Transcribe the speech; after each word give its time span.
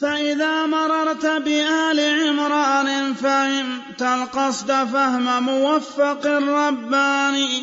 فإذا 0.00 0.66
مررت 0.66 1.26
بآل 1.26 2.00
عمران 2.00 3.14
فهمت 3.14 4.02
القصد 4.02 4.66
فهم 4.66 5.42
موفق 5.42 6.26
رباني 6.26 7.62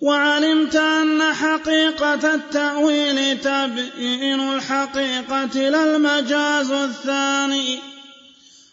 وعلمت 0.00 0.76
أن 0.76 1.22
حقيقة 1.34 2.34
التأويل 2.34 3.40
تبيين 3.40 4.40
الحقيقة 4.54 5.70
لا 5.70 5.96
المجاز 5.96 6.70
الثاني. 6.70 7.78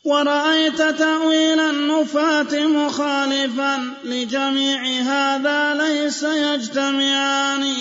ورأيت 0.03 0.81
تأويل 0.81 1.59
النفاة 1.59 2.67
مخالفا 2.67 3.93
لجميع 4.03 4.83
هذا 4.83 5.73
ليس 5.73 6.23
يجتمعان. 6.23 7.73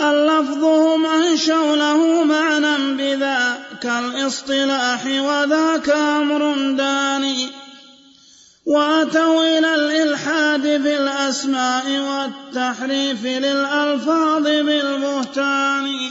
اللفظ 0.00 0.64
هم 0.64 1.06
أنشوا 1.06 1.76
له 1.76 2.24
معنى 2.24 2.94
بذاك 2.96 3.63
الاصطلاح 3.86 5.06
وذاك 5.06 5.90
أمر 5.90 6.72
داني. 6.76 7.48
وأتوا 8.66 9.58
إلى 9.58 9.74
الإلحاد 9.74 10.62
في 10.62 10.96
الأسماء 10.96 11.84
والتحريف 11.98 13.24
للألفاظ 13.24 14.42
بالبهتان. 14.42 16.10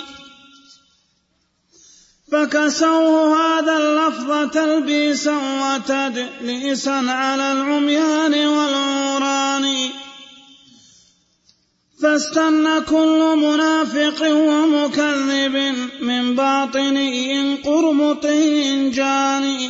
فكسوه 2.32 3.38
هذا 3.38 3.78
اللفظ 3.78 4.50
تلبيسا 4.52 5.38
وتدليسا 5.38 7.06
على 7.08 7.52
العميان 7.52 8.48
والعوران 8.48 9.76
فاستن 12.04 12.80
كل 12.90 13.36
منافق 13.38 14.28
ومكذب 14.32 15.76
من 16.02 16.36
باطني 16.36 17.56
قرمطي 17.56 18.90
جاني 18.90 19.70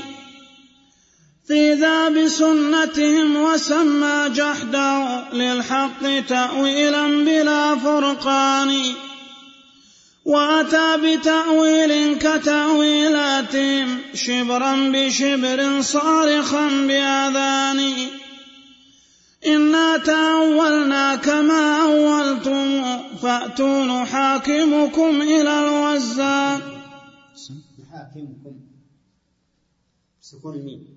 في 1.48 1.74
ذا 1.74 2.10
بسنتهم 2.10 3.36
وسمى 3.36 4.30
جحده 4.30 5.24
للحق 5.34 6.20
تأويلا 6.30 7.08
بلا 7.08 7.76
فرقان. 7.76 8.84
وأتى 10.26 10.98
بتأويل 11.04 12.18
كتأويلاتهم 12.18 13.98
شبرا 14.14 14.92
بشبر 14.94 15.82
صارخا 15.82 16.68
بأذان. 16.68 17.94
إنا 19.48 19.98
تأولنا 19.98 21.16
كما 21.16 21.82
أولتم 21.82 22.84
فأتوا 23.22 23.86
نحاكمكم 23.86 25.22
إلى 25.22 25.60
الوزان 25.60 26.62
نحاكمكم. 27.80 28.56
سكون 30.22 30.56
الميم 30.56 30.94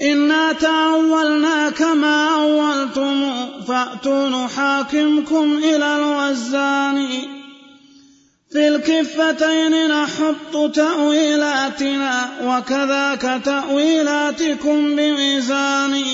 إنا 0.00 0.52
تأولنا 0.52 1.70
كما 1.70 2.34
أولتم 2.34 3.30
فأتوا 3.62 4.28
نحاكمكم 4.28 5.58
إلى 5.58 5.96
الوزان 5.96 7.37
في 8.52 8.68
الكفتين 8.68 9.88
نحط 9.88 10.70
تأويلاتنا 10.74 12.30
وكذاك 12.42 13.42
تأويلاتكم 13.44 14.96
بميزان. 14.96 16.04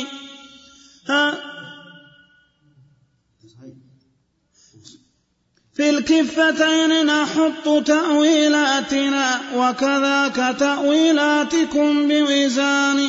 في 5.75 5.91
الكفتين 5.91 7.07
نحط 7.07 7.85
تأويلاتنا 7.87 9.41
وكذاك 9.55 10.57
تأويلاتكم 10.59 12.09
بميزان. 12.09 13.09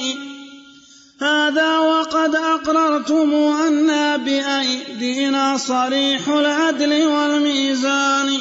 هذا 1.21 1.79
وقد 1.79 2.35
أقررتم 2.35 3.33
أنا 3.67 4.17
بأيدينا 4.17 5.57
صريح 5.57 6.27
العدل 6.27 7.03
والميزان. 7.07 8.39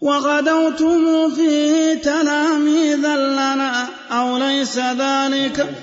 وغدوتم 0.00 1.30
فيه 1.34 1.94
تلاميذا 1.94 3.16
لنا 3.16 3.88
أو 4.10 4.38
ليس 4.38 4.78
ذلك؟ 4.78 5.74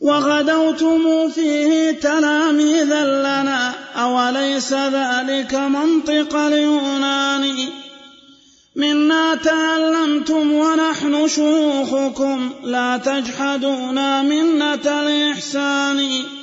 وغدوتم 0.00 1.30
فيه 1.30 1.90
تلاميذا 1.90 3.04
لنا 3.04 3.74
أوليس 3.96 4.72
ذلك 4.72 5.54
منطق 5.54 6.36
اليونان؟ 6.36 7.54
منا 8.76 9.34
تعلمتم 9.34 10.52
ونحن 10.52 11.28
شيوخكم 11.28 12.52
لا 12.64 12.96
تجحدونا 12.96 14.22
منة 14.22 14.74
الإحسان. 14.74 16.37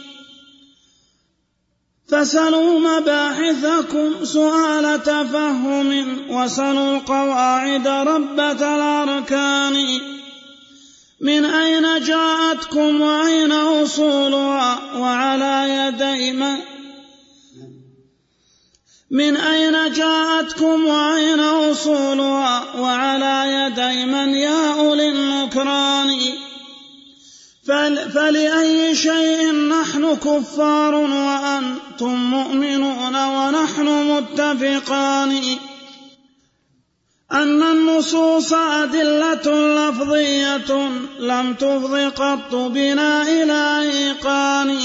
فسلوا 2.08 2.80
مباحثكم 2.80 4.26
سؤال 4.26 5.04
تفهم 5.04 6.18
وسلوا 6.30 6.98
القواعد 6.98 7.88
ربة 7.88 8.76
الأركان. 8.76 9.76
من 11.22 11.46
أين 11.46 12.04
جاءتكم 12.04 13.02
وأين 13.02 13.52
أصولها 13.52 14.98
وعلى 14.98 15.70
يدي 15.70 16.32
من 16.32 16.58
من 19.12 19.38
أين 19.38 19.92
جاءتكم 19.92 20.86
وأين 20.86 21.40
أصولها 21.40 22.76
وعلى 22.80 23.54
يدي 23.54 24.06
من 24.06 24.36
يا 24.36 24.74
أولي 24.80 25.10
النكران؟ 25.10 26.35
فلأي 27.66 28.96
شيء 28.96 29.52
نحن 29.52 30.16
كفار 30.16 30.96
وأنتم 30.96 32.16
مؤمنون 32.16 33.16
ونحن 33.16 33.88
متفقان. 33.88 35.42
أن 37.32 37.64
النصوص 37.64 38.54
أدلة 38.54 39.78
لفظية 39.90 40.90
لم 41.20 41.54
تفض 41.54 41.96
قط 41.96 42.56
بنا 42.56 43.22
إلى 43.22 43.82
إيقان. 43.82 44.78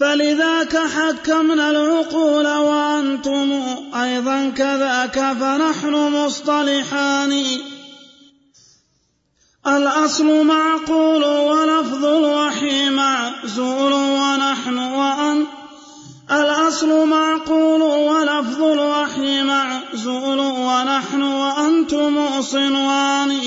فلذاك 0.00 0.76
حكمنا 0.76 1.70
العقول 1.70 2.46
وأنتم 2.46 3.62
أيضا 3.94 4.52
كذاك 4.56 5.36
فنحن 5.40 5.94
مصطلحان. 5.94 7.44
الأصل 9.66 10.46
معقول 10.46 11.24
ولفظ 11.24 12.04
الوحي 12.04 12.90
معزول 12.90 13.92
ونحن 13.92 14.78
وأن. 14.78 15.44
الأصل 16.30 17.08
معقول 17.08 17.82
ولفظ 17.82 18.62
الوحي 18.62 19.42
معزول 19.42 20.38
ونحن 20.38 21.22
وأنتم 21.22 22.42
صنوان. 22.42 23.40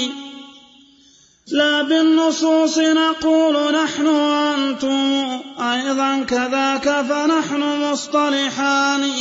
لا 1.47 1.81
بالنصوص 1.81 2.77
نقول 2.77 3.83
نحن 3.83 4.07
وأنتم 4.07 5.23
أيضا 5.59 6.25
كذاك 6.29 7.05
فنحن 7.09 7.91
مصطلحان. 7.91 9.11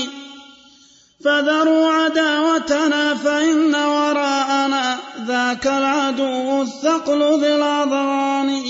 فذروا 1.24 1.88
عداوتنا 1.88 3.14
فإن 3.14 3.74
وراءنا 3.74 4.98
ذاك 5.26 5.66
العدو 5.66 6.62
الثقل 6.62 7.40
ذي 7.40 7.54
الأضغان 7.54 8.62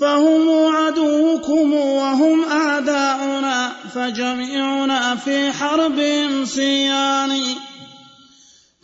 فهم 0.00 0.74
عدوكم 0.76 1.72
وهم 1.74 2.44
أعداؤنا 2.44 3.72
فجميعنا 3.94 5.16
في 5.16 5.52
حربهم 5.52 6.44
سيان 6.44 7.40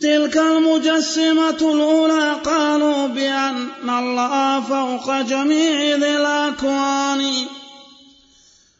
تلك 0.01 0.37
المجسمة 0.37 1.57
الأولى 1.61 2.33
قالوا 2.45 3.07
بأن 3.07 3.89
الله 3.89 4.61
فوق 4.61 5.21
جميع 5.21 5.95
ذي 5.95 6.17
الأكوان. 6.17 7.47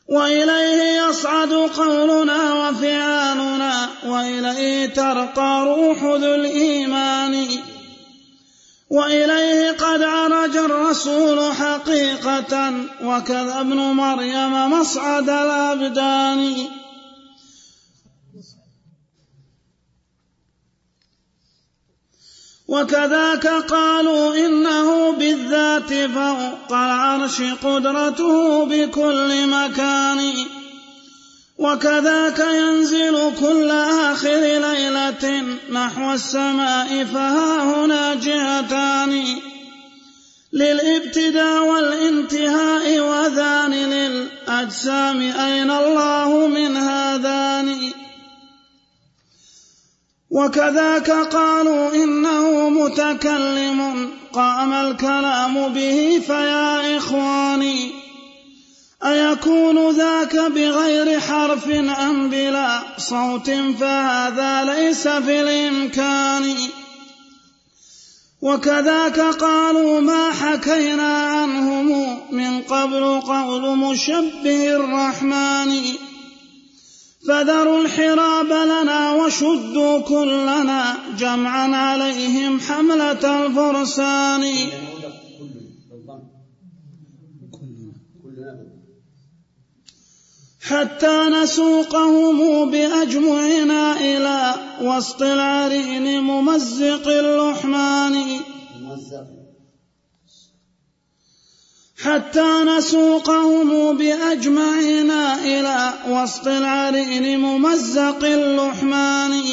وإليه 0.10 1.02
يصعد 1.10 1.54
قولنا 1.54 2.54
وفعالنا 2.54 3.90
وإليه 4.06 4.86
ترقى 4.86 5.64
روح 5.66 6.04
ذو 6.04 6.36
الإيمان. 6.36 7.48
وإليه 8.90 9.72
قد 9.72 10.04
عرج 10.04 10.58
الرسول 10.58 11.54
حقيقة 11.54 12.74
وكذا 13.04 13.60
ابن 13.60 13.78
مريم 13.78 14.72
مصعد 14.72 15.30
الأبدان. 15.30 16.56
وكذاك 22.68 23.48
قالوا 23.48 24.36
إنه 24.36 25.12
بالذات 25.12 25.94
فوق 25.94 26.72
العرش 26.72 27.42
قدرته 27.64 28.66
بكل 28.66 29.48
مكان. 29.48 30.34
وكذاك 31.58 32.40
ينزل 32.40 33.32
كل 33.42 33.72
آخر 34.12 34.40
ليلة 34.40 35.44
نحو 35.72 36.14
السماء 36.14 37.04
فها 37.14 37.64
هنا 37.64 38.14
جهتان. 38.14 39.24
للابتداء 40.54 41.66
والانتهاء 41.66 43.00
وذان 43.00 43.74
للأجسام 43.74 45.22
أين 45.22 45.72
الله 45.72 46.48
من 46.48 46.78
هذان؟ 46.78 47.97
وكذاك 50.32 51.12
قالوا 51.12 51.94
إنه 51.94 52.70
متكلم. 52.70 54.10
قام 54.34 54.74
الكلام 54.74 55.74
به 55.74 56.22
فيا 56.28 56.98
إخواني 56.98 57.92
أيكون 59.04 59.92
ذاك 59.92 60.36
بغير 60.36 61.20
حرف 61.20 61.70
أم 61.70 62.30
بلا 62.30 62.80
صوت؟ 62.98 63.52
فهذا 63.80 64.64
ليس 64.64 65.08
في 65.08 65.42
الإمكان 65.42 66.56
وكذاك 68.42 69.20
قالوا 69.20 70.02
ما 70.02 70.32
حكينا 70.32 71.28
عنهم 71.28 72.20
من 72.32 72.62
قبل 72.62 73.22
قول 73.22 73.78
مشبه 73.78 74.76
الرحمن. 74.76 75.82
فذروا 77.28 77.82
الحراب 77.82 78.52
لنا 78.52 79.14
وشدوا 79.14 80.00
كلنا 80.00 80.98
جمعا 81.20 81.76
عليهم 81.76 82.60
حملة 82.60 83.46
الفرسان. 83.46 84.44
حتى 90.62 91.18
نسوقهم 91.30 92.72
بأجمعنا 92.72 94.00
إلى 94.00 94.56
وسط 94.82 95.22
العرين 95.22 96.24
ممزق 96.24 97.08
اللحمان. 97.08 98.16
حتى 101.98 102.64
نسوقهم 102.78 103.98
بأجمعنا 103.98 105.40
إلى 105.40 105.94
وسط 106.08 106.48
العرين 106.48 107.40
ممزق 107.40 108.24
اللحمان. 108.24 109.44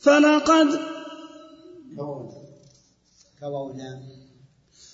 فلقد 0.00 0.80
كوونا. 3.40 4.02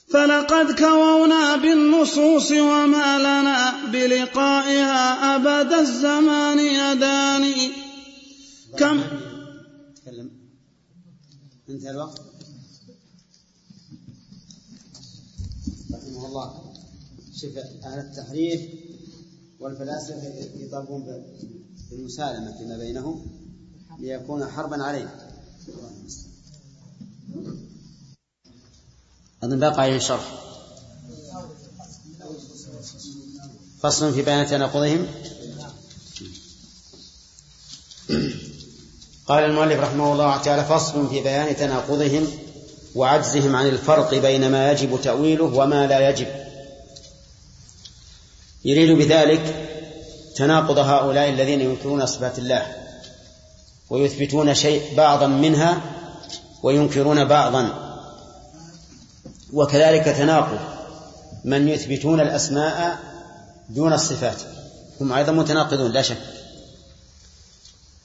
فلقد 0.08 0.79
كوونا 0.79 1.56
بالنصوص 1.56 2.52
وما 2.52 3.19
لنا 3.19 3.87
بلقائها 3.87 5.37
أبد 5.37 5.73
الزمان 5.73 6.58
يداني. 6.58 7.70
كم؟ 8.79 9.02
تكلم 9.97 10.31
انتهى 11.69 11.91
الوقت. 11.91 12.30
رحمه 16.21 16.29
الله. 16.29 16.75
شوف 17.41 17.57
أهل 17.85 17.99
التحريف 17.99 18.61
والفلاسفة 19.61 20.23
يطالبون 20.57 21.05
بالمسالمة 21.91 22.59
فيما 22.59 22.77
بينهم 22.77 23.27
ليكون 23.99 24.47
حربا 24.47 24.83
عليه. 24.83 25.31
أظن 29.43 29.59
باقي 29.59 29.83
عليه 29.83 29.97
الشرح. 29.97 30.41
فصل 33.81 34.15
في 34.15 34.23
بيان 34.23 34.47
تناقضهم. 34.47 35.07
قال 39.27 39.45
المؤلف 39.45 39.81
رحمه 39.81 40.13
الله 40.13 40.43
تعالى 40.43 40.65
فصل 40.65 41.09
في 41.09 41.23
بيان 41.23 41.57
تناقضهم. 41.57 42.27
وعجزهم 42.95 43.57
عن 43.57 43.67
الفرق 43.67 44.15
بين 44.15 44.51
ما 44.51 44.73
يجب 44.73 45.01
تأويله 45.03 45.45
وما 45.45 45.87
لا 45.87 46.09
يجب. 46.11 46.27
يريد 48.65 48.99
بذلك 48.99 49.69
تناقض 50.37 50.79
هؤلاء 50.79 51.29
الذين 51.29 51.61
ينكرون 51.61 52.07
صفات 52.07 52.39
الله 52.39 52.67
ويثبتون 53.91 54.55
شيء 54.55 54.97
بعضا 54.97 55.27
منها 55.27 55.81
وينكرون 56.63 57.25
بعضا. 57.25 57.91
وكذلك 59.53 60.05
تناقض 60.05 60.59
من 61.45 61.69
يثبتون 61.69 62.21
الأسماء 62.21 62.99
دون 63.69 63.93
الصفات. 63.93 64.37
هم 65.01 65.13
أيضا 65.13 65.33
متناقضون 65.33 65.93
لا 65.93 66.03
شك. 66.03 66.40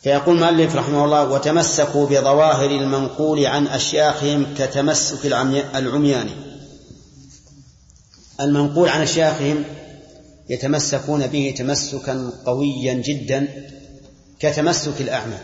فيقول 0.05 0.35
المؤلف 0.35 0.75
رحمه 0.75 1.05
الله 1.05 1.29
وتمسكوا 1.29 2.07
بظواهر 2.07 2.71
المنقول 2.71 3.45
عن 3.45 3.67
أشياخهم 3.67 4.55
كتمسك 4.57 5.25
العميان. 5.75 6.29
المنقول 8.41 8.89
عن 8.89 9.01
أشياخهم 9.01 9.63
يتمسكون 10.49 11.27
به 11.27 11.53
تمسكا 11.57 12.31
قويا 12.45 12.93
جدا 12.93 13.47
كتمسك 14.39 15.01
الأعمى 15.01 15.37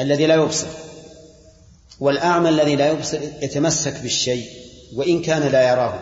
الذي 0.00 0.26
لا 0.26 0.34
يبصر 0.34 0.66
والأعمى 2.00 2.48
الذي 2.48 2.76
لا 2.76 2.88
يبصر 2.88 3.18
يتمسك 3.42 4.00
بالشيء 4.00 4.46
وإن 4.94 5.22
كان 5.22 5.42
لا 5.42 5.70
يراه 5.70 5.98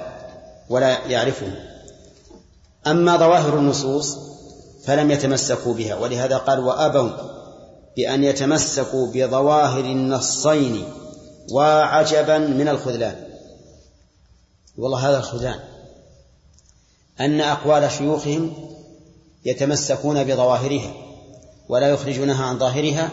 ولا 0.69 1.07
يعرفه. 1.07 1.53
أما 2.87 3.17
ظواهر 3.17 3.59
النصوص 3.59 4.19
فلم 4.87 5.11
يتمسكوا 5.11 5.75
بها. 5.75 5.95
ولهذا 5.95 6.37
قال 6.37 6.59
وأبوا 6.59 7.11
بأن 7.97 8.25
يتمسكوا 8.25 9.13
بظواهر 9.13 9.85
النصين 9.85 10.85
وعجبا 11.53 12.39
من 12.39 12.69
الخذلان. 12.69 13.17
والله 14.79 15.09
هذا 15.09 15.19
الخذلان. 15.19 15.61
أن 17.21 17.41
أقوال 17.41 17.91
شيوخهم 17.91 18.53
يتمسكون 19.45 20.25
بظواهرها 20.25 20.93
ولا 21.69 21.89
يخرجونها 21.89 22.45
عن 22.45 22.59
ظاهرها 22.59 23.11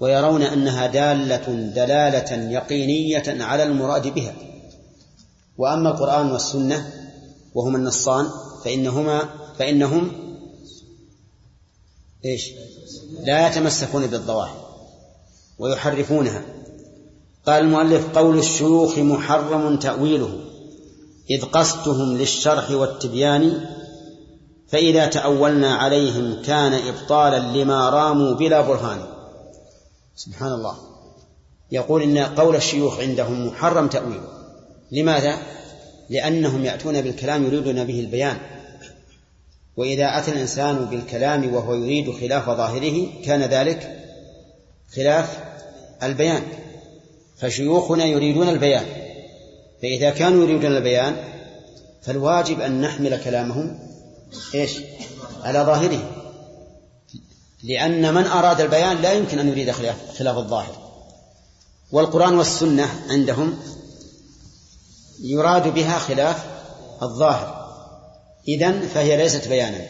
ويرون 0.00 0.42
أنها 0.42 0.86
دالة 0.86 1.70
دلالة 1.74 2.52
يقينية 2.52 3.44
على 3.44 3.62
المراد 3.62 4.14
بها. 4.14 4.34
وأما 5.58 5.90
القرآن 5.90 6.32
والسنة 6.32 6.92
وهما 7.54 7.78
النصان 7.78 8.26
فإنهما 8.64 9.28
فإنهم 9.58 10.29
إيش؟ 12.24 12.52
لا 13.24 13.48
يتمسكون 13.48 14.06
بالظواهر 14.06 14.70
ويحرفونها. 15.58 16.42
قال 17.46 17.62
المؤلف 17.62 18.18
قول 18.18 18.38
الشيوخ 18.38 18.98
محرم 18.98 19.76
تأويله 19.76 20.40
إذ 21.30 21.44
قصدهم 21.44 22.16
للشرح 22.16 22.70
والتبيان 22.70 23.66
فإذا 24.68 25.06
تأولنا 25.06 25.74
عليهم 25.74 26.42
كان 26.42 26.72
إبطالا 26.72 27.38
لما 27.38 27.90
راموا 27.90 28.34
بلا 28.34 28.60
برهان. 28.60 29.06
سبحان 30.16 30.52
الله. 30.52 30.76
يقول 31.72 32.02
إن 32.02 32.18
قول 32.18 32.56
الشيوخ 32.56 33.00
عندهم 33.00 33.46
محرم 33.46 33.88
تأويله. 33.88 34.28
لماذا؟ 34.92 35.38
لأنهم 36.10 36.64
يأتون 36.64 37.02
بالكلام 37.02 37.44
يريدون 37.44 37.84
به 37.84 38.00
البيان. 38.00 38.59
وإذا 39.76 40.18
أتى 40.18 40.30
الإنسان 40.30 40.84
بالكلام 40.84 41.54
وهو 41.54 41.74
يريد 41.74 42.10
خلاف 42.20 42.46
ظاهره 42.46 43.08
كان 43.24 43.42
ذلك 43.42 44.04
خلاف 44.96 45.38
البيان. 46.02 46.42
فشيوخنا 47.36 48.04
يريدون 48.04 48.48
البيان. 48.48 48.86
فإذا 49.82 50.10
كانوا 50.10 50.44
يريدون 50.44 50.76
البيان 50.76 51.16
فالواجب 52.02 52.60
أن 52.60 52.80
نحمل 52.80 53.24
كلامهم 53.24 53.78
إيش؟ 54.54 54.78
على 55.42 55.58
ظاهره. 55.58 56.10
لأن 57.62 58.14
من 58.14 58.24
أراد 58.24 58.60
البيان 58.60 58.96
لا 58.96 59.12
يمكن 59.12 59.38
أن 59.38 59.48
يريد 59.48 59.70
خلاف, 59.70 60.18
خلاف 60.18 60.36
الظاهر. 60.36 60.76
والقرآن 61.92 62.38
والسنة 62.38 62.88
عندهم 63.10 63.58
يراد 65.22 65.74
بها 65.74 65.98
خلاف 65.98 66.44
الظاهر. 67.02 67.59
إذن 68.48 68.88
فهي 68.94 69.16
ليست 69.16 69.48
بيانا. 69.48 69.86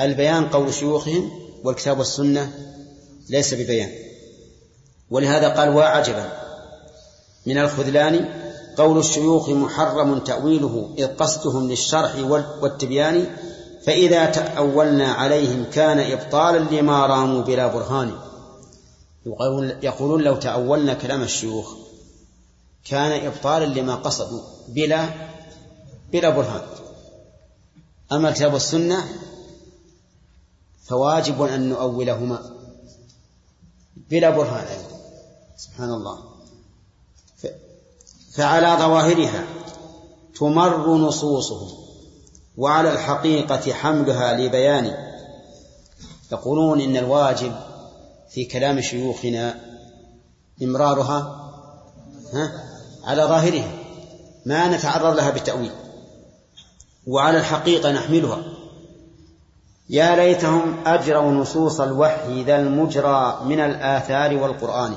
البيان 0.00 0.48
قول 0.48 0.74
شيوخهم 0.74 1.30
والكتاب 1.64 1.98
والسنة 1.98 2.52
ليس 3.30 3.54
ببيان. 3.54 3.90
ولهذا 5.10 5.48
قال 5.48 5.68
وعجبا 5.68 6.32
من 7.46 7.58
الخذلان 7.58 8.28
قول 8.76 8.98
الشيوخ 8.98 9.48
محرم 9.48 10.18
تأويله 10.18 10.94
إذ 10.98 11.06
قصدهم 11.06 11.70
للشرح 11.70 12.16
والتبيان 12.60 13.36
فإذا 13.86 14.26
تأولنا 14.26 15.12
عليهم 15.12 15.64
كان 15.72 15.98
إبطالا 16.12 16.58
لما 16.58 17.06
راموا 17.06 17.42
بلا 17.42 17.66
برهان. 17.66 18.12
يقولون 19.82 20.22
لو 20.22 20.36
تأولنا 20.36 20.94
كلام 20.94 21.22
الشيوخ 21.22 21.74
كان 22.90 23.26
إبطالا 23.26 23.64
لما 23.64 23.94
قصدوا 23.94 24.40
بلا 24.68 25.08
بلا 26.12 26.30
برهان. 26.30 26.62
أما 28.12 28.28
الكتاب 28.28 28.52
والسنة 28.52 29.04
فواجب 30.84 31.42
أن 31.42 31.68
نؤولهما 31.68 32.50
بلا 34.10 34.30
برهان. 34.30 34.66
سبحان 35.56 35.90
الله. 35.90 36.18
فعلى 38.34 38.76
ظواهرها 38.78 39.44
تمر 40.38 40.96
نصوصه 40.96 41.78
وعلى 42.56 42.92
الحقيقة 42.92 43.72
حملها 43.72 44.32
لبيان. 44.32 45.14
يقولون 46.32 46.80
إن 46.80 46.96
الواجب 46.96 47.56
في 48.30 48.44
كلام 48.44 48.80
شيوخنا 48.80 49.60
إمرارها 50.62 51.50
ها 52.32 52.64
على 53.04 53.22
ظاهرها. 53.22 53.72
ما 54.46 54.76
نتعرض 54.76 55.16
لها 55.16 55.30
بالتأويل 55.30 55.72
وعلى 57.06 57.38
الحقيقة 57.38 57.92
نحملها. 57.92 58.42
يا 59.90 60.16
ليتهم 60.16 60.86
أجروا 60.86 61.32
نصوص 61.32 61.80
الوحي 61.80 62.42
ذا 62.42 62.60
المجرى 62.60 63.40
من 63.44 63.60
الآثار 63.60 64.36
والقرآن. 64.36 64.96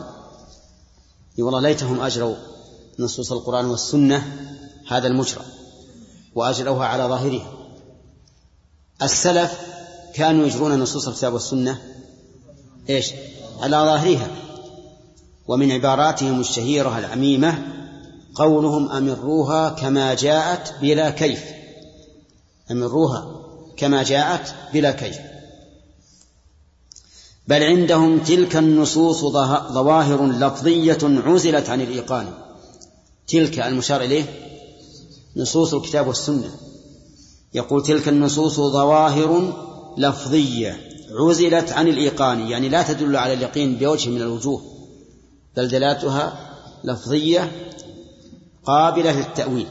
والله 1.39 1.61
ليتهم 1.61 2.01
أجروا 2.01 2.35
نصوص 2.99 3.31
القرآن 3.31 3.65
والسنة 3.65 4.23
هذا 4.87 5.07
المجرى 5.07 5.41
وأجروها 6.35 6.87
على 6.87 7.03
ظاهرها 7.03 7.51
السلف 9.01 9.59
كانوا 10.13 10.45
يجرون 10.45 10.79
نصوص 10.79 11.07
الكتاب 11.07 11.33
والسنة 11.33 11.81
إيش؟ 12.89 13.13
على 13.61 13.77
ظاهرها. 13.77 14.27
ومن 15.47 15.71
عباراتهم 15.71 16.39
الشهيرة 16.39 16.97
العميمة 16.97 17.67
قولهم 18.35 18.91
أمروها 18.91 19.69
كما 19.69 20.13
جاءت 20.13 20.73
بلا 20.81 21.09
كيف. 21.09 21.56
أمروها 22.71 23.41
كما 23.77 24.03
جاءت 24.03 24.53
بلا 24.73 24.91
كيف. 24.91 25.17
بل 27.47 27.63
عندهم 27.63 28.19
تلك 28.19 28.55
النصوص 28.55 29.21
ظواهر 29.71 30.25
لفظية 30.25 30.97
عزلت 31.03 31.69
عن 31.69 31.81
الإيقان. 31.81 32.33
تلك 33.27 33.59
المشار 33.59 34.01
إليه 34.01 34.25
نصوص 35.35 35.73
الكتاب 35.73 36.07
والسنة. 36.07 36.51
يقول 37.53 37.83
تلك 37.83 38.07
النصوص 38.07 38.55
ظواهر 38.55 39.53
لفظية 39.97 40.79
عزلت 41.11 41.71
عن 41.71 41.87
الإيقان 41.87 42.47
يعني 42.47 42.69
لا 42.69 42.83
تدل 42.83 43.15
على 43.15 43.33
اليقين 43.33 43.75
بوجه 43.75 44.09
من 44.09 44.21
الوجوه 44.21 44.61
بل 45.57 45.67
دلالتها 45.67 46.39
لفظية 46.83 47.51
قابلة 48.65 49.11
للتأويل. 49.11 49.67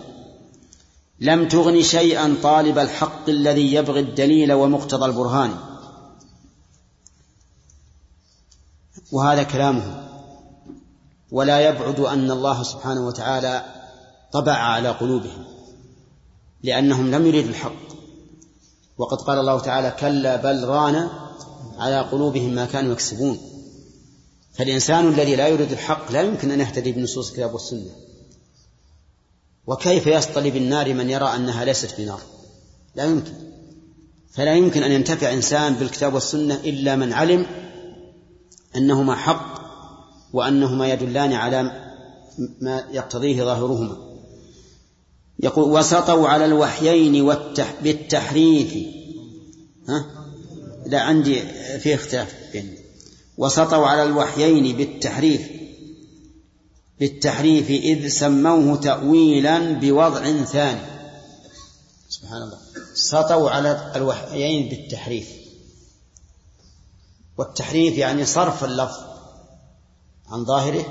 لم 1.21 1.49
تغن 1.49 1.83
شيئا 1.83 2.37
طالب 2.43 2.79
الحق 2.79 3.29
الذي 3.29 3.75
يبغي 3.75 4.01
الدليل 4.01 4.53
ومقتضى 4.53 5.05
البرهان. 5.07 5.55
وهذا 9.13 9.43
كلامه. 9.43 10.09
ولا 11.31 11.69
يبعد 11.69 12.01
أن 12.01 12.31
الله 12.31 12.63
سبحانه 12.63 13.07
وتعالى 13.07 13.65
طبع 14.33 14.53
على 14.53 14.89
قلوبهم 14.89 15.45
لأنهم 16.63 17.11
لم 17.11 17.27
يريدوا 17.27 17.51
الحق. 17.51 17.87
وقد 18.99 19.19
قال 19.19 19.39
الله 19.39 19.61
تعالى 19.61 19.91
كلا 20.01 20.37
بل 20.37 20.65
ران 20.65 21.09
على 21.79 22.01
قلوبهم 22.01 22.51
ما 22.51 22.67
كانوا 22.67 22.93
يكسبون. 22.93 23.39
فالإنسان 24.55 25.09
الذي 25.09 25.37
لا 25.37 25.49
يريد 25.49 25.73
الحق 25.73 26.13
لا 26.13 26.23
يمكن 26.23 26.51
أن 26.51 26.61
يهتدي 26.61 26.93
بنصوص 26.93 27.29
الكتاب 27.29 27.53
والسنة. 27.53 27.91
وكيف 29.67 30.07
يصطلي 30.07 30.51
بالنار 30.51 30.95
من 30.95 31.11
يرى 31.11 31.27
أنها 31.37 31.65
ليست 31.65 32.01
بنار 32.01 32.21
لا 32.95 33.05
يمكن. 33.05 33.33
فلا 34.33 34.55
يمكن 34.55 34.83
أن 34.83 34.93
ينتفع 34.93 35.33
إنسان 35.33 35.75
بالكتاب 35.75 36.15
والسنة 36.15 36.55
إلا 36.55 36.97
من 36.97 37.13
علم 37.13 37.47
أنهما 38.77 39.15
حق 39.15 39.61
وأنهما 40.33 40.93
يدلان 40.93 41.33
على 41.33 41.63
ما 42.61 42.85
يقتضيه 42.93 43.45
ظاهرهما. 43.45 43.97
يقول 45.41 45.79
وسطوا 45.79 46.29
على 46.29 46.45
الوحيين 46.45 47.23
والتح 47.23 47.75
بالتحريف. 47.83 48.75
ها؟ 49.89 50.07
لا 50.87 51.01
عندي 51.01 51.41
في 51.79 51.95
اختلاف 51.95 52.35
وسطوا 53.39 53.87
على 53.87 54.03
الوحيين 54.03 54.77
بالتحريف. 54.77 55.56
بالتحريف 57.01 57.71
إذ 57.71 58.09
سموه 58.09 58.77
تأويلا 58.77 59.73
بوضع 59.73 60.45
ثاني. 60.45 60.81
سبحان 62.09 62.43
الله. 62.43 62.59
سطوا 62.95 63.51
على 63.51 63.93
الوحيين 63.97 64.69
بالتحريف. 64.69 65.29
والتحريف 67.39 67.99
يعني 67.99 68.25
صرف 68.25 68.65
اللفظ 68.65 69.01
عن 70.29 70.45
ظاهره 70.45 70.85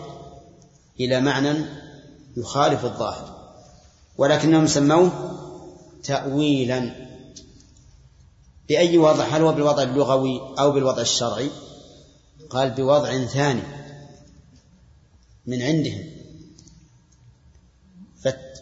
إلى 1.00 1.22
معنى 1.22 1.66
يخالف 2.38 2.86
الظاهر. 2.86 3.56
ولكنهم 4.18 4.68
سموه 4.68 5.12
تأويلا. 6.04 7.06
بأي 8.70 8.98
وضع؟ 8.98 9.24
هل 9.24 9.42
هو 9.42 9.54
بالوضع 9.54 9.84
اللغوي 9.84 10.42
أو 10.60 10.72
بالوضع 10.72 11.02
الشرعي؟ 11.02 11.50
قال 12.50 12.70
بوضع 12.72 13.26
ثاني. 13.26 13.85
من 15.48 15.62
عندهم. 15.62 16.06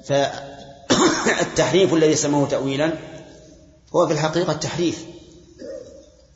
فالتحريف 0.06 1.94
الذي 1.98 2.16
سموه 2.16 2.50
تأويلا 2.50 2.94
هو 3.96 4.08
في 4.08 4.14
الحقيقة 4.14 4.52
التحريف. 4.52 5.06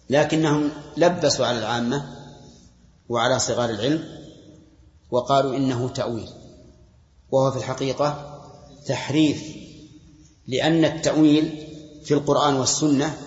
لكنهم 0.09 0.71
لبسوا 0.97 1.45
على 1.45 1.59
العامة 1.59 2.15
وعلى 3.09 3.39
صغار 3.39 3.69
العلم 3.69 4.03
وقالوا 5.11 5.55
إنه 5.55 5.89
تأويل. 5.89 6.29
وهو 7.31 7.51
في 7.51 7.57
الحقيقة 7.57 8.39
تحريف 8.85 9.43
لأن 10.47 10.85
التأويل 10.85 11.67
في 12.03 12.13
القرآن 12.13 12.55
والسنة 12.55 13.17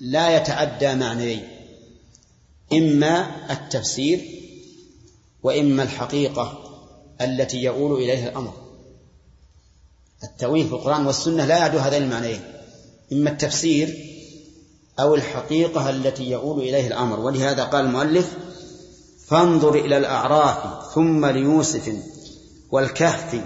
لا 0.00 0.36
يتعدى 0.36 0.94
معنيين. 0.94 1.48
إما 2.72 3.26
التفسير 3.52 4.41
وإما 5.42 5.82
الحقيقة 5.82 6.58
التي 7.20 7.62
يؤول 7.62 8.02
إليها 8.02 8.28
الأمر. 8.28 8.52
التأويل 10.24 10.68
في 10.68 10.72
القرآن 10.72 11.06
والسنة 11.06 11.44
لا 11.44 11.58
يعدو 11.58 11.78
هذين 11.78 12.02
المعنيين 12.02 12.40
إما 13.12 13.30
التفسير 13.30 13.96
أو 15.00 15.14
الحقيقة 15.14 15.90
التي 15.90 16.30
يؤول 16.30 16.60
إليه 16.60 16.86
الأمر. 16.86 17.20
ولهذا 17.20 17.64
قال 17.64 17.84
المؤلف 17.84 18.36
فانظر 19.26 19.74
إلى 19.74 19.96
الأعراف 19.96 20.92
ثم 20.94 21.26
ليوسف 21.26 21.92
والكهف 22.70 23.44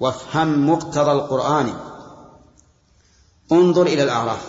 وافهم 0.00 0.70
مقتضى 0.70 1.12
القرآن. 1.12 1.74
انظر 3.52 3.86
إلى 3.86 4.02
الأعراف. 4.02 4.46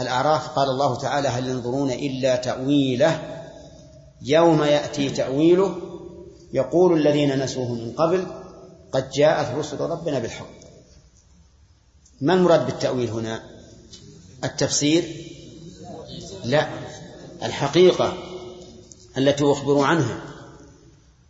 الأعراف 0.00 0.48
قال 0.48 0.68
الله 0.68 0.96
تعالى 0.96 1.28
هل 1.28 1.48
ينظرون 1.48 1.90
إلا 1.90 2.36
تأويله؟ 2.36 3.43
يوم 4.22 4.62
يأتي 4.62 5.10
تأويله 5.10 5.76
يقول 6.52 7.00
الذين 7.00 7.42
نسوه 7.42 7.72
من 7.72 7.92
قبل 7.92 8.26
قد 8.92 9.10
جاءت 9.10 9.58
رسل 9.58 9.80
ربنا 9.80 10.18
بالحق. 10.18 10.50
ما 12.20 12.34
المراد 12.34 12.66
بالتأويل 12.66 13.10
هنا؟ 13.10 13.42
التفسير؟ 14.44 15.04
لا 16.44 16.68
الحقيقة 17.42 18.16
التي 19.18 19.44
أخبروا 19.44 19.86
عنها. 19.86 20.22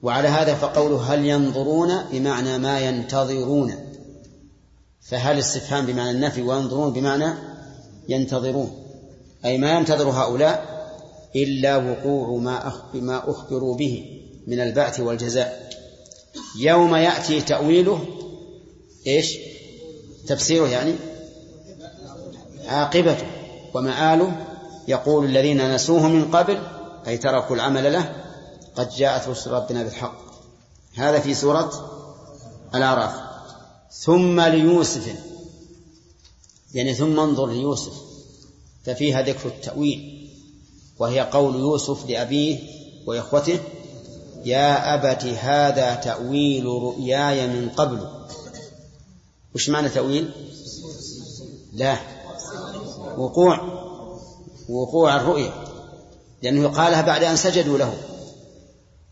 وعلى 0.02 0.28
هذا 0.28 0.54
فقوله 0.54 1.14
هل 1.14 1.26
ينظرون 1.26 2.02
بمعنى 2.12 2.58
ما 2.58 2.80
ينتظرون؟ 2.80 3.74
فهل 5.00 5.38
استفهام 5.38 5.86
بمعنى 5.86 6.10
النفي 6.10 6.42
وينظرون 6.42 6.92
بمعنى 6.92 7.34
ينتظرون؟ 8.08 8.84
أي 9.44 9.58
ما 9.58 9.78
ينتظر 9.78 10.10
هؤلاء 10.10 10.73
إلا 11.36 11.76
وقوع 11.76 12.38
ما 12.94 13.30
أخبروا 13.30 13.76
به 13.76 14.20
من 14.46 14.60
البعث 14.60 15.00
والجزاء. 15.00 15.70
يوم 16.58 16.94
يأتي 16.94 17.40
تأويله 17.40 18.06
إيش؟ 19.06 19.38
تفسيره 20.26 20.68
يعني؟ 20.68 20.94
عاقبته 22.66 23.26
ومآله 23.74 24.46
يقول 24.88 25.24
الذين 25.24 25.74
نسوه 25.74 26.08
من 26.08 26.30
قبل 26.30 26.62
أي 27.06 27.18
تركوا 27.18 27.56
العمل 27.56 27.92
له 27.92 28.24
قد 28.74 28.88
جاءت 28.88 29.28
رسل 29.28 29.50
ربنا 29.50 29.82
بالحق. 29.82 30.18
هذا 30.94 31.20
في 31.20 31.34
سورة 31.34 31.72
الأعراف. 32.74 33.14
ثم 33.90 34.40
ليوسف 34.40 35.14
يعني 36.74 36.94
ثم 36.94 37.20
انظر 37.20 37.46
ليوسف 37.46 37.92
ففيها 38.84 39.22
ذكر 39.22 39.48
التأويل. 39.48 40.13
وهي 40.98 41.20
قول 41.20 41.54
يوسف 41.54 42.10
لأبيه 42.10 42.58
وإخوته 43.06 43.58
يا 44.44 44.94
أبت 44.94 45.24
هذا 45.24 45.94
تأويل 45.94 46.64
رؤياي 46.64 47.46
من 47.46 47.68
قبل. 47.68 48.08
وش 49.54 49.68
معنى 49.68 49.88
تأويل؟ 49.88 50.30
لا. 51.72 51.96
وقوع. 53.18 53.60
وقوع 54.68 55.16
الرؤيا. 55.16 55.52
لأنه 56.42 56.68
قالها 56.68 57.02
بعد 57.02 57.24
أن 57.24 57.36
سجدوا 57.36 57.78
له. 57.78 57.94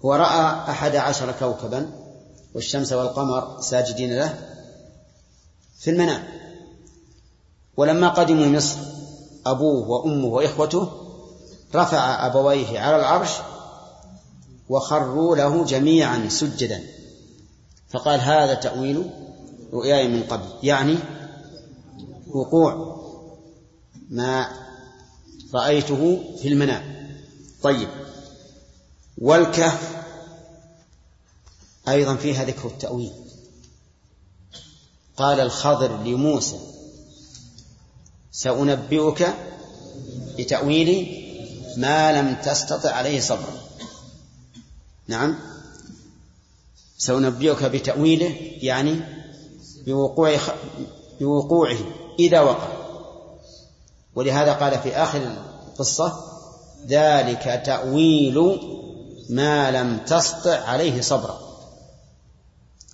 هو 0.05 0.15
رأى 0.15 0.71
أحد 0.71 0.97
عشر 0.97 1.33
كوكبا 1.33 1.91
والشمس 2.55 2.93
والقمر 2.93 3.61
ساجدين 3.61 4.17
له 4.17 4.39
في 5.79 5.91
المنام. 5.91 6.25
ولما 7.77 8.09
قدموا 8.09 8.47
مصر 8.47 8.79
أبوه 9.47 9.89
وأمه 9.89 10.27
وإخوته 10.27 10.89
رفع 11.75 12.27
أبويه 12.27 12.81
على 12.81 12.97
العرش 12.97 13.31
وخروا 14.69 15.37
له 15.37 15.65
جميعا 15.65 16.29
سجدا. 16.29 16.83
فقال 17.89 18.21
هذا 18.21 18.55
تأويل 18.55 19.11
رؤياي 19.73 20.09
من 20.09 20.23
قبل 20.23 20.47
يعني 20.63 20.99
وقوع 22.31 23.03
ما 24.11 24.49
رأيته 25.55 26.25
في 26.43 26.49
المنام. 26.49 27.13
طيب 27.63 27.89
والكهف 29.19 30.05
أيضا 31.89 32.17
فيها 32.17 32.45
ذكر 32.45 32.69
التأويل. 32.69 33.13
قال 35.17 35.41
الخضر 35.41 36.03
لموسى 36.03 36.59
سأنبئك 38.33 39.35
بتأويل 40.39 41.22
ما 41.77 42.21
لم 42.21 42.35
تستطع 42.35 42.91
عليه 42.91 43.21
صبرا 43.21 43.63
نعم. 45.09 45.39
سأنبئك 46.99 47.65
بتأويله 47.65 48.37
يعني 48.63 49.01
بوقوع 49.87 50.39
بوقوعه 51.21 51.79
إذا 52.19 52.41
وقع. 52.41 52.69
ولهذا 54.15 54.53
قال 54.53 54.79
في 54.79 54.97
آخر 54.97 55.37
القصة 55.69 56.25
ذلك 56.87 57.63
تأويل 57.67 58.61
ما 59.31 59.71
لم 59.71 59.99
تسطع 59.99 60.59
عليه 60.59 61.01
صبرا 61.01 61.41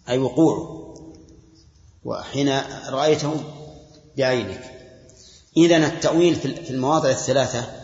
أي 0.09 0.19
وقوعه 0.19 0.95
وحين 2.05 2.61
رأيته 2.89 3.35
بعينك. 4.17 4.75
إذا 5.57 5.77
التأويل 5.77 6.35
في 6.35 6.71
المواضع 6.71 7.11
الثلاثة 7.11 7.78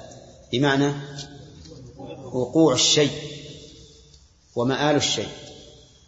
بمعنى 0.58 0.92
وقوع 2.32 2.74
الشيء 2.74 3.10
ومآل 4.56 4.96
الشيء. 4.96 5.28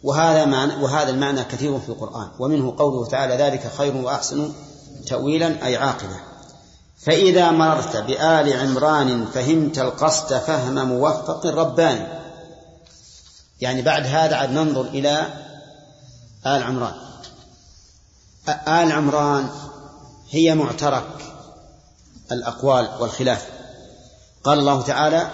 وهذا 0.03 0.45
معنى 0.45 0.75
وهذا 0.83 1.09
المعنى 1.09 1.43
كثير 1.43 1.79
في 1.79 1.89
القرآن. 1.89 2.29
ومنه 2.39 2.75
قوله 2.77 3.05
تعالى 3.05 3.35
ذلك 3.35 3.71
خير 3.77 3.95
وأحسن 3.95 4.53
تأويلا 5.07 5.65
أي 5.65 5.75
عاقبة. 5.75 6.19
فإذا 6.97 7.51
مررت 7.51 7.97
بآل 7.97 8.53
عمران 8.53 9.25
فهمت 9.25 9.79
القصد 9.79 10.37
فهم 10.37 10.87
موفق 10.87 11.45
رباني 11.45 12.07
يعني 13.61 13.81
بعد 13.81 14.05
هذا 14.05 14.35
عاد 14.35 14.51
ننظر 14.51 14.81
إلى 14.81 15.27
آل 16.45 16.63
عمران. 16.63 16.93
آل 18.49 18.91
عمران 18.91 19.49
هي 20.29 20.55
معترك 20.55 21.07
الأقوال 22.31 22.89
والخلاف. 22.99 23.56
قال 24.43 24.59
الله 24.59 24.81
تعالى 24.81 25.31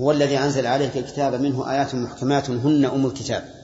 هو 0.00 0.12
الذي 0.12 0.38
أنزل 0.38 0.66
عليك 0.66 0.96
الكتاب 0.96 1.34
منه 1.34 1.70
آيات 1.70 1.94
محكمات 1.94 2.50
هن 2.50 2.84
أم 2.84 3.06
الكتاب. 3.06 3.54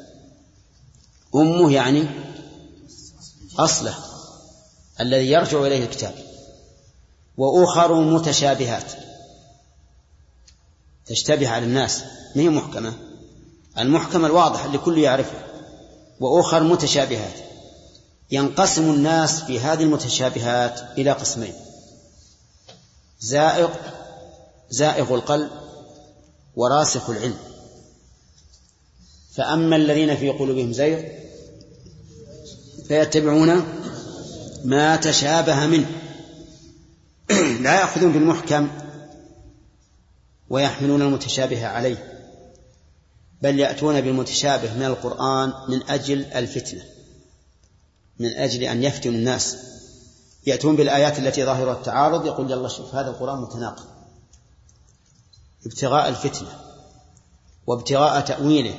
أمه 1.34 1.72
يعني 1.72 2.08
أصله 3.58 3.94
الذي 5.00 5.30
يرجع 5.30 5.60
إليه 5.60 5.84
الكتاب. 5.84 6.14
وأخر 7.36 8.00
متشابهات 8.00 8.92
تشتبه 11.06 11.48
على 11.48 11.64
الناس. 11.64 12.02
ما 12.36 12.42
هي 12.42 12.48
محكمة؟ 12.48 12.92
المحكم 13.78 14.24
الواضح 14.24 14.64
اللي 14.64 14.78
كل 14.78 14.98
يعرفه 14.98 15.38
وأخر 16.20 16.62
متشابهات. 16.62 17.34
ينقسم 18.30 18.90
الناس 18.90 19.40
في 19.42 19.60
هذه 19.60 19.82
المتشابهات 19.82 20.80
إلى 20.98 21.12
قسمين. 21.12 21.54
زائغ 23.20 23.70
زائغ 24.72 25.14
القلب 25.14 25.50
وراسخ 26.56 27.10
العلم. 27.10 27.36
فأما 29.34 29.76
الذين 29.76 30.16
في 30.16 30.30
قلوبهم 30.30 30.72
زيغ 30.72 31.02
فيتبعون 32.88 33.62
ما 34.64 34.96
تشابه 34.96 35.66
منه. 35.66 35.86
لا 37.64 37.80
يأخذون 37.80 38.12
بالمحكم 38.12 38.68
ويحملون 40.50 41.02
المتشابه 41.02 41.66
عليه 41.66 42.28
بل 43.42 43.58
يأتون 43.58 44.00
بالمتشابه 44.00 44.74
من 44.74 44.84
القرآن 44.84 45.52
من 45.68 45.90
أجل 45.90 46.24
الفتنة 46.24 46.82
من 48.18 48.28
أجل 48.28 48.62
أن 48.62 48.82
يفتنوا 48.82 49.14
الناس. 49.14 49.56
يأتون 50.46 50.76
بالآيات 50.76 51.18
التي 51.18 51.44
ظاهرها 51.44 51.72
التعارض 51.72 52.26
يقول 52.26 52.50
يلا 52.50 52.68
شوف 52.68 52.94
هذا 52.94 53.10
القرآن 53.10 53.38
متناقض. 53.40 53.91
ابتغاء 55.66 56.08
الفتنة 56.08 56.48
وابتغاء 57.66 58.20
تأويله 58.20 58.74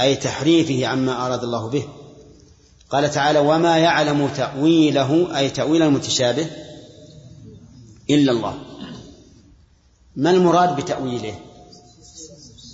أي 0.00 0.16
تحريفه 0.16 0.86
عما 0.86 1.26
أراد 1.26 1.44
الله 1.44 1.68
به. 1.68 1.88
قال 2.90 3.10
تعالى 3.10 3.38
وما 3.38 3.78
يعلم 3.78 4.28
تأويله 4.28 5.38
أي 5.38 5.50
تأويل 5.50 5.82
المتشابه 5.82 6.50
إلا 8.10 8.32
الله. 8.32 8.58
ما 10.16 10.30
المراد 10.30 10.76
بتأويله؟ 10.76 11.34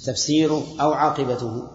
تفسيره 0.05 0.66
أو 0.81 0.92
عاقبته؟ 0.92 1.68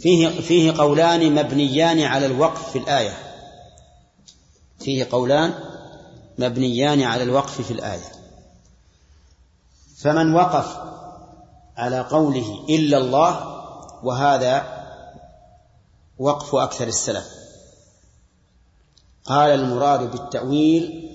فيه 0.00 0.28
فيه 0.28 0.72
قولان 0.72 1.34
مبنيان 1.34 2.00
على 2.00 2.26
الوقف 2.26 2.70
في 2.72 2.78
الآية. 2.78 3.18
فيه 4.80 5.06
قولان 5.10 5.54
مبنيان 6.38 7.02
على 7.02 7.22
الوقف 7.22 7.60
في 7.60 7.70
الآية. 7.70 8.21
فمن 10.02 10.34
وقف 10.34 10.78
على 11.76 12.00
قوله 12.00 12.64
إلا 12.68 12.98
الله 12.98 13.62
وهذا 14.02 14.82
وقف 16.18 16.54
أكثر 16.54 16.88
السلف. 16.88 17.26
قال 19.24 19.50
المراد 19.50 20.10
بالتأويل 20.10 21.10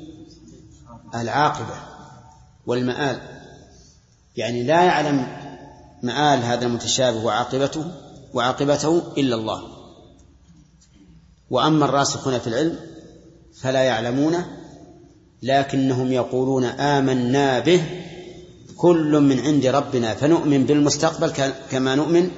العاقبة 1.16 1.76
والمآل. 2.68 3.22
يعني 4.38 4.64
لا 4.64 4.84
يعلم 4.84 5.28
مآل 6.04 6.44
هذا 6.44 6.66
المتشابه 6.66 7.26
وعاقبته 7.26 7.92
وعاقبته 8.34 9.04
إلا 9.18 9.36
الله. 9.36 9.64
وأما 11.50 11.86
الراسخون 11.86 12.40
في 12.40 12.48
العلم 12.48 12.80
فلا 13.62 13.84
يعلمونه 13.84 14.58
لكنهم 15.44 16.12
يقولون 16.12 16.64
آمنا 16.66 17.60
به 17.60 17.84
كل 18.78 19.20
من 19.20 19.40
عند 19.40 19.66
ربنا 19.66 20.16
فنؤمن 20.16 20.66
بالمستقبل 20.66 21.52
كما 21.72 21.96
نؤمن 21.96 22.32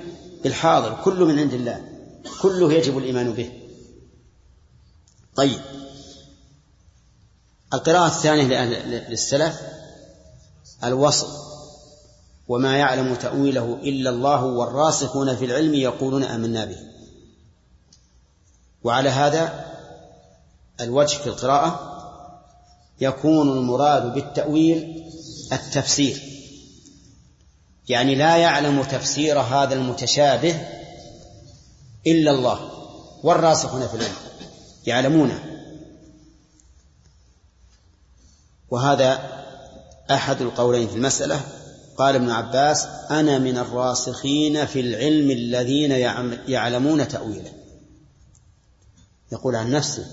بالحاضر. 0.43 1.01
كل 1.03 1.19
من 1.19 1.39
عند 1.39 1.53
الله 1.53 1.85
كله 2.41 2.73
يجب 2.73 2.97
الإيمان 2.97 3.33
به. 3.33 3.51
طيب. 5.35 5.61
القراءة 7.73 8.07
الثانية 8.07 8.65
للسلف. 9.09 9.61
الوصل 10.83 11.27
وما 12.47 12.77
يعلم 12.77 13.15
تأويله 13.15 13.79
إلا 13.83 14.09
الله 14.09 14.45
والراسخون 14.45 15.35
في 15.35 15.45
العلم 15.45 15.73
يقولون 15.73 16.23
آمنا 16.23 16.65
به. 16.65 16.77
وعلى 18.83 19.09
هذا 19.09 19.65
الوجه 20.81 21.17
في 21.17 21.27
القراءة 21.27 21.95
يكون 23.01 23.49
المراد 23.49 24.13
بالتأويل 24.13 25.03
التفسير. 25.51 26.28
يعني 27.89 28.15
لا 28.15 28.37
يعلم 28.37 28.83
تفسير 28.83 29.39
هذا 29.39 29.73
المتشابه 29.73 30.67
إلا 32.07 32.31
الله. 32.31 32.71
والراسخون 33.23 33.87
في 33.87 33.93
العلم 33.93 34.15
يعلمونه. 34.85 35.43
وهذا 38.69 39.19
أحد 40.11 40.41
القولين 40.41 40.87
في 40.87 40.95
المسألة. 40.95 41.41
قال 41.97 42.15
ابن 42.15 42.29
عباس 42.29 42.85
أنا 43.11 43.39
من 43.39 43.57
الراسخين 43.57 44.65
في 44.65 44.79
العلم 44.79 45.31
الذين 45.31 45.91
يعلمون 46.47 47.07
تأويله. 47.07 47.51
يقول 49.31 49.55
عن 49.55 49.71
نفسه 49.71 50.05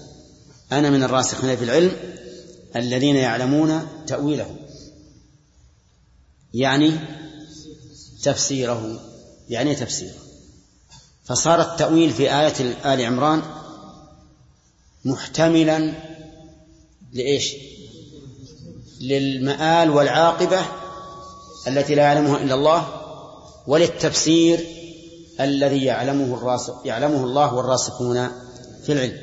أنا 0.73 0.91
من 0.91 1.03
الراسخين 1.03 1.57
في 1.57 1.65
العلم 1.65 1.93
الذين 2.77 3.17
يعلمون 3.17 3.87
تأويله. 4.07 4.57
يعني 6.55 6.99
تفسيره 8.23 9.01
يعني 9.49 9.75
تفسيره. 9.75 10.19
فصار 11.25 11.61
التأويل 11.61 12.13
في 12.13 12.23
آية 12.23 12.77
آل 12.95 13.05
عمران 13.05 13.43
محتملا 15.05 15.95
لإيش؟ 17.13 17.55
للمآل 19.01 19.91
والعاقبة 19.91 20.61
التي 21.67 21.95
لا 21.95 22.03
يعلمها 22.03 22.43
إلا 22.43 22.55
الله 22.55 22.89
وللتفسير 23.67 24.67
الذي 25.41 25.85
يعلمه 25.85 26.35
الراسخ 26.35 26.75
يعلمه 26.85 27.25
الله 27.25 27.55
والراسخون 27.55 28.29
في 28.87 28.93
العلم. 28.93 29.19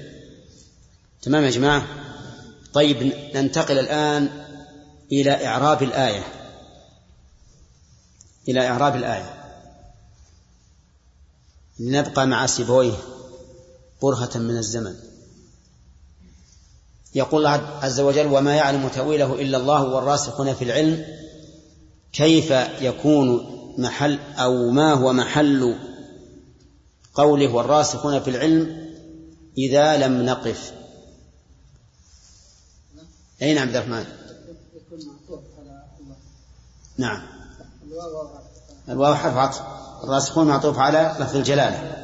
تمام 1.21 1.43
يا 1.43 1.49
جماعة؟ 1.49 1.87
طيب 2.73 3.13
ننتقل 3.35 3.79
الآن 3.79 4.29
إلى 5.11 5.47
إعراب 5.47 5.83
الآية. 5.83 6.42
إلى 8.47 8.67
إعراب 8.67 8.95
الآية. 8.95 9.43
نبقى 11.79 12.27
مع 12.27 12.45
سيبويه 12.45 12.97
برهة 14.01 14.37
من 14.37 14.57
الزمن. 14.57 14.95
يقول 17.15 17.45
الله 17.45 17.67
عز 17.67 17.99
وجل 17.99 18.27
وما 18.27 18.55
يعلم 18.55 18.87
تأويله 18.87 19.41
إلا 19.41 19.57
الله 19.57 19.83
والراسخون 19.83 20.53
في 20.53 20.63
العلم 20.63 21.05
كيف 22.13 22.51
يكون 22.81 23.53
محل 23.77 24.19
أو 24.19 24.69
ما 24.69 24.93
هو 24.93 25.13
محل 25.13 25.75
قوله 27.13 27.53
والراسخون 27.53 28.19
في 28.19 28.29
العلم 28.29 28.93
إذا 29.57 30.07
لم 30.07 30.25
نقف. 30.25 30.73
أي 33.41 33.53
نعم 33.53 33.67
عبد 33.67 33.75
الرحمن؟ 33.75 34.05
نعم. 36.97 37.32
الواو 38.89 39.15
حرف 39.15 39.37
عطف. 39.37 39.61
الراسخون 40.03 40.47
معطوف 40.47 40.79
على 40.79 41.15
لفظ 41.19 41.35
الجلالة. 41.35 42.03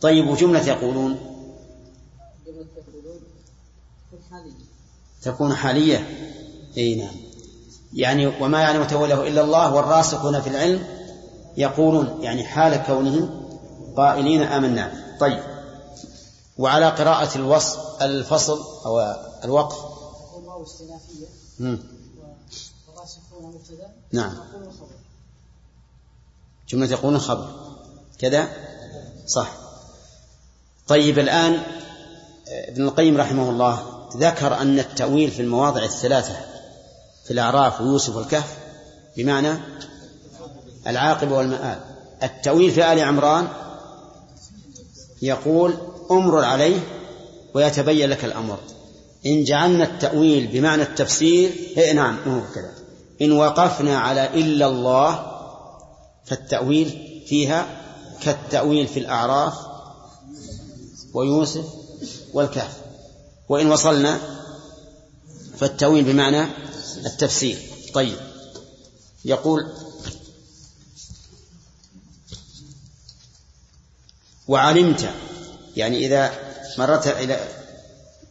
طيب 0.00 0.28
وجملة 0.28 0.66
يقولون؟ 0.66 1.16
تكون 5.22 5.54
حالية. 5.54 6.08
أي 6.76 6.94
نعم. 6.94 7.14
يعني 7.92 8.26
وما 8.26 8.60
يعلم 8.60 8.84
توله 8.84 9.28
إلا 9.28 9.40
الله 9.40 9.74
والراسخون 9.74 10.40
في 10.40 10.48
العلم 10.48 10.86
يقولون 11.56 12.22
يعني 12.22 12.44
حال 12.44 12.82
كونهم 12.86 13.48
قائلين 13.96 14.42
آمنا. 14.42 15.16
طيب. 15.20 15.42
وعلى 16.58 16.88
قراءة 16.88 17.38
الوصف 17.38 18.02
الفصل 18.02 18.60
أو 18.86 19.00
الوقف. 19.44 19.76
نعم. 24.12 24.36
جملة 26.72 26.90
يقولون 26.90 27.20
خبر. 27.20 27.48
كذا؟ 28.18 28.48
صح. 29.26 29.52
طيب 30.88 31.18
الآن 31.18 31.62
ابن 32.48 32.82
القيم 32.82 33.16
رحمه 33.16 33.50
الله 33.50 33.82
ذكر 34.16 34.54
أن 34.54 34.78
التأويل 34.78 35.30
في 35.30 35.42
المواضع 35.42 35.84
الثلاثة 35.84 36.36
في 37.24 37.30
الأعراف 37.30 37.80
ويوسف 37.80 38.16
والكهف 38.16 38.56
بمعنى 39.16 39.52
العاقبة 40.86 41.36
والمآل. 41.36 41.80
التأويل 42.22 42.70
في 42.70 42.92
آل 42.92 43.00
عمران 43.00 43.48
يقول 45.22 45.76
أمر 46.10 46.44
عليه 46.44 46.80
ويتبين 47.54 48.10
لك 48.10 48.24
الأمر. 48.24 48.58
إن 49.26 49.44
جعلنا 49.44 49.84
التأويل 49.84 50.46
بمعنى 50.46 50.82
التفسير 50.82 51.50
إيه 51.76 51.92
نعم 51.92 52.18
هو 52.26 52.40
كذا. 52.54 52.72
إن 53.22 53.32
وقفنا 53.32 53.98
على 53.98 54.26
إلا 54.34 54.66
الله 54.66 55.31
فالتأويل 56.24 57.22
فيها 57.26 57.82
كالتأويل 58.20 58.88
في 58.88 58.98
الأعراف 58.98 59.54
ويوسف 61.14 61.64
والكهف. 62.32 62.76
وإن 63.48 63.70
وصلنا 63.70 64.20
فالتأويل 65.58 66.04
بمعنى 66.04 66.46
التفسير. 67.06 67.58
طيب. 67.94 68.16
يقول 69.24 69.72
وعلمت 74.48 75.10
يعني 75.76 76.06
إذا 76.06 76.32
مرت 76.78 77.06
إلى 77.06 77.48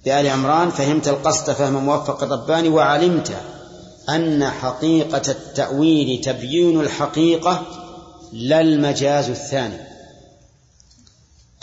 بآل 0.06 0.28
عمران 0.28 0.72
فهمت 0.72 1.08
القصد 1.08 1.52
فهم 1.52 1.86
موفق 1.86 2.24
الرباني. 2.24 2.70
وعلمت 2.70 3.42
أن 4.10 4.50
حقيقة 4.50 5.32
التأويل 5.32 6.22
تبيين 6.22 6.82
الحقيقة 6.82 7.81
لا 8.32 8.62
المجاز 8.62 9.30
الثاني. 9.30 9.78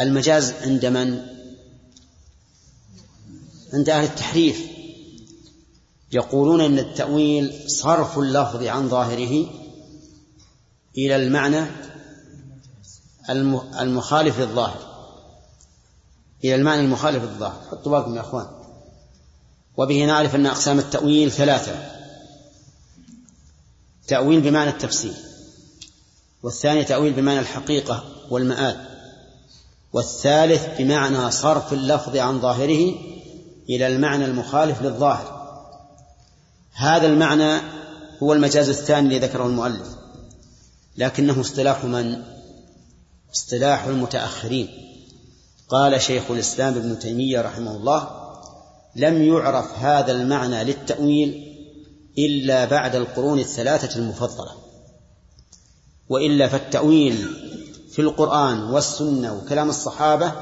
المجاز 0.01 0.53
عند 0.53 0.87
من؟ 0.87 1.27
عند 3.73 3.89
أهل 3.89 4.05
التحريف. 4.05 4.67
يقولون 6.13 6.61
أن 6.61 6.79
التأويل 6.79 7.71
صرف 7.71 8.19
اللفظ 8.19 8.63
عن 8.63 8.89
ظاهره 8.89 9.51
إلى 10.99 11.17
المعنى 11.17 11.67
المخالف 13.81 14.39
للظاهر. 14.39 14.89
إلى 16.45 16.55
المعنى 16.55 16.81
المخالف 16.81 17.23
للظاهر. 17.23 17.63
حطوا 17.71 17.93
بالكم 17.93 18.17
يا 18.17 18.21
أخوان. 18.21 18.47
وبه 19.77 20.05
نعرف 20.05 20.35
أن 20.35 20.47
أقسام 20.47 20.79
التأويل 20.79 21.33
ثلاثة. 21.33 21.99
تأويل 24.07 24.41
بمعنى 24.41 24.71
التفسير 24.71 25.28
والثاني 26.43 26.85
تأويل 26.85 27.13
بمعنى 27.13 27.41
الحقيقة 27.41 28.05
والمآل 28.31 28.89
والثالث 29.93 30.79
بمعنى 30.79 31.31
صرف 31.31 31.73
اللفظ 31.73 32.17
عن 32.17 32.41
ظاهره 32.41 32.95
إلى 33.69 33.87
المعنى 33.87 34.25
المخالف 34.25 34.83
للظاهر. 34.83 35.39
هذا 36.73 37.07
المعنى 37.07 37.61
هو 38.23 38.33
المجاز 38.33 38.69
الثاني 38.69 39.07
الذي 39.09 39.27
ذكره 39.27 39.47
المؤلف 39.47 39.89
لكنه 40.97 41.41
اصطلاح 41.41 41.85
من؟ 41.85 42.23
اصطلاح 43.35 43.85
المتأخرين. 43.85 44.69
قال 45.69 46.03
شيخ 46.03 46.31
الإسلام 46.31 46.75
ابن 46.75 46.99
تيمية 46.99 47.41
رحمه 47.41 47.77
الله 47.77 48.11
لم 48.97 49.23
يعرف 49.23 49.79
هذا 49.79 50.13
المعنى 50.13 50.65
للتأويل 50.65 51.57
إلا 52.19 52.65
بعد 52.65 52.95
القرون 52.95 53.39
الثلاثة 53.39 53.99
المفضلة. 53.99 54.68
وإلا 56.09 56.49
فالتأويل 56.49 57.27
في 57.91 58.03
القرآن 58.03 58.63
والسنة 58.63 59.35
وكلام 59.35 59.69
الصحابة 59.69 60.33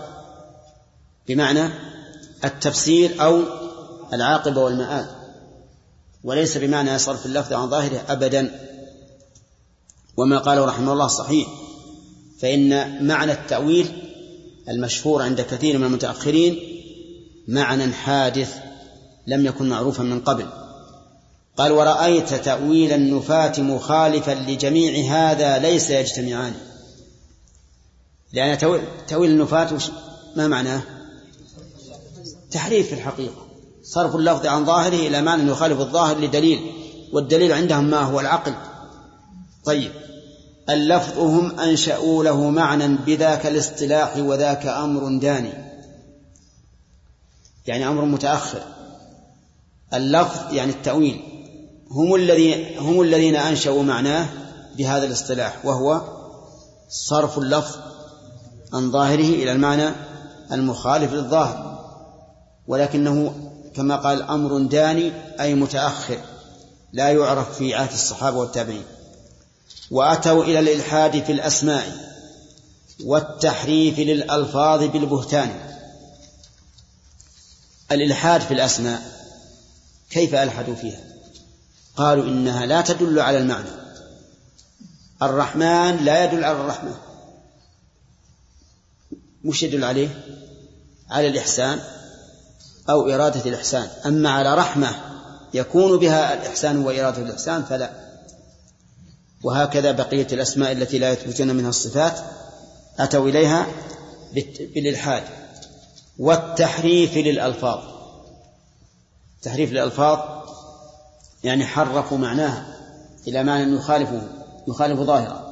بمعنى 1.28 1.70
التفسير 2.44 3.22
أو 3.22 3.42
العاقبة 4.12 4.60
والمآل 4.60 5.06
وليس 6.24 6.56
بمعنى 6.56 6.98
صرف 6.98 7.26
اللفظ 7.26 7.52
عن 7.52 7.70
ظاهره 7.70 8.04
أبدا. 8.08 8.60
وما 10.16 10.38
قاله 10.38 10.64
رحمه 10.64 10.92
الله 10.92 11.06
صحيح 11.06 11.48
فإن 12.38 13.04
معنى 13.06 13.32
التأويل 13.32 14.02
المشهور 14.68 15.22
عند 15.22 15.40
كثير 15.40 15.78
من 15.78 15.84
المتأخرين 15.84 16.58
معنى 17.48 17.92
حادث 17.92 18.54
لم 19.26 19.46
يكن 19.46 19.68
معروفا 19.68 20.02
من 20.02 20.20
قبل. 20.20 20.46
قال 21.56 21.72
ورأيت 21.72 22.34
تأويل 22.34 22.92
النفاة 22.92 23.60
مخالفا 23.60 24.30
لجميع 24.30 25.12
هذا 25.12 25.58
ليس 25.58 25.90
يجتمعان. 25.90 26.54
لأن 28.32 28.58
تأويل 29.08 29.30
النفاة 29.30 29.78
ما 30.36 30.48
معناه؟ 30.48 30.82
تحريف 32.50 32.86
في 32.88 32.94
الحقيقة. 32.94 33.46
صرف 33.82 34.16
اللفظ 34.16 34.46
عن 34.46 34.64
ظاهره 34.64 35.08
إلى 35.08 35.22
معنى 35.22 35.50
يخالف 35.50 35.80
الظاهر 35.80 36.18
لدليل 36.18 36.60
والدليل 37.12 37.52
عندهم 37.52 37.84
ما 37.84 38.00
هو؟ 38.00 38.20
العقل. 38.20 38.54
طيب. 39.64 39.92
اللفظ 40.70 41.18
هم 41.18 41.60
أنشأوا 41.60 42.24
له 42.24 42.50
معنى 42.50 42.96
بذاك 42.96 43.46
الاصطلاح 43.46 44.16
وذاك 44.16 44.66
أمر 44.66 45.18
داني. 45.18 45.52
يعني 47.66 47.88
أمر 47.88 48.04
متأخر. 48.04 48.62
اللفظ 49.94 50.52
يعني 50.52 50.72
التأويل. 50.72 51.35
هم 51.90 52.14
الذين 52.14 52.78
هم 52.78 53.00
الذين 53.00 53.36
أنشأوا 53.36 53.82
معناه 53.82 54.28
بهذا 54.76 55.06
الاصطلاح 55.06 55.64
وهو 55.64 56.02
صرف 56.88 57.38
اللفظ 57.38 57.76
عن 58.72 58.90
ظاهره 58.90 59.28
إلى 59.28 59.52
المعنى 59.52 59.90
المخالف 60.52 61.12
للظاهر 61.12 61.66
ولكنه 62.66 63.34
كما 63.74 63.96
قال 63.96 64.22
أمر 64.22 64.58
داني 64.58 65.12
أي 65.40 65.54
متأخر 65.54 66.18
لا 66.92 67.08
يعرف 67.08 67.58
في 67.58 67.74
عهد 67.74 67.92
الصحابة 67.92 68.36
والتابعين. 68.36 68.84
وأتوا 69.90 70.44
إلى 70.44 70.58
الإلحاد 70.58 71.24
في 71.24 71.32
الأسماء 71.32 71.84
والتحريف 73.04 73.98
للألفاظ 73.98 74.82
بالبهتان. 74.82 75.50
الإلحاد 77.92 78.40
في 78.40 78.54
الأسماء 78.54 79.02
كيف 80.10 80.34
ألحدوا 80.34 80.74
فيها؟ 80.74 81.05
قالوا 81.96 82.24
إنها 82.24 82.66
لا 82.66 82.80
تدل 82.80 83.20
على 83.20 83.38
المعنى. 83.38 83.68
الرحمن 85.22 86.04
لا 86.04 86.24
يدل 86.24 86.44
على 86.44 86.60
الرحمة. 86.60 86.94
مش 89.44 89.62
يدل 89.62 89.84
عليه؟ 89.84 90.24
على 91.10 91.28
الإحسان 91.28 91.80
أو 92.90 93.10
إرادة 93.10 93.50
الإحسان. 93.50 93.88
أما 94.06 94.30
على 94.30 94.54
رحمة 94.54 94.94
يكون 95.54 95.98
بها 95.98 96.34
الإحسان 96.34 96.84
وإرادة 96.84 97.22
الإحسان 97.22 97.64
فلا. 97.64 97.90
وهكذا 99.42 99.92
بقية 99.92 100.26
الأسماء 100.32 100.72
التي 100.72 100.98
لا 100.98 101.12
يثبتون 101.12 101.48
منها 101.56 101.70
الصفات 101.70 102.18
أتوا 102.98 103.28
إليها 103.28 103.66
بالإلحاد. 104.74 105.24
والتحريف 106.18 107.16
للألفاظ. 107.16 107.78
تحريف 109.42 109.72
للألفاظ 109.72 110.35
يعني 111.44 111.66
حرفوا 111.66 112.18
معناها 112.18 112.66
إلى 113.28 113.44
معنى 113.44 113.76
يخالفه 113.76 114.22
يخالف 114.68 115.00
ظاهره. 115.00 115.46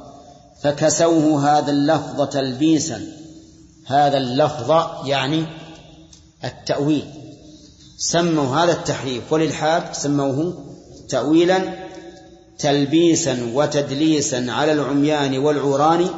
فكسوه 0.61 1.57
هذا 1.57 1.71
اللفظ 1.71 2.29
تلبيسا. 2.29 3.01
هذا 3.85 4.17
اللفظ 4.17 4.71
يعني 5.07 5.45
التأويل. 6.43 7.05
سموا 7.97 8.55
هذا 8.55 8.71
التحريف 8.71 9.33
والإلحاد 9.33 9.93
سموه 9.93 10.65
تأويلا 11.09 11.59
تلبيسا 12.59 13.51
وتدليسا 13.53 14.45
على 14.49 14.71
العميان 14.71 15.37
والعوران. 15.37 16.09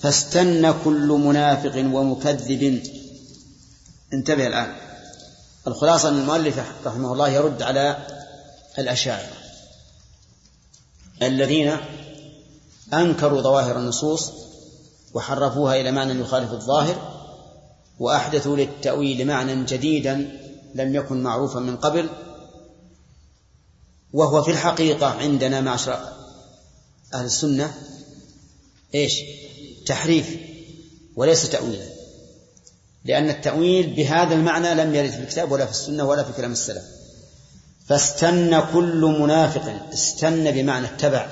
فاستن 0.00 0.74
كل 0.84 1.08
منافق 1.08 1.76
ومكذب. 1.76 2.82
انتبه 4.12 4.46
الآن. 4.46 4.72
الخلاصة 5.66 6.08
أن 6.08 6.18
المؤلف 6.18 6.60
رحمه 6.86 7.12
الله 7.12 7.28
يرد 7.28 7.62
على 7.62 7.96
الأشاعرة. 8.78 9.32
الذين 11.22 11.76
أنكروا 12.92 13.40
ظواهر 13.40 13.78
النصوص 13.78 14.32
وحرفوها 15.14 15.80
إلى 15.80 15.90
معنى 15.90 16.20
يخالف 16.20 16.52
الظاهر 16.52 17.12
وأحدثوا 17.98 18.56
للتأويل 18.56 19.26
معنى 19.26 19.64
جديدا 19.64 20.38
لم 20.74 20.94
يكن 20.94 21.22
معروفا 21.22 21.60
من 21.60 21.76
قبل 21.76 22.08
وهو 24.12 24.42
في 24.42 24.50
الحقيقة 24.50 25.06
عندنا 25.06 25.60
معشر 25.60 26.12
أهل 27.14 27.24
السنة 27.24 27.74
إيش؟ 28.94 29.12
تحريف 29.86 30.36
وليس 31.16 31.50
تأويلا. 31.50 31.84
لأن 33.04 33.30
التأويل 33.30 33.94
بهذا 33.94 34.34
المعنى 34.34 34.74
لم 34.74 34.94
يرد 34.94 35.10
في 35.10 35.18
الكتاب 35.18 35.52
ولا 35.52 35.66
في 35.66 35.70
السنة 35.70 36.04
ولا 36.04 36.22
في 36.22 36.32
كلام 36.32 36.52
السلف. 36.52 37.01
فاستن 37.92 38.60
كل 38.72 39.16
منافق 39.20 39.92
استن 39.92 40.50
بمعنى 40.50 40.86
اتبع 40.86 41.26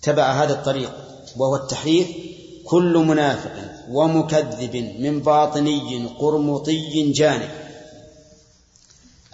اتبع 0.00 0.42
هذا 0.42 0.52
الطريق 0.52 0.92
وهو 1.36 1.56
التحريف 1.56 2.08
كل 2.64 2.98
منافق 2.98 3.52
ومكذب 3.88 4.76
من 4.98 5.20
باطني 5.20 6.06
قرمطي 6.06 7.12
جانب. 7.12 7.50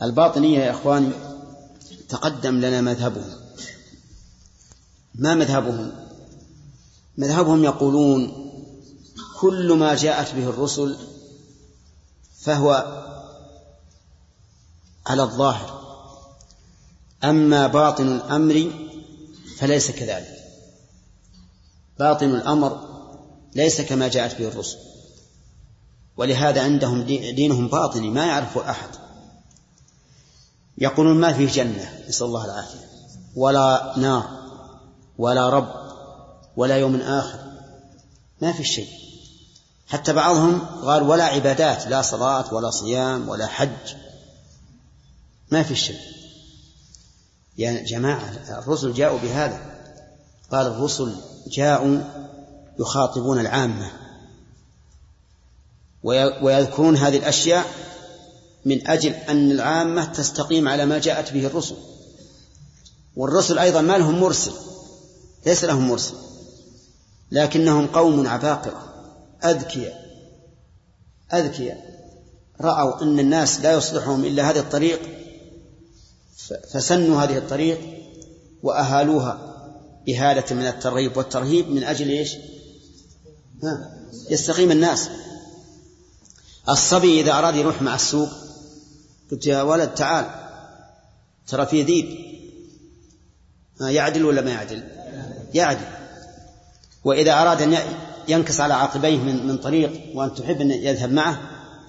الباطنية 0.02 0.58
يا 0.58 0.70
إخواني 0.70 1.12
تقدم 2.08 2.60
لنا 2.60 2.80
مذهبهم. 2.80 3.30
ما 5.14 5.34
مذهبهم؟ 5.34 5.92
مذهبهم 7.18 7.64
يقولون 7.64 8.32
كل 9.40 9.72
ما 9.72 9.94
جاءت 9.94 10.34
به 10.34 10.48
الرسل 10.48 10.96
فهو 12.40 13.02
على 15.06 15.22
الظاهر. 15.22 15.82
أما 17.24 17.66
باطن 17.66 18.08
الأمر 18.08 18.70
فليس 19.58 19.90
كذلك. 19.90 20.38
باطن 21.98 22.26
الأمر 22.26 22.88
ليس 23.54 23.80
كما 23.80 24.08
جاءت 24.08 24.38
به 24.38 24.48
الرسل. 24.48 24.78
ولهذا 26.16 26.62
عندهم 26.62 27.02
دينهم 27.02 27.68
باطني 27.68 28.10
ما 28.10 28.26
يعرفه 28.26 28.70
أحد. 28.70 28.88
يقولون 30.78 31.20
ما 31.20 31.32
فيه 31.32 31.48
جنة 31.48 32.04
نسأل 32.08 32.26
الله 32.26 32.44
العافية. 32.44 32.86
ولا 33.36 33.94
نار 33.96 34.28
ولا 35.18 35.48
رب 35.48 35.74
ولا 36.56 36.76
يوم 36.76 36.96
آخر. 37.00 37.38
ما 38.42 38.52
في 38.52 38.64
شيء. 38.64 38.88
حتى 39.88 40.12
بعضهم 40.12 40.60
قال 40.84 41.02
ولا 41.02 41.24
عبادات 41.24 41.86
لا 41.86 42.02
صلاة 42.02 42.54
ولا 42.54 42.70
صيام 42.70 43.28
ولا 43.28 43.46
حج. 43.46 43.96
ما 45.52 45.62
في 45.62 45.76
شيء 45.76 45.98
يا 47.58 47.82
جماعة 47.82 48.32
الرسل 48.48 48.92
جاءوا 48.92 49.18
بهذا. 49.18 49.60
قال 50.52 50.66
الرسل 50.66 51.14
جاءوا 51.46 52.00
يخاطبون 52.80 53.40
العامة. 53.40 53.90
ويذكرون 56.42 56.96
هذه 56.96 57.16
الأشياء 57.16 57.66
من 58.64 58.88
أجل 58.88 59.12
أن 59.12 59.50
العامة 59.50 60.04
تستقيم 60.04 60.68
على 60.68 60.86
ما 60.86 60.98
جاءت 60.98 61.32
به 61.32 61.46
الرسل. 61.46 61.76
والرسل 63.16 63.58
أيضا 63.58 63.80
ما 63.80 63.98
لهم 63.98 64.20
مرسل 64.20 64.52
ليس 65.46 65.64
لهم 65.64 65.88
مرسل. 65.88 66.14
لكنهم 67.30 67.86
قوم 67.86 68.26
عباقرة. 68.26 68.94
أذكياء. 69.44 70.02
أذكياء. 71.34 71.92
رأوا 72.60 73.02
أن 73.02 73.18
الناس 73.18 73.60
لا 73.60 73.72
يصلحهم 73.72 74.24
إلا 74.24 74.50
هذه 74.50 74.58
الطريق 74.58 75.21
فسنوا 76.72 77.22
هذه 77.22 77.38
الطريق 77.38 77.80
وأهالوها 78.62 79.52
بهالة 80.06 80.44
من 80.54 80.66
الترغيب 80.66 81.16
والترهيب 81.16 81.70
من 81.70 81.84
أجل 81.84 82.08
إيش؟ 82.08 82.36
ها؟ 83.62 83.90
يستقيم 84.30 84.70
الناس. 84.70 85.08
الصبي 86.68 87.20
إذا 87.20 87.32
أراد 87.32 87.56
يروح 87.56 87.82
مع 87.82 87.94
السوق 87.94 88.28
قلت 89.30 89.46
يا 89.46 89.62
ولد 89.62 89.94
تعال 89.94 90.26
ترى 91.46 91.66
في 91.66 91.82
ذيب. 91.82 92.32
يعدل 93.80 94.24
ولا 94.24 94.40
ما 94.40 94.50
يعدل؟ 94.50 94.82
يعدل. 95.54 95.86
وإذا 97.04 97.32
أراد 97.32 97.62
أن 97.62 97.78
ينكس 98.28 98.60
على 98.60 98.74
عقبيه 98.74 99.18
من 99.18 99.46
من 99.46 99.58
طريق 99.58 100.02
وأن 100.14 100.34
تحب 100.34 100.60
أن 100.60 100.70
يذهب 100.70 101.12
معه 101.12 101.40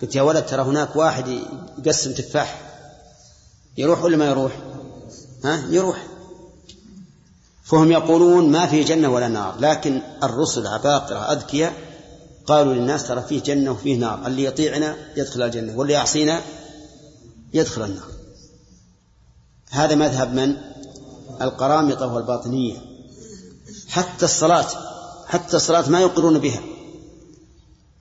قلت 0.02 0.16
يا 0.16 0.22
ولد 0.22 0.46
ترى 0.46 0.62
هناك 0.62 0.96
واحد 0.96 1.40
يقسم 1.78 2.14
تفاح. 2.14 2.73
يروح 3.78 4.04
ولا 4.04 4.18
ما 4.18 4.26
يروح؟ 4.26 4.52
ها؟ 5.44 5.66
يروح. 5.70 6.08
فهم 7.64 7.92
يقولون 7.92 8.52
ما 8.52 8.68
في 8.68 8.84
جنة 8.84 9.10
ولا 9.10 9.28
نار 9.28 9.60
لكن 9.60 10.02
الرسل 10.24 10.68
عباقرة 10.68 11.20
أذكياء 11.20 11.74
قالوا 12.46 12.74
للناس 12.74 13.08
ترى 13.08 13.22
فيه 13.22 13.42
جنة 13.42 13.72
وفيه 13.72 13.98
نار 13.98 14.28
اللي 14.28 14.44
يطيعنا 14.44 14.96
يدخل 15.18 15.42
الجنة 15.42 15.78
واللي 15.78 15.94
يعصينا 15.94 16.42
يدخل 17.54 17.84
النار. 17.84 18.08
هذا 19.70 19.96
مذهب 19.96 20.34
من؟ 20.34 20.58
القرامطة 21.42 22.14
والباطنية. 22.14 22.78
حتى 23.88 24.26
الصلاة 24.26 24.68
حتى 25.28 25.58
الصلاة 25.58 25.90
ما 25.90 26.02
يقرون 26.02 26.40
بها. 26.40 26.62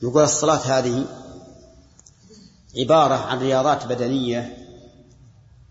يقول 0.02 0.22
الصلاة 0.22 0.78
هذه 0.78 1.04
عبارة 2.78 3.14
عن 3.14 3.38
رياضات 3.38 3.86
بدنية 3.86 4.61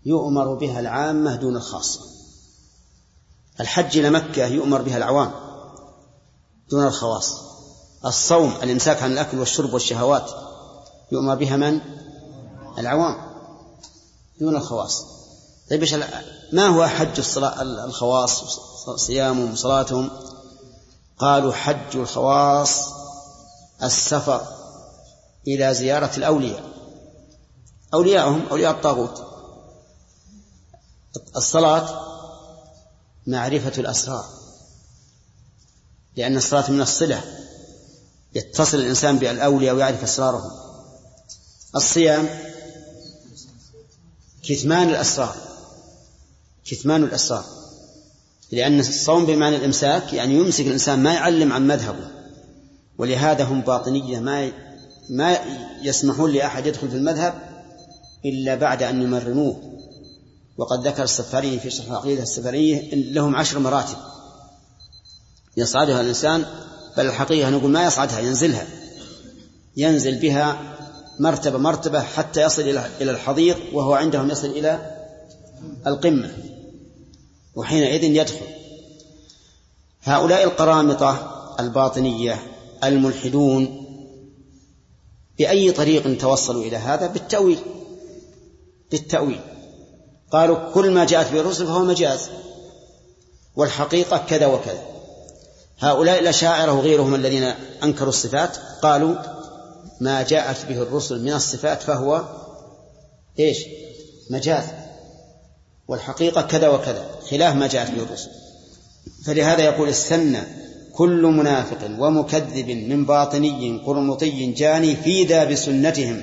يؤمر 0.04 0.54
بها 0.54 0.80
العامة 0.80 1.36
دون 1.36 1.56
الخاصة. 1.56 2.00
الحج 3.60 3.98
إلى 3.98 4.10
مكة 4.10 4.46
يؤمر 4.46 4.82
بها 4.82 4.96
العوام 4.96 5.32
دون 6.70 6.86
الخواص. 6.86 7.34
الصوم 8.04 8.52
الإمساك 8.62 9.02
عن 9.02 9.12
الأكل 9.12 9.38
والشرب 9.38 9.72
والشهوات 9.72 10.30
يؤمر 11.12 11.34
بها 11.34 11.56
من؟ 11.56 11.80
العوام 12.78 13.16
دون 14.40 14.56
الخواص. 14.56 15.04
طيب 15.70 15.84
ما 16.52 16.66
هو 16.66 16.86
حج 16.86 17.18
الصلاة 17.18 17.62
الخواص؟ 17.62 18.58
صيامهم 18.96 19.52
وصلاتهم 19.52 20.10
قالوا 21.18 21.52
حج 21.52 21.96
الخواص 21.96 22.88
السفر 23.82 24.42
إلى 25.48 25.74
زيارة 25.74 26.10
الأولياء. 26.16 26.62
أولياءهم 27.94 28.46
أولياء 28.50 28.72
الطاغوت. 28.72 29.31
الصلاة 31.36 32.12
معرفة 33.26 33.72
الأسرار 33.80 34.24
لأن 36.16 36.36
الصلاة 36.36 36.70
من 36.70 36.80
الصلة 36.80 37.20
يتصل 38.34 38.78
الإنسان 38.78 39.18
بالأولياء 39.18 39.74
ويعرف 39.74 40.02
أسرارهم. 40.02 40.50
الصيام 41.76 42.28
كتمان 44.42 44.88
الأسرار 44.88 45.36
كتمان 46.64 47.04
الأسرار 47.04 47.44
لأن 48.52 48.80
الصوم 48.80 49.26
بمعنى 49.26 49.56
الإمساك 49.56 50.12
يعني 50.12 50.34
يمسك 50.34 50.66
الإنسان 50.66 51.02
ما 51.02 51.14
يعلم 51.14 51.52
عن 51.52 51.66
مذهبه 51.66 52.10
ولهذا 52.98 53.44
هم 53.44 53.60
باطنية 53.60 54.20
ما 54.20 54.52
ما 55.10 55.38
يسمحون 55.82 56.30
لأحد 56.32 56.66
يدخل 56.66 56.90
في 56.90 56.96
المذهب 56.96 57.34
إلا 58.24 58.54
بعد 58.54 58.82
أن 58.82 59.02
يمرنوه. 59.02 59.71
وقد 60.56 60.86
ذكر 60.86 61.02
السفاري 61.02 61.58
في 61.58 61.70
شرح 61.70 61.86
العقيدة 61.86 62.22
السفرية 62.22 62.94
لهم 62.94 63.36
عشر 63.36 63.58
مراتب. 63.58 63.96
يصعدها 65.56 66.00
الإنسان 66.00 66.44
بل 66.96 67.06
الحقيقة 67.06 67.50
نقول 67.50 67.70
ما 67.70 67.84
يصعدها 67.86 68.20
ينزلها. 68.20 68.66
ينزل 69.76 70.18
بها 70.18 70.76
مرتبة 71.20 71.58
مرتبة 71.58 72.00
حتى 72.00 72.42
يصل 72.42 72.62
إلى 73.00 73.10
الحضيض 73.10 73.56
وهو 73.72 73.94
عندهم 73.94 74.30
يصل 74.30 74.46
إلى 74.50 74.96
القمة 75.86 76.36
وحينئذ 77.54 78.04
يدخل. 78.04 78.46
هؤلاء 80.02 80.44
القرامطة 80.44 81.28
الباطنية 81.60 82.42
الملحدون 82.84 83.78
بأي 85.38 85.72
طريق 85.72 86.18
توصلوا 86.18 86.62
إلى 86.62 86.76
هذا؟ 86.76 87.06
بالتأويل. 87.06 87.58
بالتأويل. 88.90 89.40
قالوا 90.32 90.72
كل 90.74 90.90
ما 90.90 91.04
جاءت 91.04 91.32
به 91.32 91.40
الرسل 91.40 91.66
فهو 91.66 91.84
مجاز 91.84 92.30
والحقيقة 93.56 94.18
كذا 94.28 94.46
وكذا. 94.46 94.82
هؤلاء 95.78 96.18
الأشاعرة 96.18 96.72
وغيرهم 96.72 97.14
الذين 97.14 97.54
أنكروا 97.82 98.08
الصفات 98.08 98.56
قالوا 98.82 99.14
ما 100.00 100.22
جاءت 100.22 100.66
به 100.68 100.82
الرسل 100.82 101.22
من 101.22 101.32
الصفات 101.32 101.82
فهو 101.82 102.24
إيش؟ 103.38 103.58
مجاز 104.30 104.64
والحقيقة 105.88 106.42
كذا 106.42 106.68
وكذا 106.68 107.06
خلاف 107.30 107.56
ما 107.56 107.66
جاءت 107.66 107.90
به 107.90 108.02
الرسل. 108.02 108.30
فلهذا 109.26 109.62
يقول 109.62 109.88
استنى 109.88 110.40
كل 110.94 111.22
منافق 111.22 111.90
ومكذب 111.98 112.68
من 112.68 113.04
باطني 113.04 113.82
قرمطي 113.86 114.52
جاني 114.52 114.96
فيذا 114.96 115.44
بسنتهم. 115.44 116.22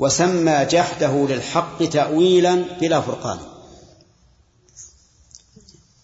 وسمى 0.00 0.64
جحده 0.64 1.26
للحق 1.28 1.84
تأويلا 1.84 2.64
بلا 2.80 3.00
فرقان. 3.00 3.38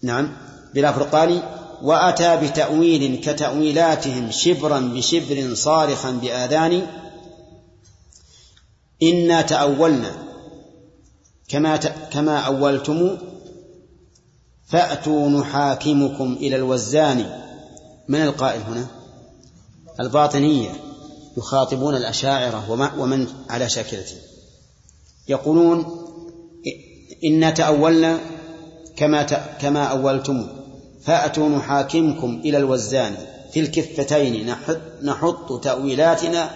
نعم 0.03 0.37
بلا 0.75 0.93
فرقان. 0.93 1.43
وأتى 1.83 2.37
بتأويل 2.37 3.21
كتأويلاتهم 3.21 4.31
شبرا 4.31 4.81
بشبر 4.81 5.55
صارخا 5.55 6.11
بآذان. 6.11 6.87
إنا 9.03 9.43
تأولنا. 9.43 10.13
كما 11.49 11.77
كما 12.13 12.39
أولتم 12.39 13.19
فأتوا 14.67 15.29
نحاكمكم 15.29 16.33
إلى 16.33 16.57
الوزان. 16.57 17.41
من 18.09 18.23
القائل 18.23 18.61
هنا؟ 18.61 18.87
الباطنية. 20.01 20.86
يخاطبون 21.37 21.97
الأشاعرة 21.97 22.71
ومن 22.99 23.27
على 23.51 23.69
شاكلته 23.69 24.17
يقولون 25.29 26.07
إنا 27.25 27.51
تأولنا 27.51 28.19
كما 28.97 29.23
كما 29.61 29.85
أولتم 29.85 30.47
فأتوا 31.03 31.49
نحاكمكم 31.49 32.41
إلى 32.45 32.59
الوزان 32.59 33.17
في 33.53 33.61
الكفتين 33.61 34.47
نحط, 34.47 34.79
نحط 35.03 35.65
تأويلاتنا 35.65 36.51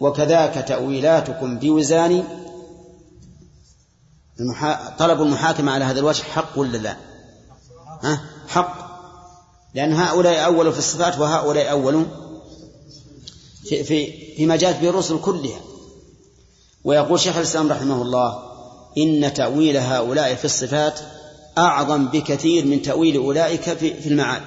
وكذاك 0.00 0.68
تأويلاتكم 0.68 1.58
بوزان. 1.58 2.24
طلب 4.98 5.22
المحاكمة 5.22 5.72
على 5.72 5.84
هذا 5.84 6.00
الوجه 6.00 6.22
حق 6.22 6.58
ولا 6.58 6.76
لا؟ 6.76 6.96
ها؟ 8.02 8.20
حق 8.48 8.84
لأن 9.74 9.92
هؤلاء 9.92 10.44
أولوا 10.44 10.72
في 10.72 10.78
الصفات 10.78 11.18
وهؤلاء 11.18 11.70
أولوا 11.70 12.04
في 13.64 13.84
في 13.84 14.12
فيما 14.36 14.56
جاءت 14.56 14.80
به 14.80 14.88
الرسل 14.88 15.20
كلها. 15.20 15.60
ويقول 16.84 17.20
شيخ 17.20 17.36
الإسلام 17.36 17.72
رحمه 17.72 18.02
الله 18.02 18.42
إن 18.98 19.34
تأويل 19.34 19.76
هؤلاء 19.76 20.34
في 20.34 20.44
الصفات 20.44 21.00
أعظم 21.58 22.06
بكثير 22.08 22.66
من 22.66 22.82
تأويل 22.82 23.16
أولئك 23.16 23.62
في, 23.62 23.94
في 23.94 24.08
المعاد 24.08 24.42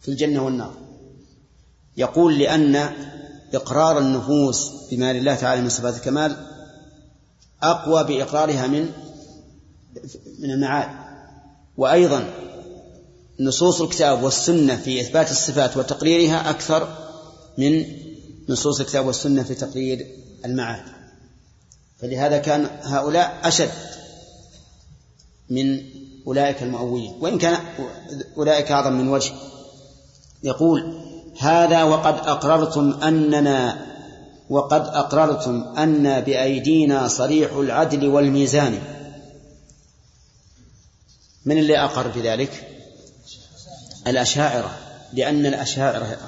في 0.00 0.08
الجنة 0.08 0.44
والنار. 0.44 0.74
يقول 1.96 2.38
لأن 2.38 2.90
إقرار 3.54 3.98
النفوس 3.98 4.70
بما 4.90 5.12
لله 5.12 5.34
تعالى 5.34 5.62
من 5.62 5.68
صفات 5.68 5.96
الكمال 5.96 6.36
أقوى 7.62 8.04
بإقرارها 8.04 8.66
من 8.66 8.88
من 10.38 10.50
المعاد. 10.50 10.88
وأيضا 11.76 12.34
نصوص 13.40 13.80
الكتاب 13.80 14.22
والسنة 14.22 14.76
في 14.76 15.00
إثبات 15.00 15.30
الصفات 15.30 15.76
وتقريرها 15.76 16.50
أكثر 16.50 17.07
من 17.58 17.84
نصوص 18.48 18.80
الكتاب 18.80 19.06
والسنة 19.06 19.42
في 19.42 19.54
تقرير 19.54 20.06
المعاد. 20.44 20.82
فلهذا 22.00 22.38
كان 22.38 22.70
هؤلاء 22.82 23.40
أشد 23.44 23.70
من 25.50 25.80
أولئك 26.26 26.62
المؤولين. 26.62 27.14
وإن 27.20 27.38
كان 27.38 27.56
أولئك 28.36 28.72
أعظم 28.72 28.92
من 28.92 29.08
وجه. 29.08 29.32
يقول 30.42 31.02
هذا 31.38 31.82
وقد 31.82 32.14
أقررتم 32.14 33.02
أننا 33.02 33.86
وقد 34.50 34.80
أقررتم 34.80 35.62
أن 35.78 36.20
بأيدينا 36.20 37.08
صريح 37.08 37.52
العدل 37.52 38.08
والميزان. 38.08 38.82
من 41.44 41.58
اللي 41.58 41.84
أقر 41.84 42.08
بذلك؟ 42.08 42.68
الأشاعرة. 44.06 44.78
لأن 45.12 45.46
الأشاعرة 45.46 46.18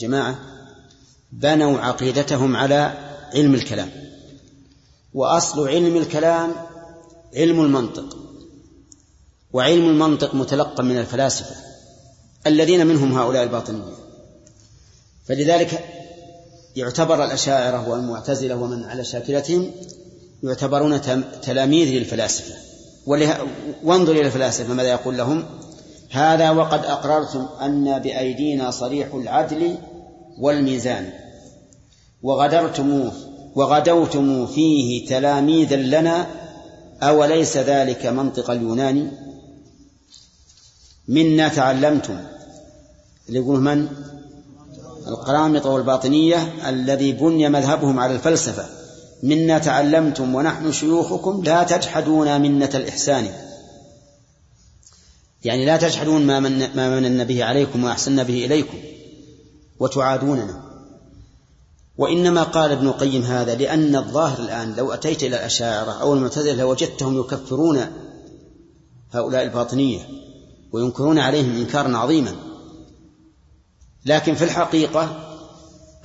جماعة 0.00 0.57
بنوا 1.32 1.78
عقيدتهم 1.78 2.56
على 2.56 2.92
علم 3.34 3.54
الكلام. 3.54 3.90
وأصل 5.14 5.68
علم 5.68 5.96
الكلام 5.96 6.52
علم 7.36 7.60
المنطق. 7.60 8.16
وعلم 9.52 9.88
المنطق 9.88 10.34
متلقى 10.34 10.84
من 10.84 10.98
الفلاسفة 10.98 11.56
الذين 12.46 12.86
منهم 12.86 13.18
هؤلاء 13.18 13.42
الباطنية 13.42 13.94
فلذلك 15.26 15.84
يعتبر 16.76 17.24
الأشاعرة 17.24 17.88
والمعتزلة 17.88 18.56
ومن 18.56 18.84
على 18.84 19.04
شاكلتهم 19.04 19.70
يعتبرون 20.42 21.00
تلاميذ 21.42 21.88
للفلاسفة. 21.88 22.54
وانظر 23.84 24.12
إلى 24.12 24.26
الفلاسفة 24.26 24.74
ماذا 24.74 24.88
يقول 24.88 25.16
لهم. 25.18 25.44
هذا 26.10 26.50
وقد 26.50 26.84
أقررتم 26.84 27.48
أن 27.60 27.98
بأيدينا 27.98 28.70
صريح 28.70 29.14
العدل 29.14 29.78
والميزان. 30.40 31.12
وغدرتم 32.22 33.10
وغدوتم 33.54 34.46
فيه 34.46 35.08
تلاميذا 35.08 35.76
لنا 35.76 36.26
أوليس 37.02 37.56
ذلك 37.56 38.06
منطق 38.06 38.50
اليوناني 38.50 39.10
منا 41.08 41.48
تعلمتم. 41.48 42.18
اللي 43.28 43.38
يقول 43.38 43.60
من؟ 43.60 43.88
القرامطة 45.06 45.70
والباطنية 45.70 46.68
الذي 46.68 47.12
بني 47.12 47.48
مذهبهم 47.48 48.00
على 48.00 48.14
الفلسفة. 48.14 48.66
منا 49.22 49.58
تعلمتم 49.58 50.34
ونحن 50.34 50.72
شيوخكم 50.72 51.42
لا 51.44 51.62
تجحدون 51.62 52.40
منة 52.40 52.70
الإحسان. 52.74 53.28
يعني 55.44 55.66
لا 55.66 55.76
تجحدون 55.76 56.26
ما 56.26 56.40
من 56.40 56.76
ما 56.76 57.00
من 57.00 57.24
به 57.24 57.44
عليكم 57.44 57.84
وأحسن 57.84 58.24
به 58.24 58.44
إليكم. 58.44 58.78
وتعادوننا. 59.80 60.68
وإنما 61.98 62.42
قال 62.42 62.72
ابن 62.72 62.86
القيم 62.86 63.22
هذا 63.22 63.54
لأن 63.54 63.96
الظاهر 63.96 64.38
الآن 64.38 64.74
لو 64.74 64.92
أتيت 64.92 65.22
إلى 65.22 65.36
الأشاعرة 65.36 65.90
أو 65.90 66.14
المعتزلة 66.14 66.54
لوجدتهم 66.54 67.20
يكفرون 67.20 67.86
هؤلاء 69.12 69.42
الباطنية 69.42 70.08
وينكرون 70.72 71.18
عليهم 71.18 71.56
إنكارا 71.56 71.96
عظيما. 71.96 72.34
لكن 74.04 74.34
في 74.34 74.44
الحقيقة 74.44 75.24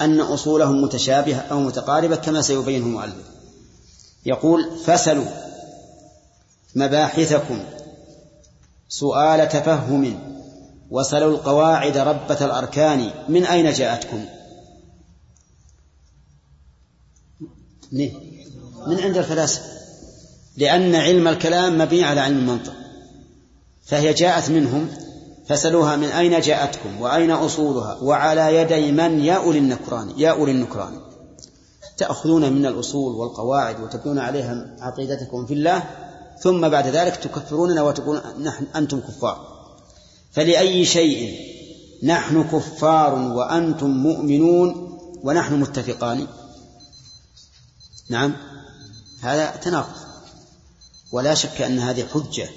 أن 0.02 0.20
أصولهم 0.20 0.82
متشابهة 0.82 1.40
أو 1.40 1.60
متقاربة 1.60 2.16
كما 2.16 2.42
سيبينه 2.42 2.86
المؤلف. 2.86 3.26
يقول 4.26 4.72
فسلوا 4.86 5.26
مباحثكم 6.76 7.60
سؤال 8.90 9.50
تفهم. 9.50 10.33
وسلوا 10.94 11.32
القواعد 11.32 11.98
ربة 11.98 12.46
الأركان. 12.46 13.12
من 13.30 13.46
أين 13.46 13.74
جاءتكم؟ 13.74 14.26
من 18.88 19.00
عند 19.00 19.18
الفلاسفة. 19.18 19.66
لأن 20.58 20.96
علم 20.96 21.28
الكلام 21.28 21.78
مبني 21.78 22.04
على 22.04 22.22
علم 22.22 22.38
المنطق. 22.38 22.74
فهي 23.86 24.14
جاءت 24.14 24.50
منهم 24.50 24.88
فسلوها 25.48 25.96
من 25.96 26.08
أين 26.08 26.42
جاءتكم؟ 26.42 27.02
وأين 27.02 27.32
أصولها؟ 27.32 27.98
وعلى 28.02 28.56
يدي 28.56 28.92
من؟ 28.92 29.20
يا 29.20 29.34
أولي 29.34 29.60
النكران. 29.60 30.14
يا 30.18 30.32
أولي 30.32 30.52
النكران. 30.52 31.02
تأخذون 31.98 32.54
من 32.54 32.66
الأصول 32.66 33.16
والقواعد 33.16 33.82
وتبنون 33.82 34.20
عليها 34.20 34.76
عقيدتكم 34.80 35.46
في 35.46 35.54
الله 35.54 35.84
ثم 36.40 36.70
بعد 36.70 36.88
ذلك 36.88 37.16
تكفروننا 37.16 37.82
وتقولون 37.82 38.22
نحن 38.44 38.66
أنتم 38.76 39.00
كفار. 39.00 39.63
فلأي 40.34 40.86
شيء 40.86 41.40
نحن 42.04 42.44
كفار 42.44 43.14
وأنتم 43.14 43.90
مؤمنون 43.90 45.00
ونحن 45.24 45.54
متفقان. 45.54 46.28
نعم 48.10 48.36
هذا 49.22 49.56
تناقض. 49.56 50.04
ولا 51.12 51.34
شك 51.34 51.62
أن 51.62 51.80
هذه 51.80 52.06
حجة 52.14 52.50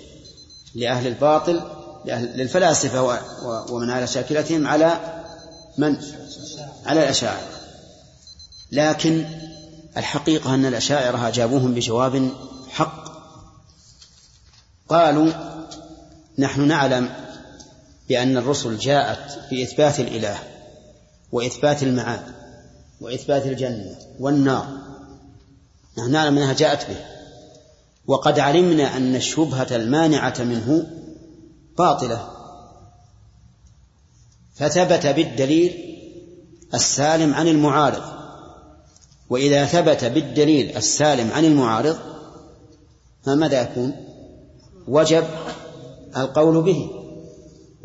لأهل 0.75 1.07
الباطل 1.07 1.63
لأهل 2.05 2.39
للفلاسفة 2.39 3.19
ومن 3.71 3.91
على 3.91 4.07
شاكلتهم 4.07 4.67
على 4.67 5.23
من؟ 5.79 5.97
على 6.87 7.03
الأشاعرة. 7.03 7.51
لكن 8.73 9.27
الحقيقة 9.97 10.55
أن 10.55 10.67
الأشاعرة 10.67 11.29
أجابوهم 11.29 11.75
بجواب 11.75 12.31
حق. 12.69 13.07
قالوا 14.89 15.33
نحن 16.39 16.69
نعلم 16.69 17.26
بأن 18.09 18.37
الرسل 18.37 18.79
جاءت 18.79 19.31
في 19.49 19.63
إثبات 19.63 20.01
الإله 20.01 20.39
وإثبات 21.33 21.83
المعاد 21.83 22.23
وإثبات 23.01 23.47
الجنة 23.47 23.97
والنار. 24.21 24.69
نحن 25.99 26.11
نعلم 26.11 26.39
أنها 26.39 26.53
جاءت 26.53 26.89
به. 26.89 26.97
وقد 28.07 28.39
علمنا 28.39 28.97
أن 28.97 29.17
الشبهة 29.17 29.77
المانعة 29.77 30.35
منه 30.39 30.87
باطلة. 31.79 32.31
فثبت 34.55 35.07
بالدليل 35.07 35.97
السالم 36.75 37.35
عن 37.35 37.49
المعارض. 37.49 38.03
وإذا 39.31 39.65
ثبت 39.65 40.05
بالدليل 40.05 40.77
السالم 40.77 41.33
عن 41.33 41.45
المعارض 41.45 41.99
فماذا 43.23 43.63
يكون؟ 43.63 43.93
وجب 44.89 45.25
القول 46.17 46.63
به. 46.63 46.96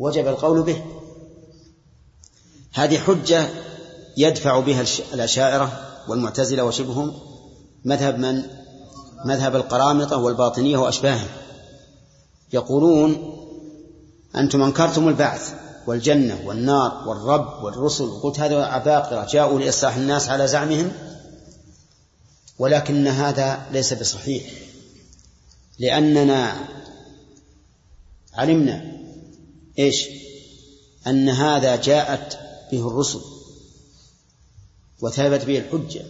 وجب 0.02 0.28
القول 0.28 0.62
به. 0.62 0.82
هذه 2.74 2.98
حجة 2.98 3.48
يدفع 4.16 4.60
بها 4.60 4.84
الأشاعرة 5.14 5.72
والمعتزلة 6.08 6.64
وشبههم 6.64 7.14
مذهب 7.84 8.18
من؟ 8.18 8.42
مذهب 9.24 9.56
القرامطة 9.56 10.16
والباطنية 10.16 10.76
وأشباههم. 10.76 11.28
يقولون 12.52 13.38
أنتم 14.36 14.62
أنكرتم 14.62 15.08
البعث 15.08 15.54
والجنة 15.86 16.42
والنار 16.46 17.08
والرب 17.08 17.64
والرسل. 17.64 18.04
وقلت 18.04 18.40
هذا 18.40 18.64
عباقرة 18.64 19.26
جاءوا 19.30 19.60
لإصلاح 19.60 19.96
الناس 19.96 20.28
على 20.28 20.48
زعمهم 20.48 20.92
ولكن 22.58 23.06
هذا 23.06 23.66
ليس 23.72 23.92
بصحيح. 23.92 24.44
لأننا 25.78 26.54
علمنا 28.34 29.01
إيش؟ 29.78 30.08
أن 31.06 31.28
هذا 31.28 31.76
جاءت 31.76 32.38
به 32.72 32.88
الرسل 32.88 33.20
وثبت 35.02 35.44
به 35.44 35.58
الحجة. 35.58 36.04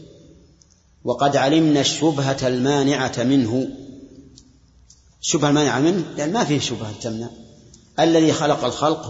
وقد 1.05 1.37
علمنا 1.37 1.81
الشبهة 1.81 2.49
المانعة 2.49 3.13
منه. 3.19 3.69
الشبهة 5.21 5.49
المانعة 5.49 5.81
منه؟ 5.81 6.05
لأن 6.17 6.33
ما 6.33 6.45
فيه 6.45 6.59
شبهة 6.59 6.93
تمنع. 7.01 7.29
الذي 8.01 8.33
خلق 8.33 8.65
الخلق 8.65 9.07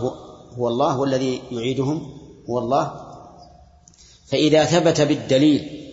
هو 0.54 0.68
الله 0.68 0.98
والذي 0.98 1.42
يعيدهم 1.50 2.18
هو 2.50 2.58
الله. 2.58 3.12
فإذا 4.26 4.64
ثبت 4.64 5.00
بالدليل 5.00 5.88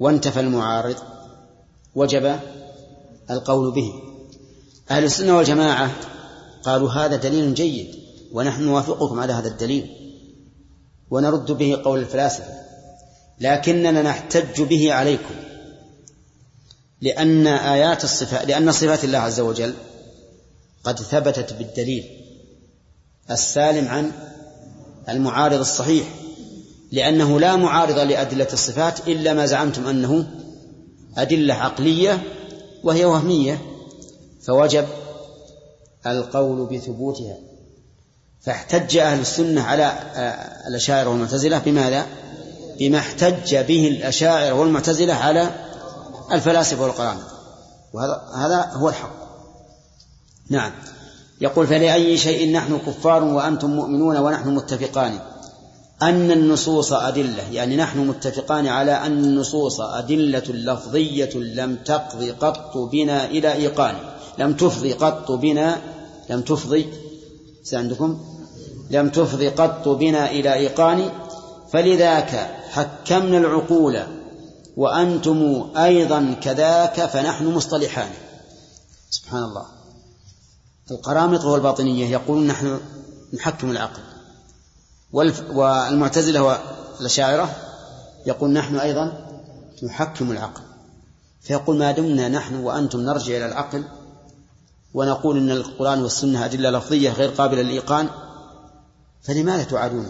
وانتفى 0.00 0.40
المعارض 0.40 0.96
وجب 1.94 2.40
القول 3.30 3.70
به. 3.70 3.92
أهل 4.90 5.04
السنة 5.04 5.36
والجماعة 5.36 5.90
قالوا 6.66 6.90
هذا 6.90 7.16
دليل 7.16 7.54
جيد 7.54 7.94
ونحن 8.32 8.62
نوافقكم 8.62 9.20
على 9.20 9.32
هذا 9.32 9.48
الدليل 9.48 9.90
ونرد 11.10 11.52
به 11.52 11.80
قول 11.84 11.98
الفلاسفة 11.98 12.54
لكننا 13.40 14.02
نحتج 14.02 14.62
به 14.62 14.92
عليكم 14.92 15.34
لأن 17.00 17.46
آيات 17.46 18.04
الصفات 18.04 18.48
لأن 18.48 18.72
صفات 18.72 19.04
الله 19.04 19.18
عز 19.18 19.40
وجل 19.40 19.74
قد 20.84 20.98
ثبتت 20.98 21.52
بالدليل 21.52 22.04
السالم 23.30 23.88
عن 23.88 24.12
المعارض 25.08 25.58
الصحيح 25.58 26.06
لأنه 26.92 27.40
لا 27.40 27.56
معارض 27.56 27.98
لأدلة 27.98 28.48
الصفات 28.52 29.08
إلا 29.08 29.34
ما 29.34 29.46
زعمتم 29.46 29.86
أنه 29.86 30.26
أدلة 31.16 31.54
عقلية 31.54 32.22
وهي 32.84 33.04
وهمية 33.04 33.58
فوجب 34.42 34.86
القول 36.06 36.66
بثبوتها. 36.66 37.36
فاحتج 38.40 38.96
أهل 38.96 39.20
السنة 39.20 39.62
على 39.62 39.84
آه، 39.84 40.68
الأشاعرة 40.68 41.08
والمعتزلة 41.08 41.58
بماذا؟ 41.58 42.06
بما 42.78 42.98
احتج 42.98 43.56
به 43.56 43.88
الأشاعرة 43.88 44.52
والمعتزلة 44.52 45.14
على 45.14 45.50
الفلاسفة 46.32 46.82
والقرامطة 46.82 47.36
وهذا 47.92 48.22
هذا 48.36 48.70
هو 48.72 48.88
الحق. 48.88 49.10
نعم. 50.50 50.72
يقول 51.40 51.66
فلأي 51.66 52.18
شيء 52.18 52.52
نحن 52.52 52.78
كفار 52.78 53.24
وأنتم 53.24 53.70
مؤمنون 53.70 54.16
ونحن 54.16 54.48
متفقان. 54.48 55.18
أن 56.02 56.30
النصوص 56.30 56.92
أدلة. 56.92 57.42
يعني 57.52 57.76
نحن 57.76 57.98
متفقان 57.98 58.66
على 58.66 58.92
أن 58.92 59.24
النصوص 59.24 59.80
أدلة 59.80 60.44
لفظية 60.48 61.30
لم 61.34 61.76
تقضي 61.76 62.30
قط 62.30 62.76
بنا 62.76 63.24
إلى 63.24 63.52
إيقان. 63.52 63.94
لم 64.38 64.52
تفضي 64.52 64.92
قط 64.92 65.30
بنا 65.32 65.76
لم 66.30 66.40
تفضي 66.40 66.92
عندكم؟ 67.72 68.20
لم 68.90 69.08
تفضي 69.08 69.48
قط 69.48 69.88
بنا 69.88 70.30
إلى 70.30 70.54
إيقان 70.54 71.10
فلذاك 71.72 72.30
حكمنا 72.70 73.38
العقول 73.38 74.02
وأنتم 74.76 75.70
أيضا 75.76 76.36
كذاك 76.42 77.06
فنحن 77.06 77.46
مصطلحان. 77.46 78.10
سبحان 79.10 79.42
الله. 79.42 79.66
القرامطة 80.90 81.48
والباطنية 81.48 82.10
يقولون 82.10 82.46
نحن 82.46 82.80
نحكم 83.34 83.70
العقل. 83.70 84.02
والمعتزلة 85.52 86.42
والأشاعرة 86.42 87.56
يقول 88.26 88.50
نحن 88.50 88.76
أيضا 88.76 89.26
نحكم 89.82 90.32
العقل. 90.32 90.62
فيقول 91.40 91.78
ما 91.78 91.92
دمنا 91.92 92.28
نحن 92.28 92.54
وأنتم 92.54 93.00
نرجع 93.00 93.36
إلى 93.36 93.46
العقل 93.46 93.84
ونقول 94.96 95.36
إن 95.36 95.50
القرآن 95.50 96.02
والسنة 96.02 96.44
أدلة 96.44 96.70
لفظية 96.70 97.10
غير 97.10 97.28
قابلة 97.28 97.62
للإيقان 97.62 98.08
فلماذا 99.22 99.62
تعادون 99.62 100.06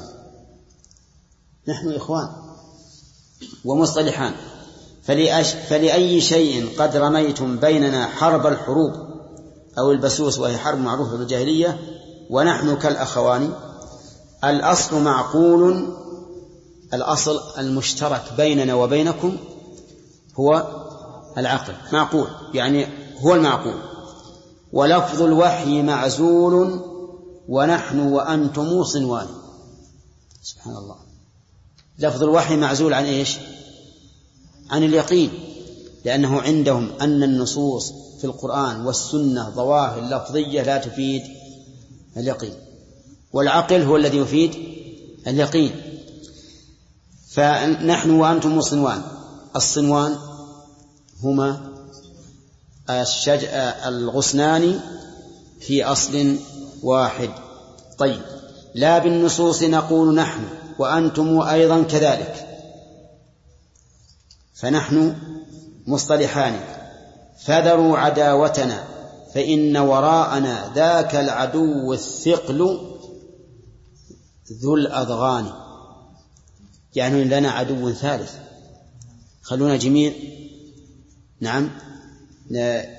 نحن 1.68 1.92
إخوان 1.92 2.28
ومصطلحان. 3.64 4.34
فلأي 5.68 6.20
شيء 6.20 6.78
قد 6.78 6.96
رميتم 6.96 7.56
بيننا 7.56 8.06
حرب 8.06 8.46
الحروب 8.46 8.92
أو 9.78 9.92
البسوس 9.92 10.38
وهي 10.38 10.58
حرب 10.58 10.78
معروفة 10.78 11.16
بالجاهلية 11.16 11.78
ونحن 12.30 12.76
كالأخوان 12.76 13.52
الأصل 14.44 15.02
معقول 15.02 15.88
الأصل 16.94 17.40
المشترك 17.58 18.22
بيننا 18.36 18.74
وبينكم 18.74 19.36
هو 20.40 20.66
العقل 21.38 21.74
معقول 21.92 22.26
يعني 22.54 22.86
هو 23.20 23.34
المعقول. 23.34 23.95
ولفظ 24.76 25.22
الوحي 25.22 25.82
معزول 25.82 26.80
ونحن 27.48 27.98
وأنتم 27.98 28.84
صنوان 28.84 29.26
سبحان 30.42 30.76
الله. 30.76 30.96
لفظ 31.98 32.22
الوحي 32.22 32.56
معزول 32.56 32.94
عن 32.94 33.04
إيش؟ 33.04 33.36
عن 34.70 34.82
اليقين 34.82 35.30
لأنه 36.04 36.40
عندهم 36.40 36.90
أن 37.00 37.22
النصوص 37.22 37.92
في 38.18 38.24
القرآن 38.24 38.86
والسنة 38.86 39.50
ظواهر 39.50 40.00
لفظية 40.00 40.62
لا 40.62 40.78
تفيد 40.78 41.22
اليقين 42.16 42.54
والعقل 43.32 43.82
هو 43.82 43.96
الذي 43.96 44.16
يفيد 44.18 44.54
اليقين. 45.26 45.72
فنحن 47.28 48.10
وأنتم 48.10 48.60
صنوان 48.60 49.02
الصنوان 49.56 50.16
هما 51.22 51.75
الشج... 52.90 53.44
الغصنان 53.86 54.80
في 55.60 55.84
أصل 55.84 56.36
واحد. 56.82 57.30
طيب. 57.98 58.20
لا 58.74 58.98
بالنصوص 58.98 59.62
نقول 59.62 60.14
نحن 60.14 60.44
وأنتم 60.78 61.40
أيضا 61.40 61.82
كذلك. 61.82 62.46
فنحن 64.54 65.16
مصطلحان. 65.86 66.60
فذروا 67.38 67.98
عداوتنا 67.98 68.84
فإن 69.34 69.76
وراءنا 69.76 70.72
ذاك 70.74 71.16
العدو 71.16 71.92
الثقل 71.92 72.80
ذو 74.62 74.74
الأضغان. 74.74 75.52
يعني 76.94 77.24
لنا 77.24 77.50
عدو 77.50 77.92
ثالث. 77.92 78.32
خلونا 79.42 79.76
جميع 79.76 80.12
نعم. 81.40 81.70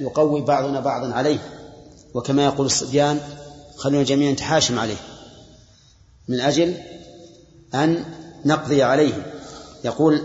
يقوي 0.01 0.41
بعضنا 0.41 0.79
بعضا 0.79 1.13
عليه. 1.13 1.39
وكما 2.13 2.45
يقول 2.45 2.65
الصبيان 2.65 3.19
خلونا 3.77 4.03
جميعا 4.03 4.31
نتحاشم 4.31 4.79
عليه. 4.79 4.97
من 6.27 6.39
أجل 6.39 6.73
أن 7.73 8.05
نقضي 8.45 8.83
عليه. 8.83 9.33
يقول 9.83 10.21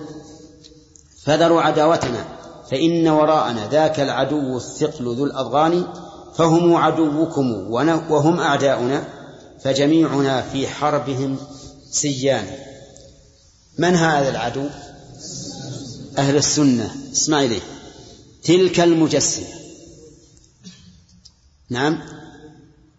فذروا 1.23 1.63
عداوتنا 1.63 2.25
فإن 2.71 3.09
وراءنا 3.09 3.69
ذاك 3.69 4.01
العدو 4.01 4.57
الثقل 4.57 5.17
ذو 5.17 5.25
الأضغان 5.25 5.85
فهم 6.35 6.77
عدوكم 6.77 7.71
وهم 8.11 8.41
أعداؤنا 8.41 9.05
فجميعنا 9.61 10.43
في 10.43 10.69
حربهم 10.69 11.37
سيان. 11.91 12.47
من 13.79 13.95
هذا 13.95 14.29
العدو؟ 14.29 14.67
أهل 16.19 16.37
السنة. 16.37 16.95
اسمع 17.13 17.43
إليه. 17.43 17.61
تلك 18.43 18.81
المجسمة. 18.81 19.47
نعم. 21.71 22.03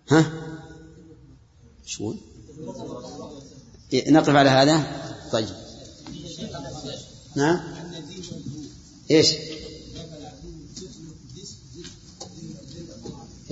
ها؟ 0.10 0.32
شو 1.86 2.14
نقف 3.94 4.30
على 4.30 4.50
هذا. 4.50 5.02
طيب. 5.32 5.50
نعم. 7.36 7.60
إيش؟ 9.12 9.34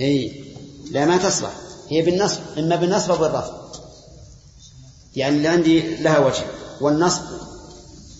اي 0.00 0.44
لا 0.90 1.06
ما 1.06 1.16
تصلح. 1.16 1.56
هي 1.88 2.02
بالنصب 2.02 2.40
إما 2.58 2.76
بالنصب 2.76 3.10
أو 3.10 3.18
بالرفع. 3.18 3.62
يعني 5.16 5.36
اللي 5.36 5.48
عندي 5.48 5.96
لها 5.96 6.18
وجه. 6.18 6.44
والنصب 6.80 7.22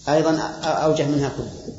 أيضا 0.09 0.39
أوجه 0.62 1.07
منها 1.07 1.29
كلها 1.29 1.72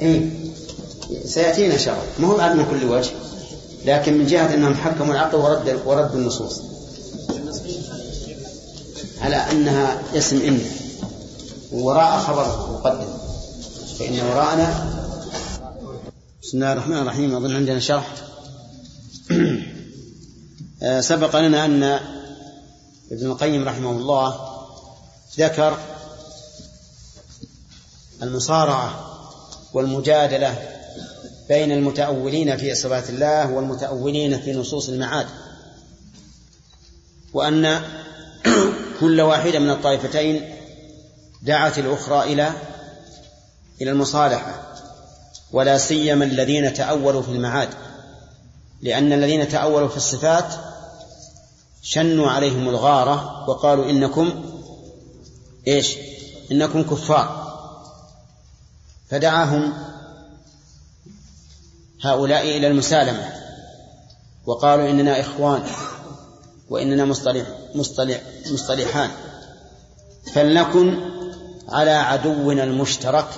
إيه؟ 0.00 0.30
سيأتينا 1.24 1.76
الله 1.76 2.02
ما 2.18 2.26
هو 2.28 2.36
من 2.54 2.66
كل 2.70 2.84
وجه؟ 2.84 3.10
لكن 3.84 4.18
من 4.18 4.26
جهة 4.26 4.54
أنهم 4.54 4.74
حكموا 4.74 5.14
العقل 5.14 5.36
ورد 5.38 5.80
ورد 5.86 6.14
النصوص. 6.14 6.60
على 9.20 9.36
أنها 9.36 10.02
اسم 10.14 10.40
إن. 10.40 10.60
وراء 11.72 12.18
خبر 12.18 12.72
مقدم. 12.72 13.08
فإن 13.98 14.20
وراءنا 14.20 14.94
بسم 16.42 16.58
الله 16.58 16.72
الرحمن 16.72 16.98
الرحيم. 16.98 17.36
أظن 17.36 17.56
عندنا 17.56 17.80
شرح. 17.80 18.14
آه، 20.82 21.00
سبق 21.00 21.36
لنا 21.36 21.64
أن 21.64 21.82
ابن 23.12 23.26
القيم 23.26 23.68
رحمه 23.68 23.90
الله 23.90 24.36
ذكر 25.38 25.78
المصارعة 28.22 29.17
والمجادلة 29.72 30.58
بين 31.48 31.72
المتأولين 31.72 32.56
في 32.56 32.74
صفات 32.74 33.10
الله 33.10 33.50
والمتأولين 33.50 34.40
في 34.40 34.52
نصوص 34.52 34.88
المعاد. 34.88 35.26
وأن 37.34 37.82
كل 39.00 39.20
واحدة 39.20 39.58
من 39.58 39.70
الطائفتين 39.70 40.54
دعت 41.42 41.78
الأخرى 41.78 42.32
إلى 42.32 42.52
إلى 43.80 43.90
المصالحة 43.90 44.68
ولا 45.52 45.78
سيما 45.78 46.24
الذين 46.24 46.74
تأولوا 46.74 47.22
في 47.22 47.28
المعاد 47.28 47.68
لأن 48.82 49.12
الذين 49.12 49.48
تأولوا 49.48 49.88
في 49.88 49.96
الصفات 49.96 50.54
شنوا 51.82 52.30
عليهم 52.30 52.68
الغارة 52.68 53.48
وقالوا 53.48 53.90
إنكم 53.90 54.44
إيش؟ 55.68 55.96
إنكم 56.52 56.82
كفار. 56.82 57.47
فدعاهم 59.10 59.72
هؤلاء 62.02 62.42
إلى 62.42 62.66
المسالمة 62.66 63.32
وقالوا 64.46 64.90
إننا 64.90 65.20
إخوان 65.20 65.62
وإننا 66.70 67.04
مصطلح 67.04 67.46
مصطلح 67.74 68.20
مصطلحان. 68.52 69.10
فلنكن 70.32 70.98
على 71.68 71.90
عدونا 71.90 72.64
المشترك 72.64 73.28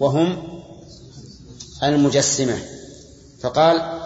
وهم 0.00 0.42
المجسمة. 1.82 2.58
فقال 3.40 4.00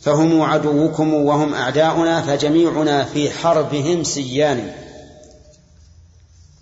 فهم 0.00 0.42
عدوكم 0.42 1.14
وهم 1.14 1.54
أعداؤنا 1.54 2.22
فجميعنا 2.22 3.04
في 3.04 3.30
حربهم 3.30 4.04
سيان. 4.04 4.72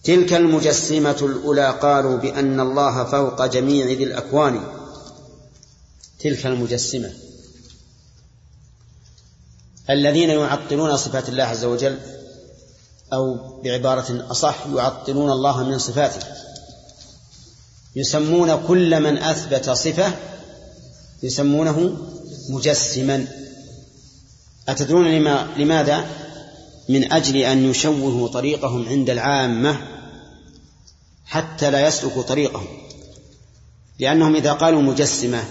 تلك 0.09 0.33
المجسمة 0.33 1.17
الأولى 1.23 1.71
قالوا 1.71 2.17
بأن 2.17 2.61
الله 2.61 3.05
فوق 3.05 3.47
جميع 3.47 3.87
ذي 3.87 4.05
الأكوان. 4.05 4.61
تلك 6.21 6.47
المجسمة. 6.47 7.11
الذين 9.91 10.31
يعطلون 10.31 10.97
صفات 10.97 11.29
الله 11.29 11.45
عز 11.45 11.65
وجل 11.65 11.99
أو 13.13 13.37
بعبارة 13.63 14.31
أصح 14.31 14.67
يعطلون 14.67 15.31
الله 15.31 15.63
من 15.63 15.79
صفاته. 15.79 16.27
يسمون 17.97 18.67
كل 18.67 19.01
من 19.01 19.19
أثبت 19.19 19.71
صفة 19.71 20.13
يسمونه 21.23 21.97
مجسما. 22.51 23.27
أتدرون 24.69 25.07
لما 25.07 25.49
لماذا؟ 25.57 26.07
من 26.89 27.13
أجل 27.13 27.37
أن 27.37 27.71
يشوهوا 27.71 28.29
طريقهم 28.29 28.89
عند 28.89 29.11
العامة 29.11 29.98
حتى 31.29 31.71
لا 31.71 31.89
يسلكوا 31.89 32.23
طريقهم. 32.23 32.67
لأنهم 33.99 34.37
إذا 34.37 34.53
قالوا 34.53 34.83
مجسمة 34.83 35.45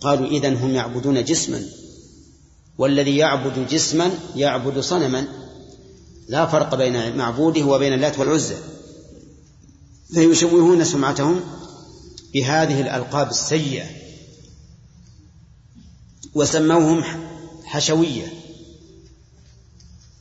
قالوا 0.00 0.26
إذن 0.26 0.56
هم 0.56 0.74
يعبدون 0.74 1.24
جسما. 1.24 1.66
والذي 2.78 3.16
يعبد 3.16 3.68
جسما 3.68 4.10
يعبد 4.36 4.80
صنما. 4.80 5.26
لا 6.28 6.46
فرق 6.46 6.74
بين 6.74 7.16
معبوده 7.16 7.64
وبين 7.64 7.92
اللات 7.92 8.18
والعزى 8.18 8.56
فيشوهون 10.14 10.84
سمعتهم 10.84 11.40
بهذه 12.34 12.80
الألقاب 12.80 13.30
السيئة. 13.30 13.86
وسموهم 16.34 17.04
حشوية 17.64 18.32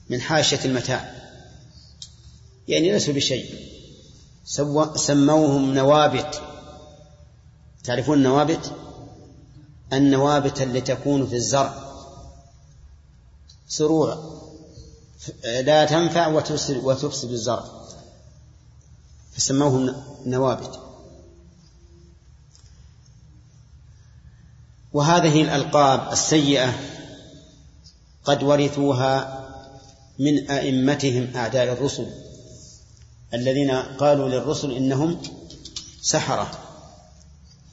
من 0.09 0.21
حاشية 0.21 0.59
المتاع. 0.65 1.15
يعني 2.67 2.91
ليسوا 2.91 3.13
بشيء. 3.13 3.69
سموهم 4.95 5.73
نوابت. 5.73 6.41
تعرفون 7.83 8.17
النوابت 8.17 8.71
النوابت 9.93 10.61
التي 10.61 10.95
تكون 10.95 11.27
في 11.27 11.35
الزرع. 11.35 11.73
سروع. 13.67 14.39
لا 15.43 15.85
تنفع 15.85 16.27
وتفسد 16.83 17.31
الزرع. 17.31 17.65
فسموهم 19.33 20.03
نوابت. 20.25 20.79
وهذه 24.93 25.41
الألقاب 25.41 26.11
السيئة 26.11 26.73
قد 28.23 28.43
ورثوها 28.43 29.39
من 30.19 30.49
أئمتهم 30.49 31.35
أعداء 31.35 31.73
الرسل. 31.73 32.28
الذين 33.33 33.71
قالوا 33.71 34.29
للرسل 34.29 34.71
إنهم 34.71 35.17
سحرة 36.01 36.51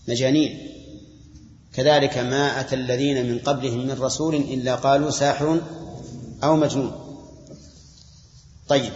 مجانين. 0.08 0.72
كذلك 1.74 2.18
ما 2.18 2.60
أتى 2.60 2.74
الذين 2.74 3.26
من 3.26 3.38
قبلهم 3.38 3.86
من 3.86 3.96
رسول 4.00 4.34
إلا 4.34 4.74
قالوا 4.74 5.10
ساحر 5.10 5.60
أو 6.44 6.56
مجنون. 6.56 6.92
طيب 8.68 8.92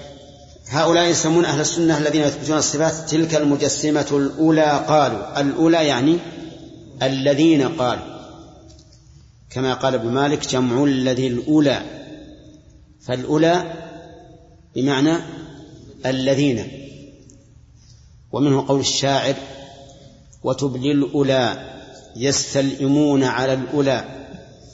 هؤلاء 0.69 1.05
يسمون 1.05 1.45
أهل 1.45 1.61
السنة 1.61 1.99
الذين 1.99 2.23
يثبتون 2.23 2.59
الصفات 2.59 3.11
تلك 3.11 3.35
المجسمة 3.35 4.07
الأولى 4.13 4.85
قالوا. 4.89 5.41
الأولى 5.41 5.87
يعني 5.87 6.19
الذين 7.03 7.69
قالوا. 7.69 8.11
كما 9.51 9.75
قال 9.75 9.95
ابن 9.95 10.09
مالك 10.09 10.49
جمع 10.49 10.85
الذي 10.85 11.27
الأولى 11.27 11.83
فالأولى 13.01 13.73
بمعنى 14.75 15.17
الذين 16.07 16.69
ومنه 18.33 18.67
قول 18.69 18.81
الشاعر 18.81 19.35
وتبلي 20.43 20.93
الأولى 20.93 21.71
يستلئمون 22.17 23.25
على 23.25 23.53
الأولى 23.53 24.05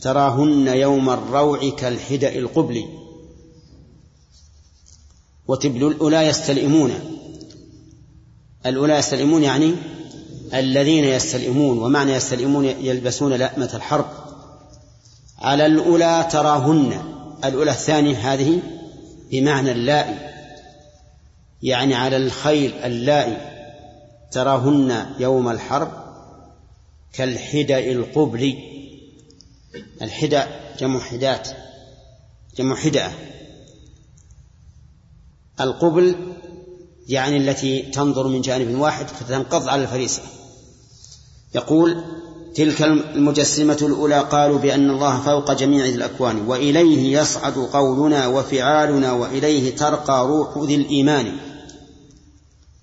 تراهن 0.03 0.68
يوم 0.68 1.11
الروع 1.11 1.68
كالحدأ 1.70 2.35
القبل 2.39 2.85
وتبل 5.49 5.87
الأولى 5.87 6.27
يستلئمون 6.27 6.93
الأولى 8.66 8.95
يستلئمون 8.95 9.43
يعني 9.43 9.74
الذين 10.55 11.05
يستلئمون 11.05 11.79
ومعنى 11.79 12.12
يستلئمون 12.12 12.64
يلبسون 12.64 13.33
لأمة 13.33 13.70
الحرب. 13.74 14.07
على 15.39 15.66
الأولى 15.66 16.29
تراهن 16.31 17.03
الأولى 17.45 17.70
الثانية 17.70 18.33
هذه 18.33 18.62
بمعنى 19.31 19.72
اللائي. 19.72 20.36
يعني 21.62 21.94
على 21.94 22.16
الخيل 22.16 22.74
اللائي 22.74 23.36
تراهن 24.32 25.14
يوم 25.18 25.48
الحرب 25.48 26.07
كالحدأ 27.12 27.78
القبل. 27.78 28.59
الحدأ 30.02 30.48
جمع 30.78 31.00
حدات 31.00 31.48
جمع 32.57 32.76
حدأة. 32.76 33.12
القبل 35.61 36.16
يعني 37.09 37.36
التي 37.36 37.82
تنظر 37.82 38.28
من 38.28 38.40
جانب 38.40 38.78
واحد 38.78 39.09
فتنقض 39.09 39.68
على 39.68 39.82
الفريسة. 39.82 40.22
يقول 41.54 42.04
تلك 42.57 42.82
المجسمة 42.82 43.78
الأولى 43.82 44.20
قالوا 44.20 44.59
بأن 44.59 44.90
الله 44.90 45.20
فوق 45.20 45.52
جميع 45.52 45.84
الأكوان 45.84 46.48
وإليه 46.48 47.20
يصعد 47.20 47.54
قولنا 47.54 48.26
وفعالنا 48.26 49.12
وإليه 49.12 49.76
ترقى 49.76 50.26
روح 50.26 50.59
ذي 50.59 50.74
الإيمان. 50.74 51.36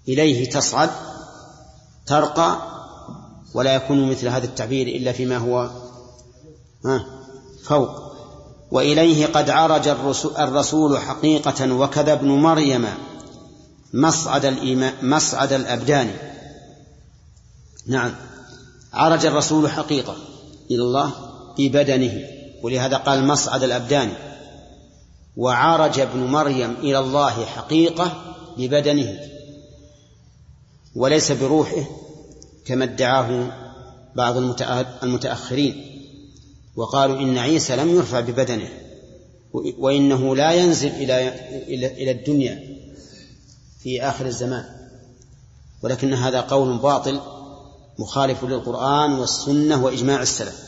إليه 0.08 0.50
تصعد 0.50 0.90
ترقى 2.06 2.58
ولا 3.54 3.76
يكون 3.76 4.10
مثل 4.12 4.28
هذا 4.28 4.46
التعبير 4.46 4.88
إلا 4.88 5.12
فيما 5.12 5.38
هو 5.38 5.70
فوق. 7.64 7.90
وإليه 8.72 9.26
قد 9.26 9.50
عرج 9.50 9.88
الرسول 10.38 10.98
حقيقة 10.98 11.74
وكذا 11.74 12.14
ابن 12.14 12.28
مريم 12.28 12.88
مصعد 13.94 14.46
الإيمان 14.46 14.94
مصعد 15.02 15.54
الأبدان. 15.54 16.12
نعم. 17.88 18.12
عرج 18.94 19.26
الرسول 19.26 19.70
حقيقة 19.70 20.16
إلى 20.72 20.82
الله 20.82 21.12
ببدنه 21.58 22.28
ولهذا 22.64 22.98
قال 22.98 23.28
مصعد 23.28 23.64
الأبدان 23.64 24.12
وعرج 25.38 26.00
ابن 26.00 26.20
مريم 26.20 26.72
إلى 26.72 27.00
الله 27.00 27.46
حقيقة 27.46 28.36
ببدنه 28.58 29.20
وليس 30.96 31.32
بروحه 31.32 31.86
كما 32.66 32.84
ادعاه 32.84 33.52
بعض 34.16 34.38
المتأخرين 35.04 35.86
وقالوا 36.76 37.20
إن 37.20 37.38
عيسى 37.38 37.76
لم 37.76 37.90
يرفع 37.90 38.20
ببدنه 38.20 38.70
وإنه 39.54 40.36
لا 40.36 40.52
ينزل 40.52 40.90
إلى 40.90 41.30
إلى 41.88 42.12
الدنيا 42.12 42.64
في 43.80 44.02
آخر 44.02 44.26
الزمان 44.26 44.66
ولكن 45.84 46.14
هذا 46.14 46.42
قول 46.42 46.78
باطل 46.78 47.20
مخالف 48.00 48.44
للقرآن 48.44 49.14
والسنة 49.14 49.84
وإجماع 49.84 50.22
السلف. 50.22 50.64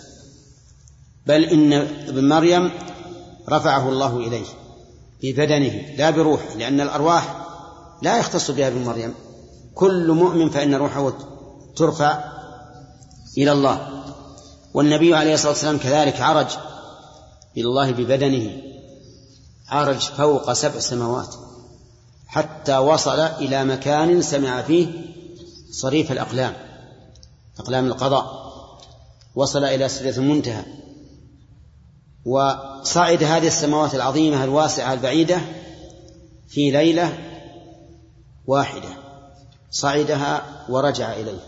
بل 1.28 1.44
إن 1.44 1.74
ابن 2.08 2.30
مريم 2.30 2.72
رفعه 3.50 3.90
الله 3.90 4.18
إليه 4.18 4.46
ببدنه 5.24 5.96
لا 5.98 6.10
بروحه 6.10 6.56
لأن 6.58 6.82
الأرواح 6.82 7.46
لا 8.02 8.18
يختص 8.18 8.52
بها 8.52 8.68
ابن 8.68 8.84
مريم. 8.84 9.14
كل 9.76 10.12
مؤمن 10.12 10.50
فإن 10.50 10.76
روحه 10.76 11.14
ترفع 11.76 12.24
إلى 13.38 13.52
الله. 13.52 14.04
والنبي 14.74 15.16
عليه 15.16 15.34
الصلاة 15.34 15.52
والسلام 15.52 15.78
كذلك 15.78 16.22
عرج 16.22 16.48
إلى 17.58 17.66
الله 17.66 17.92
ببدنه 17.92 18.62
عرج 19.70 20.00
فوق 20.00 20.54
سبع 20.54 20.80
سماوات 20.80 21.36
حتى 22.28 22.78
وصل 22.78 23.20
إلى 23.20 23.66
مكان 23.66 24.22
سمع 24.22 24.62
فيه 24.62 24.88
صريف 25.72 26.12
الأقلام. 26.12 26.65
أقلام 27.60 27.88
القضاء. 27.88 28.46
وصل 29.36 29.64
إلى 29.64 29.90
سدرة 29.90 30.18
المنتهى. 30.18 30.64
وصعد 32.26 33.24
هذه 33.24 33.48
السماوات 33.48 33.96
العظيمة 33.96 34.44
الواسعة 34.44 34.94
البعيدة 34.94 35.42
في 36.48 36.72
ليلة 36.72 37.18
واحدة. 38.48 38.90
صعدها 39.72 40.66
ورجع 40.70 41.14
إليه. 41.14 41.40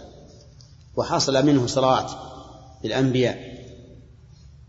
وحصل 0.96 1.46
منه 1.46 1.68
صلوات 1.68 2.12
للأنبياء. 2.84 3.58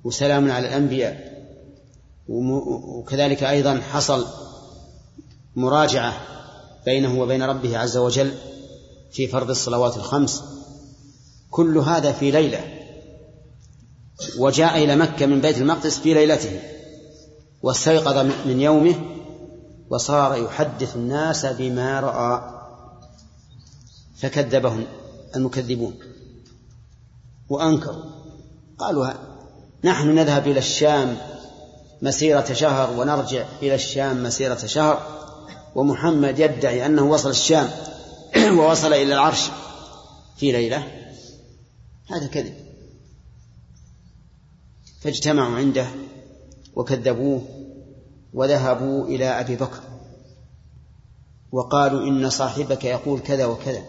وسلام 0.04 0.50
على 0.50 0.68
الأنبياء. 0.68 1.28
وكذلك 2.28 3.42
أيضا 3.42 3.80
حصل 3.80 4.26
مراجعة 5.56 6.20
بينه 6.84 7.20
وبين 7.20 7.42
ربه 7.42 7.78
عز 7.78 7.96
وجل 7.96 8.34
في 9.12 9.26
فرض 9.26 9.50
الصلوات 9.50 9.96
الخمس. 9.96 10.42
كل 11.50 11.78
هذا 11.78 12.12
في 12.12 12.30
ليلة 12.30 12.78
وجاء 14.38 14.84
إلى 14.84 14.96
مكة 14.96 15.26
من 15.26 15.40
بيت 15.40 15.58
المقدس 15.58 15.98
في 15.98 16.14
ليلته 16.14 16.60
واستيقظ 17.62 18.18
من 18.46 18.60
يومه 18.60 18.94
وصار 19.90 20.36
يحدث 20.44 20.96
الناس 20.96 21.46
بما 21.46 22.00
رأى 22.00 22.58
فكذبهم 24.16 24.86
المكذبون 25.36 25.94
وأنكروا 27.48 28.04
قالوا 28.78 29.12
نحن 29.84 30.14
نذهب 30.14 30.46
إلى 30.46 30.58
الشام 30.58 31.16
مسيرة 32.02 32.52
شهر 32.52 33.00
ونرجع 33.00 33.44
إلى 33.62 33.74
الشام 33.74 34.22
مسيرة 34.22 34.66
شهر 34.66 35.02
ومحمد 35.74 36.38
يدعي 36.38 36.86
أنه 36.86 37.02
وصل 37.02 37.30
الشام 37.30 37.70
ووصل 38.58 38.92
إلى 38.92 39.12
العرش 39.12 39.42
في 40.36 40.52
ليلة 40.52 40.97
هذا 42.10 42.26
كذب. 42.26 42.54
فاجتمعوا 45.00 45.56
عنده 45.56 45.86
وكذبوه 46.74 47.42
وذهبوا 48.34 49.06
إلى 49.06 49.40
أبي 49.40 49.56
بكر 49.56 49.80
وقالوا 51.52 52.08
إن 52.08 52.30
صاحبك 52.30 52.84
يقول 52.84 53.20
كذا 53.20 53.46
وكذا. 53.46 53.82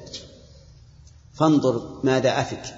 فانظر 1.33 1.99
ماذا 2.03 2.41
أفك. 2.41 2.75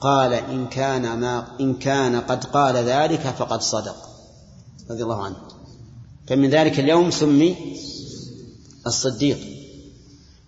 قال 0.00 0.32
إن 0.32 0.68
كان 0.68 1.20
ما 1.20 1.60
إن 1.60 1.74
كان 1.74 2.20
قد 2.20 2.44
قال 2.44 2.76
ذلك 2.76 3.20
فقد 3.20 3.60
صدق. 3.60 3.96
رضي 4.90 5.02
الله 5.02 5.24
عنه. 5.24 5.36
فمن 6.26 6.50
ذلك 6.50 6.80
اليوم 6.80 7.10
سمي 7.10 7.76
الصديق. 8.86 9.38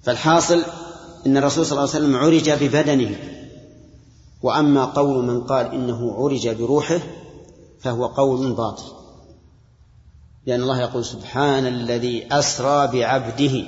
فالحاصل 0.02 0.64
إن 1.26 1.36
الرسول 1.36 1.66
صلى 1.66 1.72
الله 1.72 1.94
عليه 1.94 2.04
وسلم 2.04 2.16
عرج 2.16 2.50
ببدنه. 2.50 3.39
وأما 4.42 4.84
قول 4.84 5.24
من 5.24 5.40
قال 5.40 5.66
إنه 5.66 6.14
عرج 6.18 6.48
بروحه 6.48 7.00
فهو 7.80 8.06
قول 8.06 8.52
باطل. 8.52 8.84
لأن 10.46 10.62
الله 10.62 10.80
يقول 10.80 11.04
سبحان 11.04 11.66
الذي 11.66 12.26
أسرى 12.32 12.86
بعبده 12.86 13.64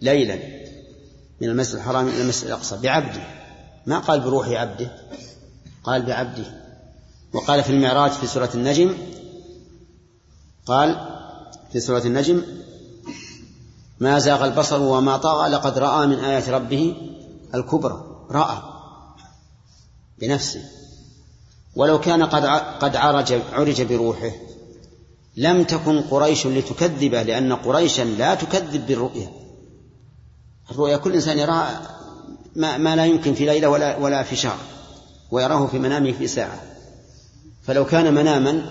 ليلا 0.00 0.38
من 1.40 1.48
المسجد 1.48 1.74
الحرام 1.74 2.08
إلى 2.08 2.22
المسجد 2.22 2.46
الأقصى 2.46 2.76
بعبده. 2.76 3.22
ما 3.86 3.98
قال 3.98 4.20
بروح 4.20 4.48
عبده 4.48 4.90
قال 5.84 6.02
بعبده. 6.02 6.62
وقال 7.32 7.62
في 7.62 7.70
المعراج 7.70 8.10
في 8.10 8.26
سورة 8.26 8.50
النجم 8.54 8.94
قال 10.66 11.08
في 11.72 11.80
سورة 11.80 12.02
النجم 12.04 12.42
ما 14.00 14.18
زاغ 14.18 14.44
البصر 14.44 14.82
وما 14.82 15.16
طغى 15.16 15.48
لقد 15.48 15.78
رأى 15.78 16.06
من 16.06 16.18
آيات 16.18 16.48
ربه 16.48 16.96
الكبرى. 17.54 18.04
رأى. 18.30 18.71
بنفسه. 20.22 20.62
ولو 21.76 22.00
كان 22.00 22.22
قد 22.22 22.44
قد 22.80 22.96
عرج 22.96 23.32
عرج 23.52 23.82
بروحه 23.82 24.32
لم 25.36 25.64
تكن 25.64 26.00
قريش 26.00 26.46
لتكذبه 26.46 27.22
لأن 27.22 27.52
قريشا 27.52 28.02
لا 28.02 28.34
تكذب 28.34 28.86
بالرؤيا. 28.86 29.28
الرؤيا 30.70 30.96
كل 30.96 31.12
إنسان 31.12 31.38
يراها 31.38 31.98
ما, 32.56 32.78
ما 32.78 32.96
لا 32.96 33.06
يمكن 33.06 33.34
في 33.34 33.46
ليلة 33.46 33.68
ولا 33.68 33.96
ولا 33.96 34.22
في 34.22 34.36
شهر 34.36 34.58
ويراه 35.30 35.66
في 35.66 35.78
منامه 35.78 36.12
في 36.12 36.26
ساعة. 36.26 36.60
فلو 37.62 37.84
كان 37.84 38.14
مناما 38.14 38.62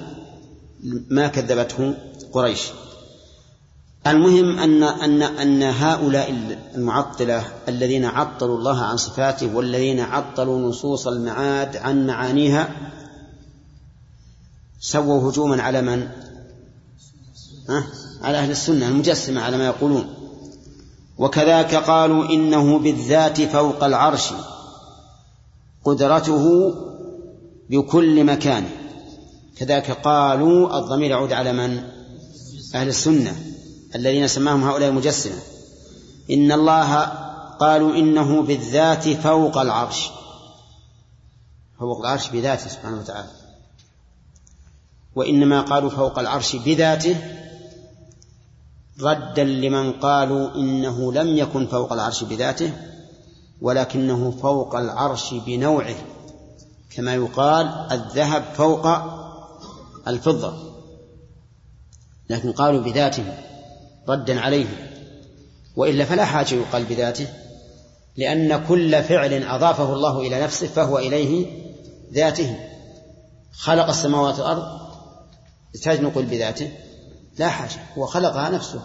ما 1.10 1.28
كذبته 1.28 1.94
قريش. 2.34 2.62
المهم 4.08 4.60
أن 4.60 4.84
أن 4.84 5.22
أن 5.22 5.64
هؤلاء 5.64 6.58
المعطلة 6.76 7.44
الذين 7.68 8.06
عطلوا 8.06 8.58
الله 8.58 8.82
عن 8.82 8.98
صفاته 8.98 9.56
والذين 9.56 10.00
عطلوا 10.00 10.70
نصوص 10.70 11.08
المعاد 11.08 11.78
عن 11.78 12.08
معانيها 12.08 12.70
سووا 14.80 15.30
هجوما 15.30 15.62
على 15.62 15.82
من؟ 15.82 16.08
ها؟ 17.70 17.84
على 18.22 18.38
أهل 18.38 18.52
السنة 18.52 18.88
المجسمة 18.88 19.42
على 19.42 19.58
ما 19.58 19.66
يقولون 19.66 20.14
وكذاك 21.18 21.76
قالوا 21.76 22.30
إنه 22.30 22.80
بالذات 22.80 23.42
فوق 23.42 23.84
العرش 23.84 24.30
قدرته 25.86 26.76
بكل 27.70 28.24
مكان 28.24 28.70
كذاك 29.58 29.92
قالوا 29.92 30.80
الضمير 30.80 31.12
يعود 31.12 31.34
على 31.34 31.54
من؟ 31.54 31.84
أهل 32.76 32.88
السنة 32.88 33.51
الذين 33.96 34.28
سماهم 34.28 34.64
هؤلاء 34.64 34.90
المجسمة 34.90 35.40
إن 36.32 36.52
الله 36.52 36.96
قالوا 37.60 37.96
إنه 37.96 38.42
بالذات 38.42 39.10
فوق 39.10 39.58
العرش. 39.58 40.10
فوق 41.80 42.00
العرش 42.00 42.30
بذاته 42.30 42.70
سبحانه 42.70 43.00
وتعالى. 43.00 43.30
وإنما 45.16 45.62
قالوا 45.62 45.90
فوق 45.90 46.20
العرش 46.20 46.56
بذاته 46.56 47.18
ردا 49.02 49.44
لمن 49.44 49.92
قالوا 49.92 50.56
إنه 50.56 51.14
لم 51.14 51.38
يكن 51.38 51.68
فوق 51.68 51.94
العرش 51.94 52.24
بذاته 52.24 52.74
ولكنه 53.62 54.32
فوق 54.32 54.76
العرش 54.76 55.34
بنوعه 55.34 55.96
كما 56.96 57.16
يقال 57.16 57.68
الذهب 57.92 58.44
فوق 58.54 58.88
الفضة. 60.08 60.54
لكن 62.30 62.52
قالوا 62.52 62.82
بذاته. 62.82 63.51
ردا 64.10 64.40
عليه 64.40 64.66
وإلا 65.76 66.06
فلا 66.06 66.26
حاجة 66.26 66.56
يقال 66.56 66.84
بذاته 66.84 67.28
لأن 68.18 68.66
كل 68.68 69.04
فعل 69.04 69.44
أضافه 69.44 69.94
الله 69.94 70.20
إلى 70.20 70.42
نفسه 70.42 70.68
فهو 70.68 70.98
إليه 70.98 71.48
ذاته. 72.14 72.56
خلق 73.54 73.88
السماوات 73.88 74.40
والأرض 74.40 74.64
يحتاج 75.76 76.02
نقول 76.02 76.26
بذاته 76.26 76.72
لا 77.38 77.50
حاجة 77.50 77.80
هو 77.98 78.06
خلقها 78.06 78.50
نفسه. 78.50 78.82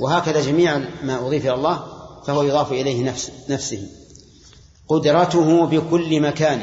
وهكذا 0.00 0.40
جميع 0.40 0.78
ما 1.02 1.26
أضيف 1.26 1.44
إلى 1.46 1.54
الله 1.54 1.84
فهو 2.26 2.42
يضاف 2.42 2.72
إليه 2.72 3.04
نفس 3.04 3.32
نفسه. 3.48 3.88
قدرته 4.88 5.66
بكل 5.66 6.20
مكان. 6.20 6.62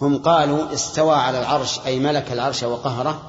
هم 0.00 0.18
قالوا 0.18 0.72
استوى 0.74 1.14
على 1.14 1.40
العرش 1.40 1.80
أي 1.86 1.98
ملك 1.98 2.32
العرش 2.32 2.62
وقهره 2.62 3.27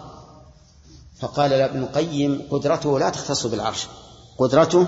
فقال 1.19 1.53
ابن 1.53 1.79
القيم 1.79 2.47
قدرته 2.51 2.99
لا 2.99 3.09
تختص 3.09 3.45
بالعرش 3.45 3.87
قدرته 4.37 4.87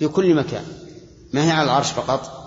بكل 0.00 0.34
مكان 0.34 0.64
ما 1.32 1.44
هي 1.44 1.50
على 1.50 1.64
العرش 1.64 1.90
فقط؟ 1.90 2.40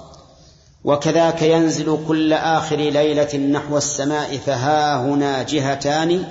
وكذاك 0.83 1.41
ينزل 1.41 1.97
كل 2.07 2.33
آخر 2.33 2.75
ليلة 2.75 3.37
نحو 3.37 3.77
السماء 3.77 4.37
فها 4.37 5.05
هنا 5.05 5.43
جهتان 5.43 6.25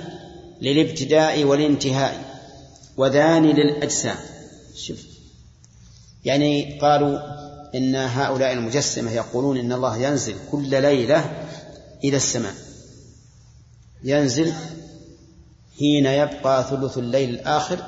للابتداء 0.61 1.43
والانتهاء 1.43 2.39
وذان 2.97 3.45
للأجسام. 3.45 4.15
شوف 4.75 4.99
يعني 6.25 6.79
قالوا 6.79 7.19
إن 7.75 7.95
هؤلاء 7.95 8.53
المجسمة 8.53 9.11
يقولون 9.11 9.57
إن 9.57 9.73
الله 9.73 9.97
ينزل 9.97 10.35
كل 10.51 10.81
ليلة 10.81 11.47
إلى 12.03 12.17
السماء 12.17 12.53
ينزل 14.03 14.53
حين 15.79 16.05
يبقى 16.05 16.63
ثلث 16.69 16.97
الليل 16.97 17.29
الآخر 17.29 17.79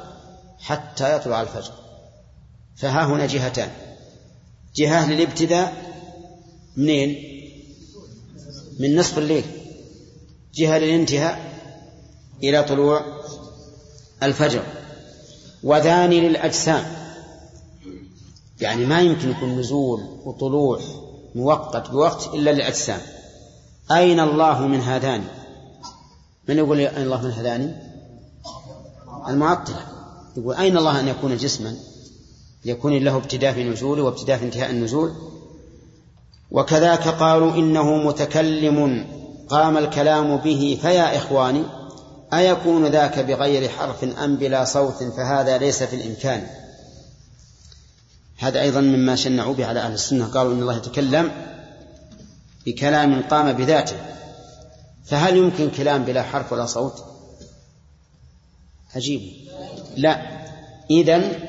حتى 0.60 1.16
يطلع 1.16 1.42
الفجر. 1.42 1.72
فها 2.76 3.06
هنا 3.06 3.26
جهتان. 3.26 3.70
جهة 4.76 5.12
للابتداء 5.12 5.74
منين؟ 6.78 7.16
من 8.80 8.96
نصف 8.96 9.18
الليل. 9.18 9.44
جهة 10.56 10.78
للانتهاء 10.78 11.54
إلى 12.44 12.64
طلوع 12.64 13.06
الفجر. 14.24 14.64
وذان 15.64 16.10
للأجسام. 16.10 16.86
يعني 18.62 18.86
ما 18.86 19.02
يمكن 19.02 19.30
يكون 19.30 19.60
نزول 19.60 20.02
وطلوع 20.26 20.80
موقت 21.36 21.90
بوقت 21.90 22.34
إلا 22.34 22.52
للأجسام. 22.52 23.02
أين 23.92 24.20
الله 24.20 24.68
من 24.68 24.82
هذان؟ 24.82 25.24
من 26.50 26.58
يقول 26.58 26.80
أين 26.80 27.04
الله 27.04 27.22
من 27.22 27.32
هذان 27.32 27.76
المعطلة. 29.28 29.82
يقول 30.38 30.56
أين 30.56 30.78
الله 30.78 31.00
أن 31.00 31.08
يكون 31.08 31.38
جسما؟ 31.38 31.76
يكون 32.66 33.04
له 33.04 33.16
ابتداء 33.16 33.54
في 33.54 33.64
نزوله 33.64 34.04
وابتداء 34.04 34.38
في 34.38 34.46
انتهاء 34.46 34.70
النزول. 34.70 35.14
وكذاك 36.52 37.08
قالوا 37.08 37.54
إنه 37.54 37.96
متكلم. 37.96 39.08
قام 39.50 39.78
الكلام 39.78 40.38
به. 40.38 40.80
فيا 40.82 41.18
إخواني 41.18 41.64
أيكون 42.34 42.86
ذاك 42.86 43.20
بغير 43.20 43.70
حرف 43.70 44.04
أم 44.04 44.36
بلا 44.36 44.66
صوت؟ 44.66 45.04
فهذا 45.04 45.58
ليس 45.58 45.84
في 45.84 45.96
الإمكان. 45.96 46.48
هذا 48.38 48.62
أيضا 48.62 48.82
مما 48.82 49.16
شنعوا 49.16 49.54
به 49.54 49.66
على 49.66 49.80
أهل 49.80 49.94
السنة. 49.94 50.26
قالوا 50.26 50.54
إن 50.54 50.62
الله 50.62 50.78
يتكلم 50.78 51.32
بكلام 52.66 53.22
قام 53.22 53.54
بذاته. 53.54 53.96
فهل 55.06 55.38
يمكن 55.38 55.70
كلام 55.70 56.04
بلا 56.04 56.24
حرف 56.24 56.54
ولا 56.54 56.66
صوت؟ 56.66 57.06
عجيب. 58.96 59.22
لا. 59.98 60.46
إذن 60.92 61.40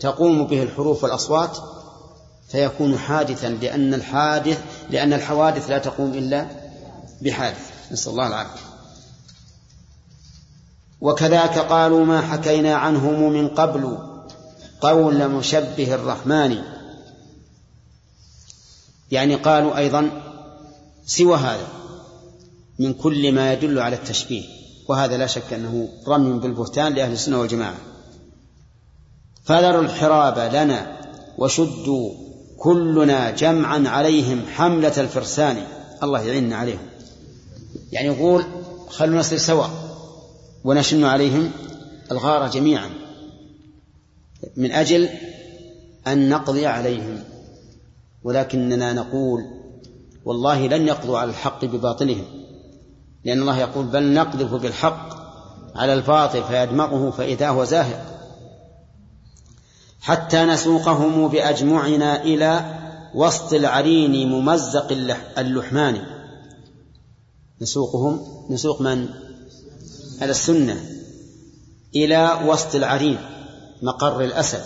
تقوم 0.00 0.46
به 0.46 0.62
الحروف 0.62 1.04
والأصوات 1.04 1.58
فيكون 2.48 2.98
حادثا 2.98 3.48
لأن 3.48 3.94
الحادث 3.94 4.60
لأن 4.90 5.12
الحوادث 5.12 5.70
لا 5.70 5.78
تقوم 5.78 6.14
إلا 6.14 6.46
بحادث. 7.22 7.92
نسأل 7.92 8.12
الله 8.12 8.26
العافية. 8.26 8.60
وكذاك 11.00 11.58
قالوا 11.58 12.04
ما 12.04 12.20
حكينا 12.20 12.74
عنهم 12.74 13.32
من 13.32 13.48
قبل. 13.48 13.98
قول 14.80 15.28
مشبه 15.28 15.94
الرحمن. 15.94 16.62
يعني 19.10 19.34
قالوا 19.34 19.76
أيضا 19.76 20.10
سوى 21.06 21.36
هذا. 21.36 21.83
من 22.78 22.92
كل 22.92 23.32
ما 23.32 23.52
يدل 23.52 23.78
على 23.78 23.96
التشبيه 23.96 24.42
وهذا 24.88 25.16
لا 25.16 25.26
شك 25.26 25.52
أنه 25.52 25.88
رمي 26.08 26.38
بالبهتان 26.38 26.94
لأهل 26.94 27.12
السنة 27.12 27.40
والجماعة. 27.40 27.76
فذروا 29.44 29.82
الحراب 29.82 30.54
لنا 30.54 31.00
وشدوا 31.38 32.14
كلنا 32.58 33.30
جمعا 33.30 33.88
عليهم 33.88 34.42
حملة 34.54 35.00
الفرسان. 35.00 35.66
الله 36.02 36.20
يعيننا 36.20 36.56
عليهم. 36.56 36.86
يعني 37.92 38.08
يقول 38.08 38.44
خلونا 38.88 39.20
نصير 39.20 39.38
سوا 39.38 39.66
ونشن 40.64 41.04
عليهم 41.04 41.50
الغارة 42.12 42.48
جميعا 42.48 42.90
من 44.56 44.72
أجل 44.72 45.08
أن 46.06 46.28
نقضي 46.28 46.66
عليهم. 46.66 47.24
ولكننا 48.24 48.92
نقول 48.92 49.44
والله 50.24 50.66
لن 50.66 50.86
يقضوا 50.86 51.18
على 51.18 51.30
الحق 51.30 51.64
بباطلهم. 51.64 52.43
لأن 53.24 53.40
الله 53.40 53.58
يقول 53.58 53.86
بل 53.86 54.14
نقذف 54.14 54.54
بالحق 54.54 55.08
على 55.76 55.94
الباطل 55.94 56.44
فيدمغه 56.44 57.10
فإذا 57.10 57.48
هو 57.48 57.64
زاهق. 57.64 58.14
حتى 60.00 60.44
نسوقهم 60.44 61.28
بأجمعنا 61.28 62.22
إلى 62.22 62.80
وسط 63.14 63.52
العرين 63.52 64.28
ممزق 64.28 64.92
اللحمان. 65.38 66.06
نسوقهم 67.60 68.26
نسوق 68.50 68.80
من؟ 68.80 69.08
على 70.20 70.30
السنة. 70.30 70.84
إلى 71.96 72.40
وسط 72.46 72.74
العرين 72.74 73.18
مقر 73.82 74.20
الأسد 74.20 74.64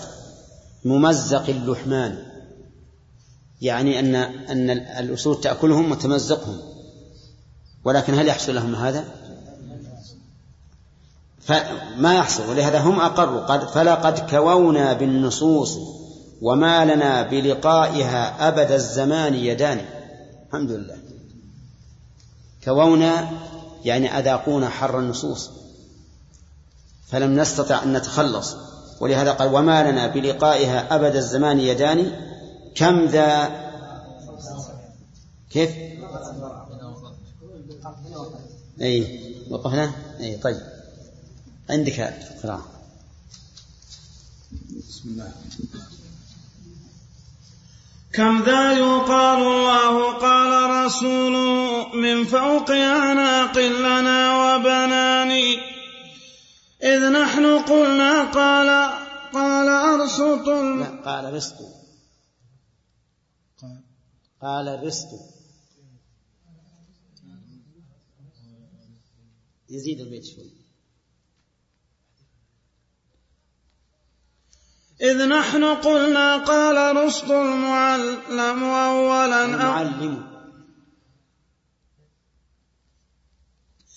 ممزق 0.85 1.49
اللحمان. 1.49 2.19
يعني 3.61 3.99
أن 3.99 4.15
أن 4.15 4.71
الأسود 4.71 5.41
تأكلهم 5.41 5.91
وتمزقهم. 5.91 6.68
ولكن 7.89 8.15
هل 8.15 8.29
يحصل 8.29 8.55
لهم 8.55 8.75
هذا؟ 8.75 9.05
فما 11.41 12.15
يحصل 12.15 12.51
ولهذا 12.51 12.79
هم 12.79 13.01
أقروا 13.01 13.41
قد 13.41 13.69
فلقد 13.69 14.31
كوونا 14.31 14.93
بالنصوص 14.93 15.79
وما 16.43 16.85
لنا 16.85 17.23
بلقائها 17.23 18.49
أبد 18.49 18.71
الزمان 18.71 19.35
يدان. 19.35 19.81
الحمد 20.47 20.71
لله. 20.71 20.97
كوونا 22.65 23.31
يعني 23.85 24.19
أذاقونا 24.19 24.69
حر 24.69 24.99
النصوص. 24.99 25.51
فلم 27.11 27.41
نستطع 27.41 27.83
أن 27.83 27.93
نتخلص. 27.93 28.57
ولهذا 29.01 29.33
قال 29.33 29.55
وما 29.55 29.91
لنا 29.91 30.07
بلقائها 30.07 30.95
أبد 30.95 31.17
الزمان 31.17 31.61
يدان. 31.61 32.13
كم 32.75 33.05
ذا؟ 33.05 33.51
كيف؟ 35.51 35.71
أي 38.83 39.35
وقفنا؟ 39.51 39.93
أي 40.21 40.37
طيب. 40.37 40.61
عندك 41.71 42.01
قراءة 42.43 42.69
بسم 44.89 45.09
الله. 45.09 45.33
كم 48.13 48.43
ذا 48.43 48.73
يقال 48.73 49.39
الله 49.39 50.19
قال 50.19 50.85
رسوله 50.87 51.89
من 51.95 52.25
فوق 52.25 52.71
أعناق 52.71 53.59
لنا 53.59 54.21
وبناني. 54.57 55.57
إذ 56.83 57.11
نحن 57.11 57.59
قلنا 57.59 58.33
قال 58.33 58.69
قال 59.33 59.69
أرسط 59.69 60.49
لا 60.49 61.03
قال 61.05 61.35
رسط 61.35 61.57
قال. 64.43 64.85
رسط 64.87 65.38
يزيد 69.69 70.01
البيت 70.01 70.25
شوي. 70.25 70.51
إذ 75.01 75.29
نحن 75.29 75.65
قلنا 75.65 76.45
قال 76.45 76.97
رسط 76.97 77.31
المعلم 77.31 78.65
أولا 78.65 79.45
المعلم. 79.45 80.29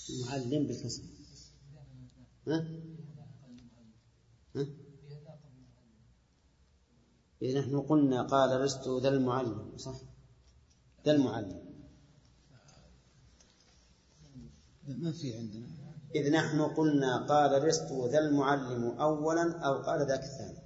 المعلم 0.10 0.68
بالكسر 0.68 1.04
ها؟ 2.48 2.68
ها؟ 4.56 4.68
إذ 7.42 7.60
نحن 7.60 7.82
قلنا 7.82 8.24
قال 8.24 8.62
رسط 8.62 8.88
ذا 8.88 9.10
المعلم 9.10 9.78
صح؟ 9.78 9.96
ذا 11.06 11.12
المعلم. 11.12 11.61
ما 14.88 15.12
في 15.12 15.34
عندنا 15.38 15.68
إذ 16.16 16.32
نحن 16.32 16.62
قلنا 16.62 17.26
قال 17.26 17.64
رزق 17.64 18.06
ذا 18.12 18.20
المعلم 18.20 18.84
أولا 18.84 19.60
أو 19.60 19.82
قال 19.82 20.08
ذاك 20.08 20.24
الثاني 20.24 20.62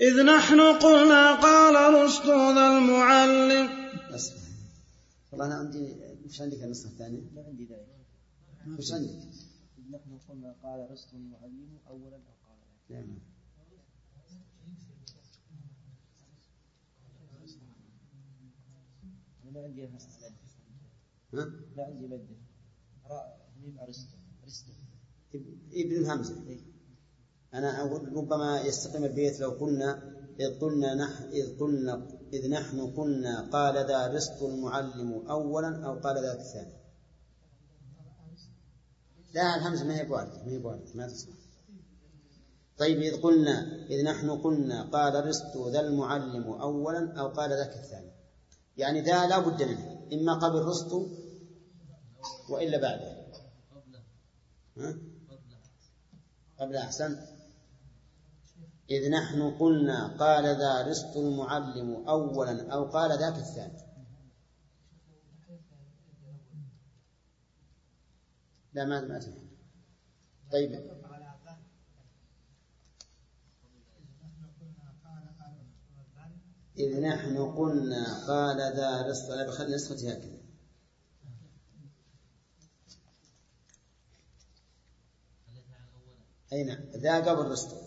إذ 0.00 0.22
نحن 0.22 0.60
قلنا 0.60 1.40
قال 1.40 2.04
رزق 2.04 2.24
ذا 2.26 2.78
المعلم 2.78 3.68
أصبح. 4.14 4.42
والله 5.32 5.46
أنا 5.46 5.54
عندي 5.54 5.94
مش 6.24 6.40
عندك 6.40 6.62
النص 6.62 6.84
الثاني؟ 6.84 7.30
ما 7.34 7.42
عندي 7.42 7.64
ذلك 7.64 7.96
مش 8.66 8.92
عندك؟ 8.92 9.10
إذ 9.78 9.84
نحن 9.90 10.18
قلنا 10.28 10.56
قال 10.62 10.90
رزق 10.90 11.08
المعلم 11.14 11.78
أولا 11.88 12.16
أو 12.16 12.34
قال 12.46 12.58
ذاك 12.58 12.80
الثاني 12.82 13.06
نعم. 13.06 13.35
أنا 19.46 19.54
ما 19.54 19.64
عندي 19.64 19.84
ها؟ 21.34 21.44
ما 21.76 21.84
عندي 21.84 22.06
مد 22.06 22.26
راء 23.10 23.50
ميم 23.62 23.78
ارسطو 23.78 24.16
أرسطو. 24.44 24.72
إبن 25.72 26.10
همزة 26.10 26.58
أنا 27.54 27.80
أقول 27.80 28.16
ربما 28.16 28.60
يستقيم 28.60 29.04
البيت 29.04 29.40
لو 29.40 29.50
قلنا 29.50 30.16
إذ 30.40 30.58
قلنا 30.58 30.94
نحن 30.94 31.24
إذ 31.24 31.58
قلنا 31.58 32.08
إذ 32.32 32.50
نحن 32.50 32.94
قلنا 32.96 33.50
قال 33.50 33.86
ذا 33.86 34.06
رزق 34.06 34.42
المعلم 34.42 35.12
أولا 35.30 35.86
أو 35.86 35.98
قال 35.98 36.22
ذاك 36.22 36.40
الثاني. 36.40 36.76
لا 39.34 39.56
الهمزة 39.56 39.84
ما 39.84 40.00
هي 40.00 40.04
بواردة 40.04 40.44
ما 40.44 40.52
هي 40.52 40.58
بواردة 40.58 40.94
ما 40.94 41.06
تصلح 41.08 41.36
طيب 42.78 42.98
إذ 42.98 43.20
قلنا 43.20 43.86
إذ 43.86 44.04
نحن 44.04 44.30
قلنا 44.30 44.82
قال 44.82 45.26
رزق 45.26 45.68
ذا 45.68 45.80
المعلم 45.80 46.44
أولا 46.44 47.20
أو 47.20 47.28
قال 47.28 47.50
ذاك 47.50 47.76
الثاني. 47.76 48.15
يعني 48.76 49.00
ذا 49.00 49.26
لا 49.26 49.38
بد 49.38 49.62
منه 49.62 50.08
إما 50.12 50.34
قبل 50.34 50.58
رزق 50.58 50.94
وإلا 52.48 52.78
بعده؟ 52.78 53.26
قبل 56.60 56.76
أحسن. 56.76 57.16
إذ 58.90 59.10
نحن 59.10 59.50
قلنا 59.50 60.16
قال 60.16 60.44
ذا 60.44 60.82
رزق 60.82 61.16
المعلم 61.16 62.08
أولا 62.08 62.72
أو 62.72 62.84
قال 62.84 63.18
ذاك 63.18 63.38
الثاني. 63.38 63.86
لا 68.72 68.84
ما 68.84 69.00
ما 69.00 69.18
أسمع 69.18 69.34
طيب. 70.52 70.70
إذ 76.78 77.00
نحن 77.00 77.52
قلنا 77.56 78.26
قال 78.26 78.56
ذا 78.56 79.02
رزق 79.08 79.32
أنا 79.32 79.46
بخلي 79.46 79.74
نسختي 79.74 80.12
هكذا. 80.12 80.36
أي 86.52 86.62
نعم 86.62 86.84
ذا 86.96 87.30
قبل 87.30 87.50
رزق 87.50 87.86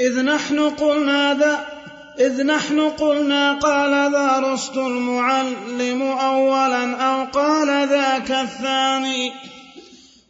إذ 0.00 0.22
نحن 0.22 0.70
قلنا 0.70 1.34
ذا 1.34 1.77
إذ 2.20 2.46
نحن 2.46 2.80
قلنا 2.80 3.52
قال 3.52 4.12
ذا 4.12 4.38
رشد 4.38 4.76
المعلم 4.76 6.02
أولا 6.02 6.96
أو 6.96 7.24
قال 7.24 7.88
ذاك 7.88 8.30
الثاني. 8.30 9.32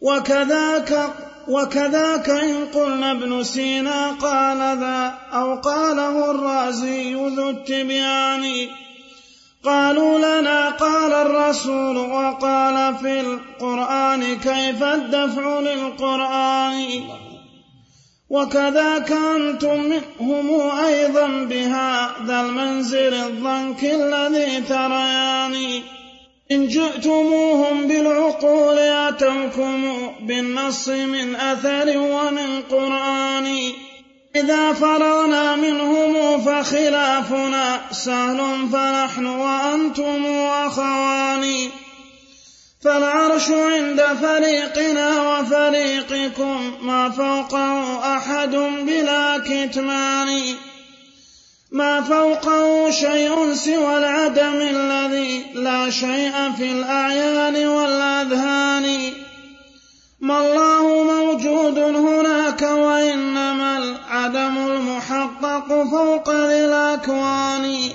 وكذاك 0.01 1.11
وكذاك 1.49 2.31
إن 2.31 2.67
قلنا 2.75 3.11
ابن 3.11 3.43
سينا 3.43 4.11
قال 4.11 4.59
ذا 4.59 5.15
أو 5.33 5.55
قاله 5.55 6.31
الرازي 6.31 7.15
ذو 7.15 7.51
التبيان. 7.51 8.69
قالوا 9.65 10.19
لنا 10.19 10.69
قال 10.69 11.13
الرسول 11.13 11.97
وقال 11.97 12.97
في 12.97 13.21
القرآن 13.21 14.37
كيف 14.37 14.83
الدفع 14.83 15.61
للقرآن؟ 15.61 17.03
وكذاك 18.31 19.13
أنتم 19.13 19.81
منهم 19.81 20.71
أيضا 20.87 21.27
بهذا 21.27 22.41
المنزل 22.41 23.15
الضنك 23.15 23.85
الذي 23.85 24.61
تريان 24.61 25.83
إن 26.53 26.69
جئتموهم 26.69 27.87
بالعقول 27.87 28.79
أتوكم 28.79 30.11
بالنص 30.21 30.89
من 30.89 31.37
أثر 31.37 31.99
ومن 31.99 32.63
قرآن. 32.71 33.73
إذا 34.37 34.73
فرغنا 34.73 35.57
منهم 35.57 36.41
فخلافنا 36.41 37.81
سهل 37.93 38.69
فنحن 38.73 39.27
وأنتم 39.27 40.27
أخوان. 40.67 41.71
فالعرش 42.85 43.51
عند 43.51 44.03
فريقنا 44.23 45.09
وفريقكم 45.23 46.73
ما 46.83 47.11
فوقه 47.11 47.99
أحد 48.17 48.51
بلا 48.87 49.39
كتمان. 49.39 50.55
ما 51.73 52.01
فوقه 52.01 52.91
شيء 52.91 53.55
سوى 53.55 53.99
العدم 53.99 54.61
الذي 54.61 55.45
لا 55.55 55.91
شيء 55.91 56.53
في 56.59 56.71
الأعيان 56.71 57.67
والأذهان. 57.67 59.13
ما 60.21 60.39
الله 60.39 61.03
موجود 61.03 61.79
هناك 61.79 62.63
وإنما 62.63 63.79
العدم 63.79 64.57
المحقق 64.57 65.69
فوق 65.69 66.31
ذي 66.31 66.65
الأكوان. 66.65 67.91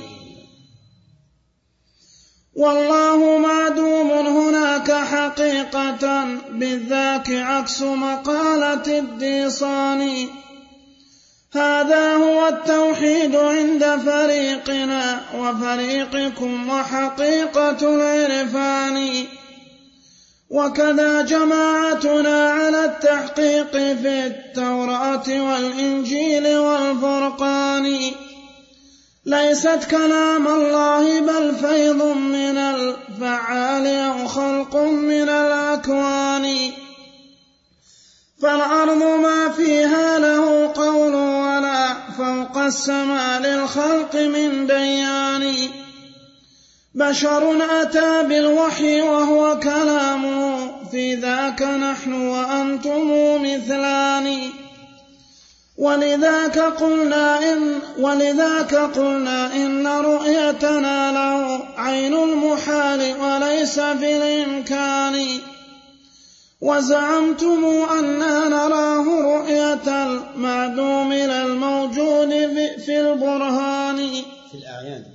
والله 2.55 3.37
معدوم 3.37 4.11
هناك 4.11 4.91
حقيقة 4.91 6.25
بالذاك 6.49 7.29
عكس 7.29 7.81
مقالة 7.81 8.99
الديصان. 8.99 10.27
هذا 11.53 12.15
هو 12.15 12.47
التوحيد 12.47 13.35
عند 13.35 13.99
فريقنا 14.05 15.21
وفريقكم 15.37 16.69
وحقيقة 16.69 17.77
العرفان. 17.81 19.25
وكذا 20.49 21.21
جماعتنا 21.21 22.49
على 22.49 22.85
التحقيق 22.85 23.71
في 23.71 24.25
التوراة 24.25 25.27
والإنجيل 25.27 26.57
والفرقان. 26.57 28.11
ليست 29.25 29.79
كلام 29.91 30.47
الله 30.47 31.19
بل 31.19 31.55
فيض 31.55 32.03
من 32.03 32.57
الفعال 32.57 33.87
أو 33.87 34.27
خلق 34.27 34.75
من 34.75 35.29
الأكوان. 35.29 36.71
فالأرض 38.41 39.03
ما 39.03 39.49
فيها 39.49 40.19
له 40.19 40.73
قول 40.75 41.15
ولا 41.15 41.93
فوق 42.17 42.57
السماء 42.57 43.41
للخلق 43.41 44.15
من 44.15 44.67
ديان 44.67 45.69
بشر 46.95 47.57
أتى 47.81 48.23
بالوحي 48.23 49.01
وهو 49.01 49.59
كلامه 49.59 50.57
في 50.91 51.15
ذاك 51.15 51.61
نحن 51.61 52.13
وأنتم 52.27 53.11
مثلان. 53.43 54.49
ولذاك 55.83 56.59
قلنا 56.59 57.53
إن 57.53 57.79
ولذاك 57.97 58.75
قلنا 58.75 59.55
إن 59.55 59.87
رؤيتنا 59.87 61.11
له 61.11 61.65
عين 61.79 62.13
المحال 62.13 63.01
وليس 63.21 63.79
في 63.79 64.17
الإمكان 64.17 65.39
وزعمتم 66.61 67.65
أنا 67.99 68.47
نراه 68.47 69.05
رؤية 69.35 70.05
المعدوم 70.05 71.11
إلى 71.11 71.45
الموجود 71.45 72.29
في 72.85 72.99
البرهان. 72.99 73.97
في 74.51 74.57
الأعيان 74.57 75.05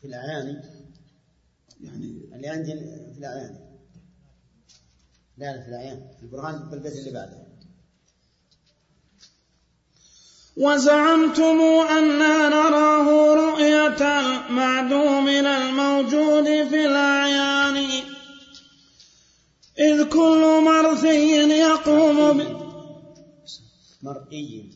في 0.00 0.06
الأعيان 0.06 0.62
يعني 1.80 2.13
اللي 2.44 2.56
عندي 2.56 2.72
في 2.72 3.18
الأعيان. 3.18 3.56
لا 5.38 5.56
لا 5.56 5.62
في 5.62 5.68
الأعيان. 5.68 6.08
في 6.16 6.22
البرهان 6.22 6.70
بالبيت 6.70 6.92
اللي 6.92 7.10
بعده. 7.10 7.46
وزعمتم 10.56 11.60
أنا 11.90 12.48
نراه 12.48 13.34
رؤية 13.34 14.20
المعدوم 14.20 15.28
إلى 15.28 15.56
الموجود 15.56 16.44
في 16.44 16.86
الأعيان. 16.86 17.76
إذ 19.78 20.08
كل 20.08 20.64
مرثي 20.64 21.58
يقوم 21.58 22.38
ب... 22.38 22.64
مرئي. 24.02 24.73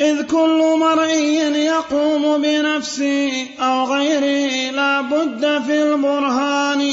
إذ 0.00 0.22
كل 0.22 0.76
مرئي 0.78 1.36
يقوم 1.64 2.42
بنفسه 2.42 3.46
أو 3.60 3.84
غيره 3.84 4.70
لا 4.70 5.00
بد 5.00 5.62
في 5.66 5.82
البرهان. 5.82 6.90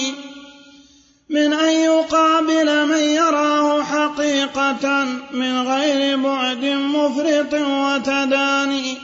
من 1.29 1.53
أن 1.53 1.69
يقابل 1.69 2.85
من 2.87 2.99
يراه 2.99 3.83
حقيقة 3.83 5.05
من 5.31 5.67
غير 5.67 6.17
بعد 6.17 6.65
مفرط 6.65 7.53
وتداني. 7.53 8.97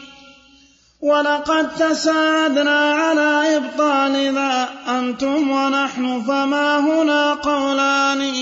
ولقد 1.02 1.76
تساعدنا 1.76 2.94
على 2.94 3.58
إبطال 3.58 4.34
ذا 4.34 4.70
أنتم 4.88 5.52
ونحن 5.52 6.24
فما 6.28 6.80
هنا 6.80 7.34
قولان. 7.34 8.34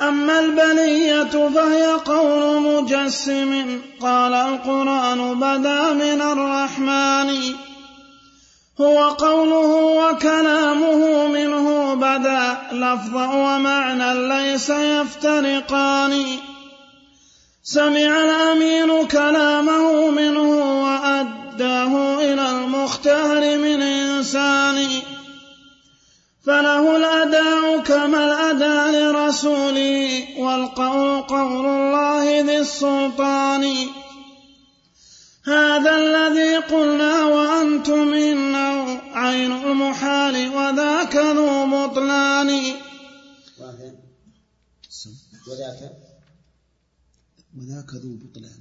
أما 0.00 0.40
البلية 0.40 1.48
فهي 1.48 1.86
قول 1.86 2.62
مجسم. 2.62 3.80
قال 4.00 4.34
القرآن 4.34 5.34
بدا 5.40 5.92
من 5.92 6.22
الرحمن. 6.22 7.54
هو 8.80 9.08
قوله 9.08 9.74
وكلامه 9.74 11.26
منه 11.26 11.94
بدا 11.94 12.56
لفظا 12.72 13.26
ومعنى 13.26 14.28
ليس 14.28 14.70
يفترقان. 14.70 16.24
سمع 17.62 18.24
الأمين 18.24 19.06
كلامه 19.06 20.10
منه 20.10 20.82
وأداه 20.84 22.14
إلى 22.20 22.50
المختار 22.50 23.58
من 23.58 23.82
إنسان. 23.82 24.88
فله 26.46 26.87
لرسوله 29.28 30.24
والقول 30.38 31.22
قول 31.22 31.66
الله 31.66 32.40
ذي 32.40 32.58
السلطان. 32.58 33.64
هذا 35.44 35.92
الذي 35.96 36.56
قلنا 36.56 37.24
وأنتم 37.24 38.14
إنه 38.14 39.00
عين 39.12 39.52
المحال 39.52 40.48
وذاك 40.56 41.16
ذو 41.16 41.66
بطلان. 41.66 42.50
وذاك؟ 45.48 45.92
وذاك 47.56 47.90
ذو 48.02 48.12
بطلان. 48.22 48.60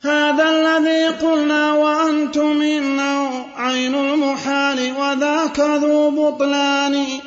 هذا 0.00 0.46
الذي 0.50 1.06
قلنا 1.26 1.72
وأنتم 1.72 2.62
إنه 2.62 3.46
عين 3.54 3.94
المحال 3.94 4.92
وذاك 4.92 5.60
ذو 5.60 6.10
بطلان. 6.10 7.20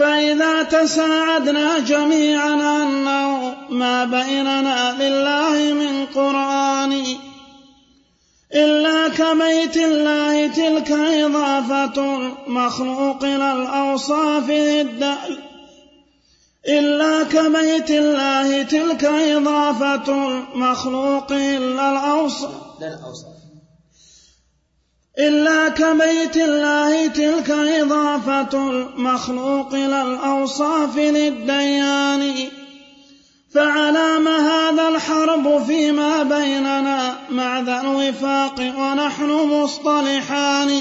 فإذا 0.00 0.62
تساعدنا 0.62 1.78
جميعا 1.78 2.54
أنه 2.82 3.54
ما 3.70 4.04
بيننا 4.04 4.96
لله 5.00 5.74
من 5.74 6.06
قرآن 6.06 6.92
إلا 8.54 9.08
كبيت 9.08 9.76
الله 9.76 10.46
تلك 10.46 10.90
إضافة 10.92 12.16
المخلوق 12.16 13.24
إلى 13.24 13.52
الأوصاف 13.52 14.50
الدال 14.50 15.38
إلا 16.68 17.22
كبيت 17.24 17.90
الله 17.90 18.62
تلك 18.62 19.04
إضافة 19.04 20.08
المخلوق 20.28 21.32
إلى 21.32 21.90
الأوصاف. 21.92 22.70
إلا 25.18 25.68
كبيت 25.68 26.36
الله 26.36 27.06
تلك 27.06 27.50
إضافة 27.50 28.70
المخلوق 28.70 29.74
إلى 29.74 30.02
الأوصاف 30.02 30.96
للديان. 30.96 32.34
فعلام 33.54 34.28
هذا 34.28 34.88
الحرب 34.88 35.64
فيما 35.66 36.22
بيننا 36.22 37.16
مع 37.30 37.60
ذا 37.60 37.80
الوفاق 37.80 38.60
ونحن 38.78 39.30
مصطلحان. 39.30 40.80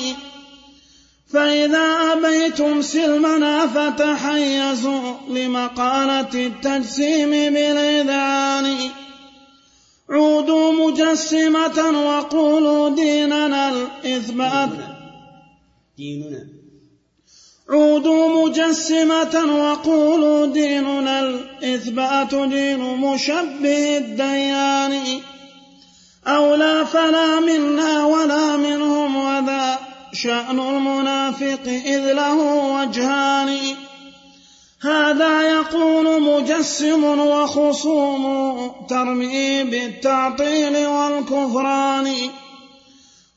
فإذا 1.34 2.14
أبيتم 2.14 2.82
سلمنا 2.82 3.68
فتحيزوا 3.68 5.14
لمقالة 5.30 6.34
التجسيم 6.34 7.30
بالإذعان. 7.30 8.78
عودوا 10.12 10.72
مجسمة 10.72 12.08
وقولوا 12.08 12.90
ديننا 12.90 13.70
الإثبات. 13.70 14.70
ديننا. 15.98 16.46
عودوا 17.70 18.46
مجسمة 18.46 19.56
وقولوا 19.60 20.46
ديننا 20.46 21.20
الإثبات. 21.20 22.36
دين 22.36 22.80
مشبه 22.80 23.98
الديان. 23.98 25.22
أو 26.28 26.56
لا 26.56 26.84
فلا 26.84 27.40
منا 27.40 28.06
ولا 28.06 28.58
منهم 28.58 29.16
وذا 29.16 29.80
شأن 30.14 30.60
المنافق 30.60 31.68
إذ 31.68 32.14
له 32.14 32.38
وجهان. 32.74 33.58
هذا 34.82 35.42
يقول 35.42 36.22
مجسم 36.22 37.20
وخصوم 37.20 38.72
ترمي 38.90 39.64
بالتعطيل 39.64 40.88
والكفران. 40.88 42.08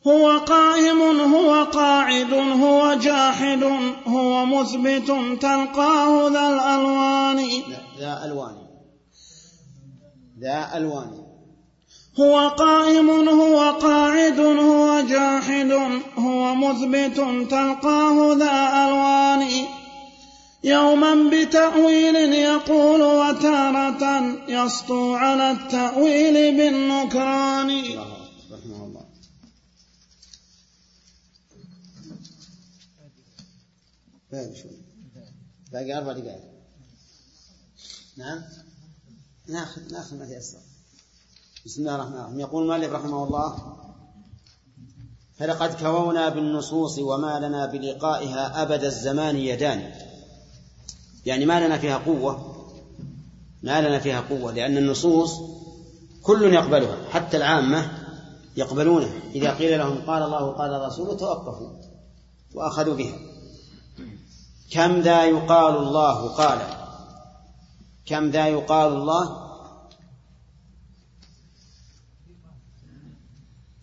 هو 0.06 0.38
قائم 0.38 1.02
هو 1.34 1.64
قاعد 1.64 2.32
هو 2.34 2.94
جاحد 2.94 3.62
هو 4.06 4.46
مثبت 4.46 5.06
تلقاه 5.40 6.28
ذا 6.28 6.48
الألوان. 6.48 7.62
ذا 7.98 8.20
ألوان. 8.24 8.54
ذا 10.40 10.70
ألوان. 10.76 11.10
هو 12.20 12.48
قائم 12.48 13.28
هو 13.28 13.70
قاعد 13.70 14.40
هو 14.40 15.00
جاحد 15.00 15.72
هو 16.18 16.54
مثبت 16.54 17.16
تلقاه 17.50 18.34
ذا 18.34 18.86
ألوان. 18.86 19.81
يوما 20.64 21.30
بتأويل 21.30 22.16
يقول 22.32 23.02
وتارة 23.02 24.04
يسطو 24.48 25.14
على 25.14 25.50
التأويل 25.50 26.56
بالنكران. 26.56 27.70
رحمه 28.52 28.84
الله 28.84 29.04
باقي 34.32 34.56
شوي. 34.56 34.70
باقي 35.72 35.98
أربع 35.98 36.12
دقائق. 36.12 36.42
نعم؟ 38.16 38.42
ناخذ 39.48 39.92
ناخذ 39.92 40.18
ما 40.18 40.26
تيسر. 40.26 40.58
بسم 41.66 41.80
الله 41.80 41.94
الرحمن 41.94 42.14
الرحيم. 42.14 42.40
يقول 42.40 42.62
المؤلف 42.62 42.92
رحمه 42.92 43.24
الله 43.24 43.78
فلقد 45.38 45.80
كوونا 45.80 46.28
بالنصوص 46.28 46.98
وما 46.98 47.40
لنا 47.40 47.66
بلقائها 47.66 48.62
أبد 48.62 48.84
الزمان 48.84 49.36
يدان. 49.36 50.11
يعني 51.26 51.46
ما 51.46 51.66
لنا 51.66 51.78
فيها 51.78 51.98
قوة 51.98 52.52
ما 53.62 53.80
لنا 53.80 53.98
فيها 53.98 54.20
قوة 54.20 54.52
لأن 54.52 54.76
النصوص 54.76 55.40
كل 56.22 56.42
يقبلها 56.42 57.08
حتى 57.10 57.36
العامة 57.36 58.02
يقبلونها. 58.56 59.12
إذا 59.34 59.54
قيل 59.54 59.78
لهم 59.78 60.02
قال 60.06 60.22
الله 60.22 60.52
قال 60.52 60.74
الرسول 60.74 61.16
توقفوا 61.16 61.70
وأخذوا 62.54 62.94
بها. 62.94 63.18
كم 64.70 65.00
ذا 65.00 65.24
يقال 65.24 65.76
الله؟ 65.76 66.28
قال. 66.28 66.58
كم 68.06 68.30
ذا 68.30 68.48
يقال 68.48 68.92
الله؟ 68.92 69.52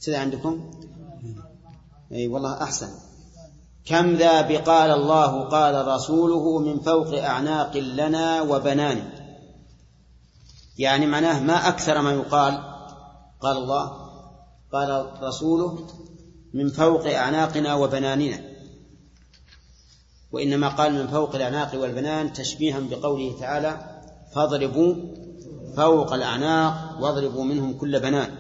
كذا 0.05 0.19
عندكم؟ 0.19 0.71
إي 2.11 2.27
والله 2.27 2.63
أحسن. 2.63 3.08
كم 3.89 4.15
ذا 4.15 4.41
بقال 4.41 4.91
الله 4.91 5.43
قال 5.43 5.87
رسوله 5.87 6.59
من 6.59 6.79
فوق 6.79 7.13
أعناق 7.17 7.77
لنا 7.77 8.41
وبنان. 8.41 9.09
يعني 10.77 11.05
معناه 11.05 11.39
ما 11.39 11.67
أكثر 11.67 12.01
ما 12.01 12.11
يقال. 12.11 12.63
قال 13.41 13.57
الله 13.57 13.91
قال 14.73 15.05
رسوله 15.21 15.87
من 16.53 16.69
فوق 16.69 17.07
أعناقنا 17.07 17.75
وبناننا. 17.75 18.39
وإنما 20.31 20.69
قال 20.69 20.93
من 20.93 21.07
فوق 21.07 21.35
الأعناق 21.35 21.81
والبنان 21.81 22.33
تشبيها 22.33 22.79
بقوله 22.79 23.39
تعالى 23.39 24.01
فاضربوا 24.35 24.95
فوق 25.75 26.13
الأعناق 26.13 27.01
واضربوا 27.01 27.43
منهم 27.43 27.77
كل 27.77 27.99
بنان. 27.99 28.31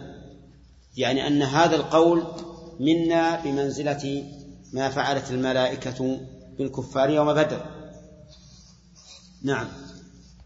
يعني 0.97 1.27
أن 1.27 1.41
هذا 1.41 1.75
القول 1.75 2.23
منا 2.79 3.43
بمنزلة 3.43 4.23
ما 4.73 4.89
فعلت 4.89 5.31
الملائكة 5.31 6.19
بالكفار 6.57 7.09
يوم 7.09 7.33
بدر. 7.33 7.65
نعم. 9.43 9.67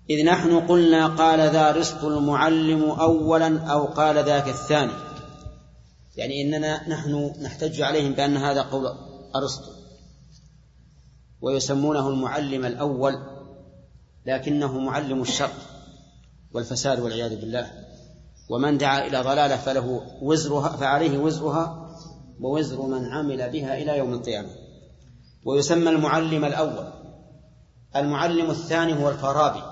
إذ 0.09 0.25
نحن 0.25 0.67
قلنا 0.67 1.07
قال 1.07 1.39
ذا 1.39 1.71
رزق 1.71 2.05
المعلم 2.05 2.83
أولا 2.83 3.71
أو 3.71 3.85
قال 3.85 4.25
ذاك 4.25 4.47
الثاني. 4.47 4.93
يعني 6.15 6.41
إننا 6.41 6.89
نحن 6.89 7.33
نحتج 7.41 7.81
عليهم 7.81 8.13
بأن 8.13 8.37
هذا 8.37 8.61
قول 8.61 8.87
أرسطو. 9.35 9.71
ويسمونه 11.41 12.09
المعلم 12.09 12.65
الأول 12.65 13.23
لكنه 14.25 14.79
معلم 14.79 15.21
الشر 15.21 15.51
والفساد 16.53 16.99
والعياذ 16.99 17.41
بالله. 17.41 17.71
ومن 18.49 18.77
دعا 18.77 19.07
إلى 19.07 19.21
ضلالة 19.21 19.57
فله 19.57 20.01
وزرها 20.21 20.69
فعليه 20.69 21.17
وزرها 21.17 21.82
ووزر 22.39 22.81
من 22.81 23.05
عمل 23.05 23.49
بها 23.49 23.77
إلى 23.77 23.97
يوم 23.97 24.13
القيامة. 24.13 24.49
ويسمى 25.45 25.89
المعلم 25.89 26.45
الأول. 26.45 26.93
المعلم 27.95 28.51
الثاني 28.51 28.93
هو 29.03 29.09
الفارابي. 29.09 29.63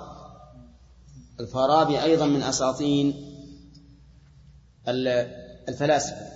الفارابي 1.39 2.03
أيضا 2.03 2.26
من 2.26 2.41
أساطين 2.43 3.28
الفلاسفة. 5.70 6.28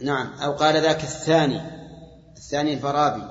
نعم 0.00 0.32
أو 0.40 0.52
قال 0.52 0.82
ذاك 0.82 1.02
الثاني. 1.02 1.60
الثاني 2.36 2.74
الفارابي. 2.74 3.22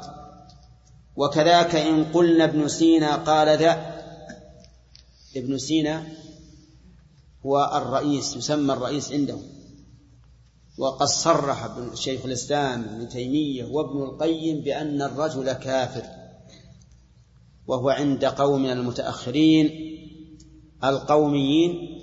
وكذاك 1.16 1.76
إن 1.76 2.06
قلنا 2.06 2.44
ابن 2.44 2.68
سينا 2.68 3.16
قال 3.16 3.58
ذا. 3.58 4.00
ابن 5.36 5.58
سينا 5.58 6.19
هو 7.46 7.72
الرئيس 7.76 8.36
يسمى 8.36 8.74
الرئيس 8.74 9.12
عندهم 9.12 9.44
وقد 10.78 11.08
صرح 11.08 11.78
شيخ 11.94 12.26
الإسلام 12.26 12.84
ابن 12.84 13.10
تيمية 13.10 13.66
وابن 13.66 14.04
القيم 14.04 14.62
بأن 14.62 15.02
الرجل 15.02 15.54
كافر 15.54 16.04
وهو 17.68 17.90
عند 17.90 18.26
قوم 18.26 18.66
المتأخرين 18.66 19.70
القوميين 20.84 22.00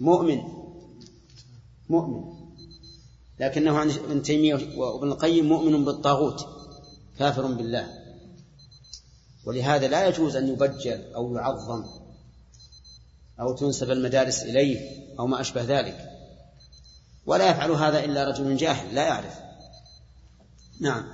مؤمن 0.00 0.42
مؤمن. 1.88 2.36
لكنه 3.40 3.78
عند 3.78 3.90
ابن 3.90 4.22
تيمية 4.22 4.78
وابن 4.78 5.08
القيم 5.08 5.48
مؤمن 5.48 5.84
بالطاغوت 5.84 6.46
كافر 7.18 7.46
بالله. 7.46 7.88
ولهذا 9.46 9.88
لا 9.88 10.08
يجوز 10.08 10.36
أن 10.36 10.48
يبجل 10.48 11.12
أو 11.14 11.34
يعظم. 11.34 11.84
أو 13.40 13.52
تنسب 13.56 13.90
المدارس 13.90 14.42
إليه 14.42 15.06
أو 15.18 15.26
ما 15.26 15.40
أشبه 15.40 15.62
ذلك. 15.62 16.10
ولا 17.26 17.50
يفعل 17.50 17.70
هذا 17.70 18.04
إلا 18.04 18.24
رجل 18.24 18.56
جاهل 18.56 18.94
لا 18.94 19.06
يعرف. 19.06 19.34
نعم. 20.80 21.04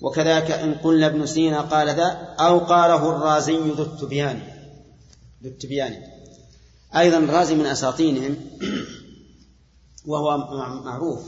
وكذلك 0.00 0.50
إن 0.50 0.74
قلنا 0.74 1.06
ابن 1.06 1.26
سينا 1.26 1.60
قال 1.60 1.88
ذا 1.88 2.34
أو 2.40 2.58
قاله 2.58 3.10
الرازي 3.10 3.56
ذو 3.56 3.82
التبيان. 3.82 4.36
ذو 5.42 5.50
التبيان. 5.50 6.02
أيضا 6.96 7.18
الرازي 7.18 7.54
من 7.54 7.66
أساطينهم 7.66 8.36
وهو 10.06 10.38
معروف. 10.84 11.22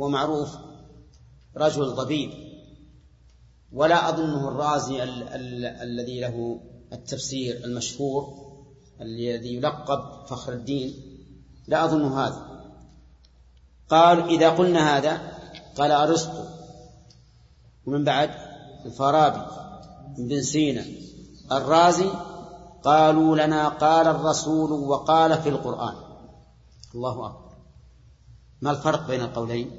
هو 0.00 0.08
معروف 0.08 0.48
رجل 1.56 1.84
ضبيب 1.86 2.30
ولا 3.72 4.08
أظنه 4.08 4.48
الرازي 4.48 5.02
ال- 5.02 5.28
ال- 5.28 5.64
الذي 5.66 6.20
له 6.20 6.60
التفسير 6.92 7.64
المشهور. 7.64 8.43
الذي 9.00 9.54
يلقب 9.54 10.26
فخر 10.26 10.52
الدين 10.52 10.94
لا 11.66 11.84
أظن 11.84 12.12
هذا. 12.12 12.64
قال 13.88 14.28
إذا 14.28 14.50
قلنا 14.50 14.96
هذا 14.96 15.20
قال 15.76 15.90
أرسطو. 15.90 16.44
ومن 17.86 18.04
بعد 18.04 18.30
الفارابي 18.86 19.46
بن 20.18 20.42
سينا. 20.42 20.84
الرازي 21.52 22.08
قالوا 22.84 23.36
لنا 23.36 23.68
قال 23.68 24.06
الرسول 24.06 24.72
وقال 24.72 25.42
في 25.42 25.48
القرآن. 25.48 25.94
الله 26.94 27.26
أكبر. 27.26 27.54
ما 28.62 28.70
الفرق 28.70 29.06
بين 29.06 29.20
القولين؟ 29.20 29.70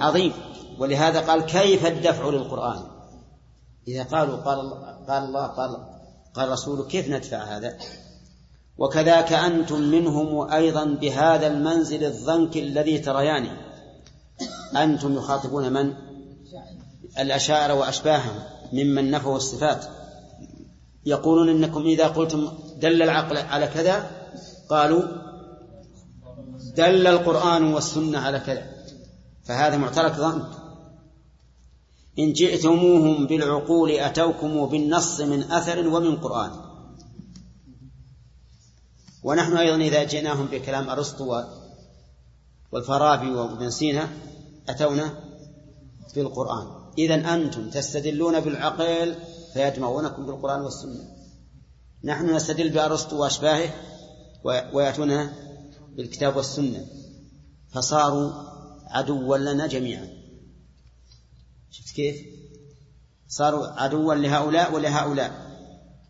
عظيم. 0.00 0.32
ولهذا 0.78 1.20
قال 1.20 1.40
كيف 1.40 1.86
الدفع 1.86 2.28
للقرآن؟ 2.28 2.82
إذا 3.88 4.02
قالوا 4.02 4.36
قال 4.36 4.60
الله 4.60 4.76
قال 5.08 5.24
الله 5.24 5.46
قال 5.46 5.97
قال 6.34 6.48
رسوله 6.48 6.84
كيف 6.84 7.08
ندفع 7.08 7.56
هذا؟ 7.56 7.78
وكذاك 8.78 9.32
أنتم 9.32 9.80
منهم 9.80 10.52
أيضا 10.52 10.84
بهذا 10.84 11.46
المنزل 11.46 12.04
الضنك 12.04 12.56
الذي 12.56 12.98
تريانه 12.98 13.56
أنتم 14.76 15.16
يخاطبون 15.16 15.72
من؟ 15.72 15.94
الأشاعرة 17.18 17.74
وأشباههم 17.74 18.42
ممن 18.72 19.10
نفوا 19.10 19.36
الصفات. 19.36 19.84
يقولون 21.06 21.48
إنكم 21.48 21.82
إذا 21.86 22.06
قلتم 22.06 22.48
دل 22.76 23.02
العقل 23.02 23.36
على 23.36 23.66
كذا 23.66 24.10
قالوا 24.68 25.02
دل 26.76 27.06
القرآن 27.06 27.74
والسنة 27.74 28.18
على 28.18 28.40
كذا. 28.40 28.62
فهذا 29.44 29.76
معترك 29.76 30.12
ضنك 30.12 30.67
إن 32.18 32.32
جئتموهم 32.32 33.26
بالعقول 33.26 33.90
أتوكم 33.90 34.66
بالنص 34.66 35.20
من 35.20 35.42
أثر 35.42 35.88
ومن 35.88 36.16
قرآن. 36.16 36.50
ونحن 39.22 39.56
أيضا 39.56 39.76
إذا 39.76 40.04
جئناهم 40.04 40.46
بكلام 40.46 40.90
أرسطو 40.90 41.42
والفارابي 42.72 43.30
وابن 43.30 43.70
سينا 43.70 44.08
أتونا 44.68 45.14
بالقرآن. 46.14 46.66
إذا 46.98 47.34
أنتم 47.34 47.70
تستدلون 47.70 48.40
بالعقل 48.40 49.14
فيجمعونكم 49.54 50.26
بالقرآن 50.26 50.60
والسنة. 50.60 51.04
نحن 52.04 52.34
نستدل 52.34 52.70
بأرسطو 52.70 53.22
وأشباهه 53.22 53.70
ويأتوننا 54.72 55.32
بالكتاب 55.96 56.36
والسنة. 56.36 56.86
فصاروا 57.72 58.32
عدوا 58.86 59.36
لنا 59.36 59.66
جميعا. 59.66 60.17
شفت 61.70 61.94
كيف؟ 61.94 62.16
صاروا 63.28 63.66
عدوا 63.66 64.14
لهؤلاء 64.14 64.74
ولهؤلاء. 64.74 65.48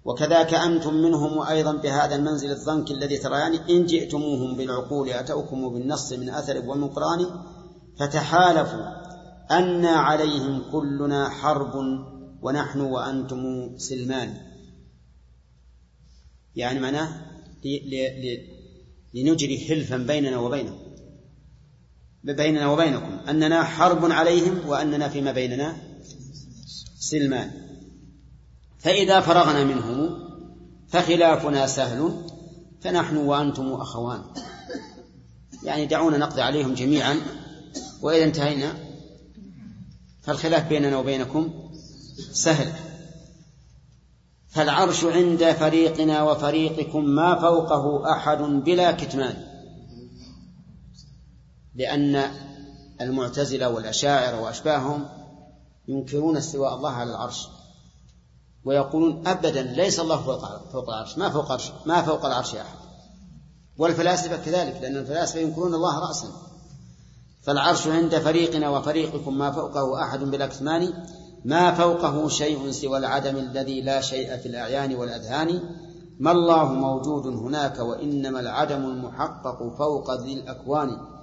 وكذاك 0.05 0.55
أنتم 0.55 0.95
منهم 0.95 1.43
أيضا 1.43 1.73
بهذا 1.73 2.15
المنزل 2.17 2.51
الضنك 2.51 2.91
الذي 2.91 3.19
تراني 3.19 3.57
إن 3.71 3.87
جئتموهم 3.87 4.57
بالعقول 4.57 5.09
أتوكم 5.11 5.69
بالنص 5.73 6.13
من 6.13 6.31
أثر 6.31 6.69
ومن 6.69 6.89
قرآن 6.89 7.27
فتحالفوا 7.99 8.99
أنا 9.51 9.91
عليهم 9.91 10.71
كلنا 10.73 11.29
حرب 11.29 11.75
ونحن 12.43 12.81
وأنتم 12.81 13.75
سلمان. 13.79 14.35
يعني 16.57 16.81
معناه 16.81 17.09
لنجري 19.15 19.59
حلفا 19.59 19.97
بيننا 19.97 20.39
وبينهم. 20.39 20.88
بيننا 22.25 22.69
وبينكم 22.69 23.19
أننا 23.29 23.65
حرب 23.65 24.13
عليهم 24.13 24.61
وأننا 24.67 25.09
فيما 25.09 25.33
بيننا 25.33 25.77
سلمان. 26.99 27.51
فإذا 28.79 29.21
فرغنا 29.21 29.65
منهم 29.65 30.29
فخلافنا 30.89 31.67
سهل 31.67 32.23
فنحن 32.81 33.17
وأنتم 33.17 33.73
أخوان. 33.73 34.23
يعني 35.65 35.87
دعونا 35.87 36.19
نقضي 36.19 36.43
عليهم 36.43 36.75
جميعا 36.75 37.21
وإذا 38.03 38.25
انتهينا 38.25 38.75
فالخلاف 40.23 40.69
بيننا 40.69 40.99
وبينكم 40.99 41.71
سهل. 42.33 42.73
فالعرش 44.49 45.05
عند 45.05 45.53
فريقنا 45.53 46.23
وفريقكم 46.23 47.05
ما 47.05 47.35
فوقه 47.41 48.13
أحد 48.13 48.39
بلا 48.39 48.93
كتمان. 48.93 49.48
لأن 51.79 52.31
المعتزلة 53.01 53.69
والأشاعرة 53.69 54.41
وأشباههم 54.41 55.09
ينكرون 55.89 56.37
استواء 56.37 56.75
الله 56.75 56.91
على 56.91 57.11
العرش 57.11 57.49
ويقولون 58.65 59.27
أبدا 59.27 59.63
ليس 59.63 60.01
الله 60.01 60.17
فوق 60.17 60.71
فوق 60.73 60.89
العرش. 60.89 61.19
ما 61.19 61.31
فوق 61.31 61.53
عرش 61.53 61.73
ما 61.87 62.03
فوق 62.03 62.27
العرش 62.27 62.55
أحد. 62.55 62.79
والفلاسفة 63.79 64.37
كذلك 64.37 64.79
لأن 64.83 64.97
الفلاسفة 64.97 65.41
ينكرون 65.41 65.75
الله 65.75 65.99
رأسا. 65.99 66.29
فالعرش 67.43 67.87
عند 67.87 68.19
فريقنا 68.19 68.69
وفريقكم 68.69 69.39
ما 69.39 69.51
فوقه 69.53 70.03
أحد 70.03 70.21
بلا 70.21 70.47
كتمان 70.47 70.93
ما 71.45 71.75
فوقه 71.75 72.29
شيء 72.29 72.71
سوى 72.71 72.99
العدم 72.99 73.37
الذي 73.37 73.81
لا 73.81 74.01
شيء 74.01 74.37
في 74.37 74.49
الأعيان 74.49 74.95
والأذهان. 74.95 75.61
ما 76.21 76.33
الله 76.33 76.73
موجود 76.73 77.27
هناك 77.27 77.79
وإنما 77.79 78.41
العدم 78.41 78.85
المحقق 78.85 79.77
فوق 79.79 80.21
ذي 80.21 80.33
الأكوان. 80.33 81.18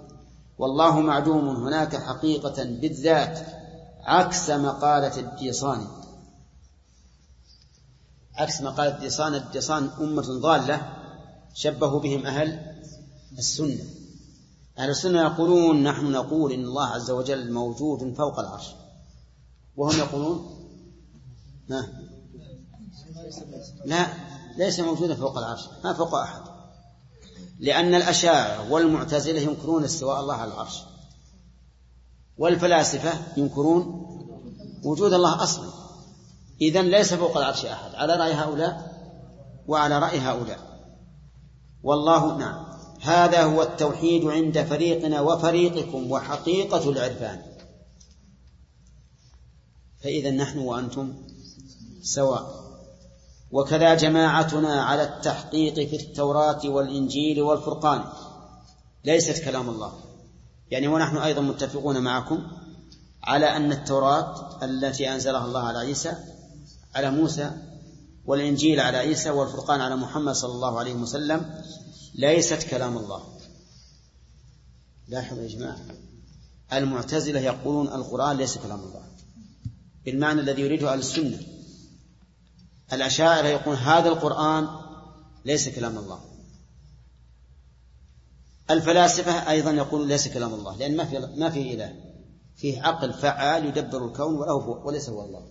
والله 0.57 0.99
معدوم 0.99 1.49
هناك 1.49 1.95
حقيقة 1.95 2.64
بالذات 2.64 3.40
عكس 4.03 4.49
مقالة 4.49 5.19
الديصان. 5.19 5.88
عكس 8.36 8.61
مقالة 8.61 8.95
الديصان 8.95 9.36
الديصان 9.36 9.90
أمة 10.02 10.22
ضالة 10.22 10.94
شبهوا 11.53 11.99
بهم 11.99 12.26
أهل 12.26 12.76
السنة. 13.38 13.84
أهل 14.77 14.90
السنة 14.90 15.22
يقولون 15.22 15.84
نحن 15.84 16.11
نقول 16.11 16.52
إن 16.52 16.64
الله 16.64 16.86
عز 16.86 17.11
وجل 17.11 17.52
موجود 17.52 18.15
فوق 18.18 18.40
العرش. 18.40 18.68
وهم 19.76 19.98
يقولون؟ 19.98 20.56
ما 21.69 21.88
لا 23.86 24.07
ليس 24.57 24.80
موجودا 24.80 25.15
فوق 25.15 25.38
العرش 25.38 25.61
ما 25.84 25.94
فوق 25.94 26.15
أحد. 26.15 26.55
لأن 27.60 27.95
الأشاعرة 27.95 28.72
والمعتزلة 28.72 29.40
ينكرون 29.40 29.84
استواء 29.84 30.19
الله 30.19 30.34
على 30.34 30.53
العرش. 30.53 30.84
والفلاسفة 32.38 33.14
ينكرون 33.38 34.06
وجود 34.84 35.14
الله 35.14 35.44
أصلا. 35.44 35.69
إذا 36.61 36.82
ليس 36.82 37.14
فوق 37.14 37.38
العرش 37.38 37.65
أحد. 37.65 37.95
على 37.95 38.15
رأي 38.15 38.34
هؤلاء 38.34 38.95
وعلى 39.68 39.99
رأي 39.99 40.19
هؤلاء. 40.19 40.60
والله 41.84 42.38
نعم. 42.38 42.65
هذا 43.02 43.44
هو 43.44 43.61
التوحيد 43.61 44.26
عند 44.26 44.64
فريقنا 44.64 45.22
وفريقكم 45.22 46.11
وحقيقة 46.11 46.90
العرفان. 46.90 47.41
فإذا 50.03 50.32
نحن 50.32 50.60
وأنتم 50.60 51.14
سواء. 52.02 52.65
وكذا 53.51 53.95
جماعتنا 53.95 54.84
على 54.84 55.03
التحقيق 55.03 55.73
في 55.73 55.95
التوراة 55.95 56.59
والإنجيل 56.65 57.41
والفرقان. 57.41 58.03
ليست 59.05 59.43
كلام 59.43 59.69
الله. 59.69 59.93
يعني 60.72 60.88
ونحن 60.88 61.17
أيضا 61.17 61.41
متفقون 61.41 62.03
معكم 62.03 62.47
على 63.23 63.45
أن 63.45 63.72
التوراة 63.72 64.59
التي 64.65 65.13
أنزلها 65.13 65.45
الله 65.45 65.59
على 65.59 65.80
عيسى 65.80 66.15
على 66.95 67.11
موسى 67.11 67.51
والإنجيل 68.26 68.80
على 68.80 68.97
عيسى 68.97 69.30
والفرقان 69.30 69.81
على 69.81 69.95
محمد 69.95 70.34
صلى 70.35 70.51
الله 70.51 70.80
عليه 70.80 70.93
وسلم 70.93 71.61
ليست 72.15 72.63
كلام 72.63 72.97
الله. 72.97 73.23
لاحظوا 75.07 75.43
يا 75.43 75.47
جماعة 75.47 75.80
المعتزلة 76.73 77.39
يقولون 77.39 77.88
القرآن 77.88 78.38
ليس 78.38 78.57
كلام 78.57 78.80
الله. 78.80 79.01
بالمعنى 80.05 80.41
الذي 80.41 80.61
يريده 80.61 80.93
أهل 80.93 80.99
السنة. 80.99 81.39
الأشاعرة 82.94 83.48
يقول 83.48 83.76
هذا 83.76 84.10
القرآن 84.10 84.68
ليس 85.45 85.70
كلام 85.70 85.98
الله. 85.98 86.20
الفلاسفة 88.70 89.49
أيضا 89.49 89.72
يقولون 89.72 90.07
ليس 90.07 90.28
كلام 90.28 90.53
الله 90.53 90.78
لأن 90.78 90.98
ما 90.98 91.06
في 91.06 91.20
ما 91.20 91.49
في 91.49 91.74
إله. 91.74 91.95
فيه 92.56 92.82
عقل 92.82 93.14
فعال 93.14 93.66
يدبر 93.66 94.06
الكون 94.06 94.49
وليس 94.86 95.10
هو 95.10 95.26
الله. 95.26 95.48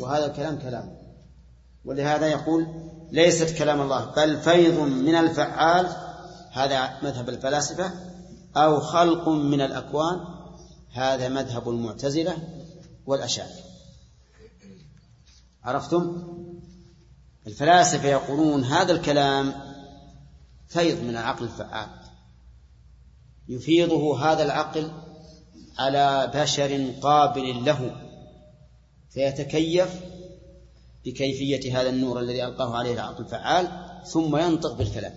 وهذا 0.00 0.26
الكلام 0.26 0.58
كلام. 0.58 0.96
ولهذا 1.84 2.26
يقول 2.26 2.66
ليست 3.12 3.58
كلام 3.58 3.80
الله 3.80 4.04
بل 4.04 4.40
فيض 4.40 4.78
من 4.78 5.14
الفعال. 5.14 5.86
هذا 6.52 7.02
مذهب 7.02 7.28
الفلاسفة. 7.28 7.92
أو 8.56 8.80
خلق 8.80 9.28
من 9.28 9.60
الأكوان. 9.60 10.20
هذا 10.92 11.28
مذهب 11.28 11.68
المعتزلة 11.68 12.36
والأشاعرة. 13.06 13.65
عرفتم؟ 15.66 16.22
الفلاسفة 17.46 18.08
يقولون 18.08 18.64
هذا 18.64 18.92
الكلام 18.92 19.54
فيض 20.68 21.02
من 21.02 21.10
العقل 21.10 21.44
الفعال. 21.44 21.88
يفيضه 23.48 24.32
هذا 24.32 24.42
العقل 24.42 24.90
على 25.78 26.30
بشر 26.34 26.90
قابل 27.00 27.64
له. 27.64 27.96
فيتكيف 29.10 30.00
بكيفية 31.04 31.80
هذا 31.80 31.88
النور 31.88 32.20
الذي 32.20 32.44
ألقاه 32.44 32.76
عليه 32.76 32.94
العقل 32.94 33.24
الفعال 33.24 33.68
ثم 34.06 34.36
ينطق 34.36 34.72
بالكلام 34.72 35.14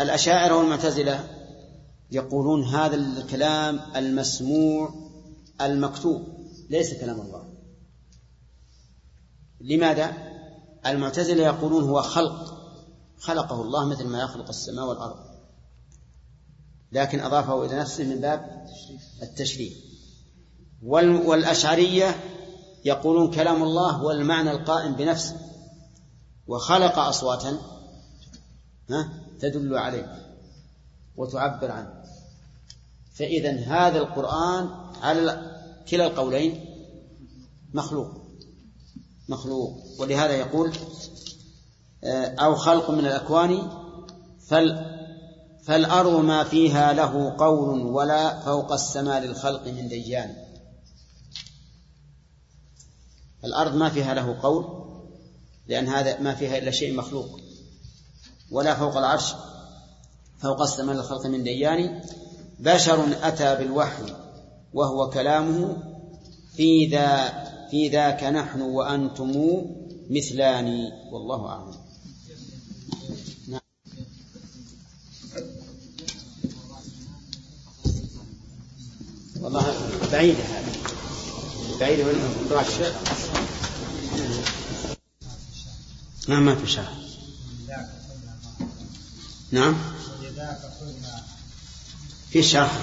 الأشاعرة 0.00 0.58
والمعتزلة 0.58 1.28
يقولون 2.10 2.64
هذا 2.64 2.94
الكلام 2.96 3.80
المسموع 3.96 4.94
المكتوب 5.60 6.28
ليس 6.70 6.94
كلام 6.94 7.20
الله. 7.20 7.47
لماذا؟ 9.60 10.12
المعتزلة 10.86 11.42
يقولون 11.42 11.84
هو 11.84 12.02
خلق. 12.02 12.58
خلقه 13.20 13.62
الله 13.62 13.84
مثل 13.84 14.06
ما 14.06 14.22
يخلق 14.22 14.48
السماء 14.48 14.86
والأرض. 14.86 15.16
لكن 16.92 17.20
أضافه 17.20 17.64
إلى 17.64 17.78
نفسه 17.78 18.04
من 18.04 18.20
باب 18.20 18.66
التشريف. 19.22 19.72
والأشعرية 20.82 22.20
يقولون 22.84 23.30
كلام 23.30 23.62
الله 23.62 23.90
هو 23.90 24.10
المعنى 24.10 24.50
القائم 24.50 24.94
بنفسه. 24.94 25.36
وخلق 26.46 26.98
أصواتا 26.98 27.58
تدل 29.40 29.74
عليه 29.74 30.34
وتعبر 31.16 31.70
عنه. 31.70 32.02
فإذا 33.14 33.50
هذا 33.50 33.98
القرآن 33.98 34.70
على 35.02 35.52
كلا 35.90 36.06
القولين 36.06 36.64
مخلوق. 37.74 38.17
مخلوق. 39.28 39.76
ولهذا 39.98 40.32
يقول 40.32 40.72
آه، 42.04 42.34
أو 42.34 42.54
خلق 42.54 42.90
من 42.90 43.06
الأكوان 43.06 43.70
فال 44.46 44.98
فالأرض 45.64 46.20
ما 46.20 46.44
فيها 46.44 46.92
له 46.92 47.36
قول 47.38 47.82
ولا 47.82 48.40
فوق 48.40 48.72
السماء 48.72 49.20
للخلق 49.20 49.66
من 49.66 49.88
ديان. 49.88 50.36
الأرض 53.44 53.74
ما 53.74 53.90
فيها 53.90 54.14
له 54.14 54.38
قول 54.42 54.66
لأن 55.66 55.88
هذا 55.88 56.20
ما 56.20 56.34
فيها 56.34 56.58
إلا 56.58 56.70
شيء 56.70 56.94
مخلوق. 56.94 57.40
ولا 58.50 58.74
فوق 58.74 58.96
العرش 58.96 59.34
فوق 60.38 60.62
السماء 60.62 60.94
للخلق 60.94 61.26
من 61.26 61.42
ديان. 61.42 62.02
بشر 62.58 63.06
أتى 63.22 63.54
بالوحي 63.54 64.14
وهو 64.74 65.10
كلامه 65.10 65.76
في 66.56 66.86
ذا 66.86 67.47
في 67.70 67.88
ذاك 67.88 68.24
نحن 68.24 68.60
وأنتم 68.60 69.62
مثلان 70.10 70.92
والله 71.12 71.46
أعلم. 71.46 71.74
نعم. 73.48 73.60
والله 79.40 79.76
بعيدة 80.12 80.44
هذه. 80.44 80.72
بعيدة 81.80 82.04
من 82.04 82.12
نعم 86.28 86.46
ما 86.46 86.54
في 86.54 86.66
شرح 86.66 86.92
نعم. 89.52 89.74
في 92.30 92.42
شرح 92.42 92.78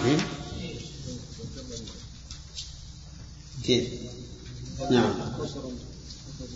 كيف 3.63 4.14
نعم. 4.79 5.13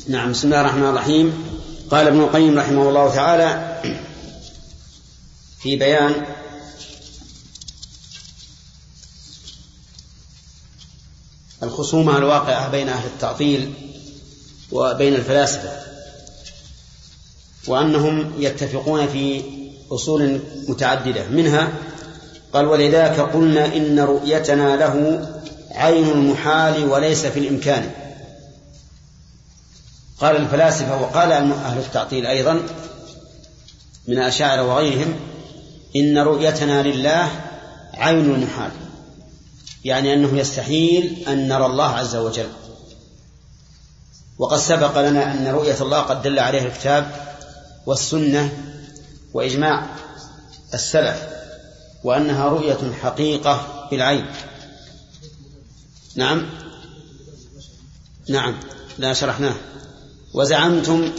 نعم 0.07 0.31
بسم 0.31 0.47
الله 0.47 0.61
الرحمن 0.61 0.89
الرحيم. 0.89 1.33
قال 1.91 2.07
ابن 2.07 2.19
القيم 2.19 2.59
رحمه 2.59 2.89
الله 2.89 3.15
تعالى 3.15 3.81
في 5.61 5.75
بيان 5.75 6.25
الخصومة 11.63 12.17
الواقعة 12.17 12.71
بين 12.71 12.89
أهل 12.89 13.05
التعطيل 13.05 13.73
وبين 14.71 15.15
الفلاسفة 15.15 15.71
وأنهم 17.67 18.33
يتفقون 18.39 19.07
في 19.07 19.43
أصول 19.91 20.41
متعددة. 20.67 21.27
منها 21.27 21.73
قال 22.53 22.65
ولذاك 22.65 23.19
قلنا 23.19 23.65
إن 23.65 23.99
رؤيتنا 23.99 24.75
له 24.75 25.27
عين 25.71 26.09
المحال 26.09 26.85
وليس 26.89 27.25
في 27.25 27.39
الإمكان. 27.39 28.08
قال 30.19 30.35
الفلاسفة 30.35 31.01
وقال 31.01 31.31
أهل 31.31 31.77
التعطيل 31.79 32.25
أيضا 32.25 32.53
من 34.07 34.17
الأشاعرة 34.17 34.63
وغيرهم 34.63 35.15
إن 35.95 36.17
رؤيتنا 36.17 36.83
لله 36.83 37.29
عين 37.93 38.33
المحال 38.33 38.71
يعني 39.85 40.13
أنه 40.13 40.37
يستحيل 40.37 41.23
أن 41.27 41.47
نرى 41.47 41.65
الله 41.65 41.85
عز 41.85 42.15
وجل. 42.15 42.49
وقد 44.37 44.57
سبق 44.57 45.01
لنا 45.01 45.31
أن 45.31 45.47
رؤية 45.47 45.81
الله 45.81 45.99
قد 45.99 46.21
دل 46.21 46.39
عليها 46.39 46.65
الكتاب 46.65 47.11
والسنة 47.85 48.51
وإجماع 49.33 49.85
السلف 50.73 51.27
وأنها 52.03 52.45
رؤية 52.45 52.93
حقيقة 53.01 53.87
بالعين. 53.91 54.25
نعم؟ 56.15 56.49
نعم. 58.29 58.59
لا 58.97 59.13
شرحناه. 59.13 59.55
وزعمتم 60.33 61.11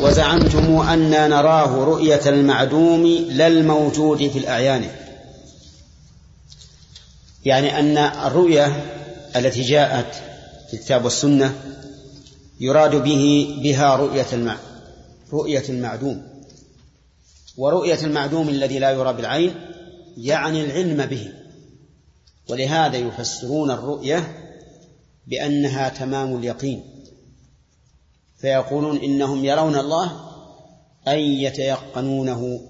وزعمتم 0.00 0.80
أن 0.80 1.30
نراه 1.30 1.84
رؤية 1.84 2.20
المعدوم 2.26 3.06
لا 3.30 3.46
الموجود 3.46 4.28
في 4.28 4.38
الأعيان. 4.38 4.90
يعني 7.44 7.78
أن 7.78 7.98
الرؤية 7.98 8.66
التي 9.36 9.62
جاءت 9.62 10.14
في 10.70 10.74
الكتاب 10.74 11.04
والسنة 11.04 11.54
يراد 12.60 12.96
به 12.96 13.54
بها 13.62 13.96
رؤية 13.96 14.26
المع 14.32 14.56
رؤية 15.32 15.64
المعدوم. 15.68 16.22
ورؤية 17.56 18.04
المعدوم 18.04 18.48
الذي 18.48 18.78
لا 18.78 18.90
يرى 18.90 19.12
بالعين 19.12 19.54
يعني 20.16 20.64
العلم 20.64 21.06
به. 21.06 21.32
ولهذا 22.48 22.96
يفسرون 22.96 23.70
الرؤية 23.70 24.38
بأنها 25.26 25.88
تمام 25.88 26.36
اليقين. 26.36 26.97
فيقولون 28.38 28.96
إنهم 28.96 29.44
يرون 29.44 29.76
الله 29.76 30.20
أي 31.08 31.42
يتيقنونه 31.42 32.60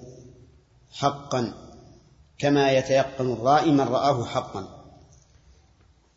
حقا 0.92 1.54
كما 2.38 2.72
يتيقن 2.72 3.32
الرائي 3.32 3.70
من 3.70 3.80
رآه 3.80 4.24
حقا. 4.24 4.68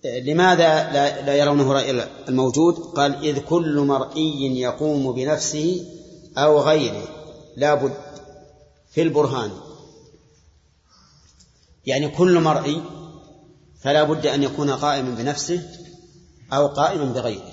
لماذا 0.04 0.92
لا 1.22 1.36
يرونه 1.36 1.74
رأي 1.74 2.08
الموجود؟ 2.30 2.76
قال 2.76 3.26
إذ 3.26 3.40
كل 3.40 3.80
مرئي 3.80 4.60
يقوم 4.62 5.12
بنفسه 5.12 5.86
أو 6.38 6.60
غيره. 6.60 7.04
لا 7.58 7.74
بد 7.74 7.94
في 8.92 9.02
البرهان. 9.02 9.52
يعني 11.86 12.10
كل 12.10 12.40
مرئي 12.40 12.82
فلا 13.82 14.04
بد 14.04 14.26
أن 14.28 14.44
يكون 14.44 14.70
قائما 14.70 15.16
بنفسه 15.16 15.70
أو 16.54 16.68
قائما 16.68 17.06
بغيره. 17.06 17.51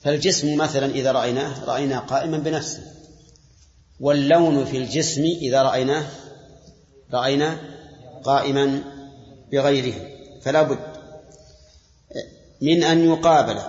فالجسم 0.00 0.56
مثلا 0.56 0.86
إذا 0.86 1.12
رأيناه 1.12 1.64
رأيناه 1.64 1.98
قائما 1.98 2.38
بنفسه. 2.38 2.82
واللون 4.00 4.64
في 4.64 4.76
الجسم 4.76 5.22
إذا 5.22 5.62
رأيناه 5.62 6.06
رأينا 7.12 7.58
قائما 8.24 8.82
بغيره. 9.52 9.94
فلا 10.42 10.62
بد 10.62 10.78
من 12.60 12.82
أن 12.82 13.04
يقابل. 13.04 13.60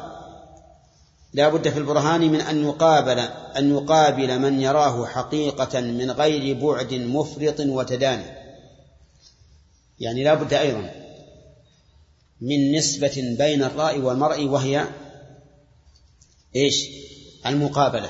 لا 1.33 1.49
بد 1.49 1.69
في 1.69 1.79
البرهان 1.79 2.21
من 2.21 2.41
أن 2.41 2.65
يقابل 2.65 3.19
أن 3.57 3.71
يقابل 3.71 4.39
من 4.39 4.61
يراه 4.61 5.05
حقيقة 5.05 5.81
من 5.81 6.11
غير 6.11 6.59
بعد 6.59 6.93
مفرط 6.93 7.59
وتداني. 7.59 8.41
يعني 9.99 10.23
لا 10.23 10.33
بد 10.33 10.53
أيضا 10.53 10.91
من 12.41 12.71
نسبة 12.71 13.35
بين 13.37 13.63
الرأي 13.63 13.99
والمرء 13.99 14.45
وهي 14.45 14.87
إيش؟ 16.55 16.89
المقابلة. 17.45 18.09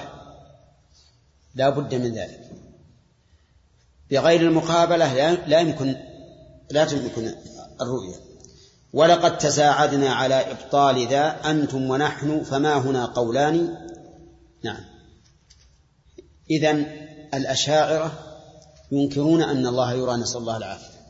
لا 1.56 1.70
بد 1.70 1.96
من 1.96 2.14
ذلك. 2.14 2.52
بغير 4.12 4.42
المقابلة 4.42 5.34
لا 5.34 5.60
يمكن 5.60 5.96
لا 6.72 6.86
تمكن 6.86 7.36
الرؤية. 7.82 8.16
ولقد 8.94 9.38
تساعدنا 9.38 10.10
على 10.10 10.52
إبطال 10.52 11.08
ذا 11.08 11.52
أنتم 11.52 11.90
ونحن 11.90 12.44
فما 12.44 12.78
هنا 12.78 13.06
قولان؟ 13.06 13.78
نعم. 14.64 14.84
إذن 16.52 16.86
الأشاعرة 17.34 18.12
ينكرون 18.92 19.42
أن 19.42 19.68
الله 19.68 19.94
يرى 19.94 20.18
نسأل 20.18 20.38
الله 20.38 20.58
العافية. 20.58 21.02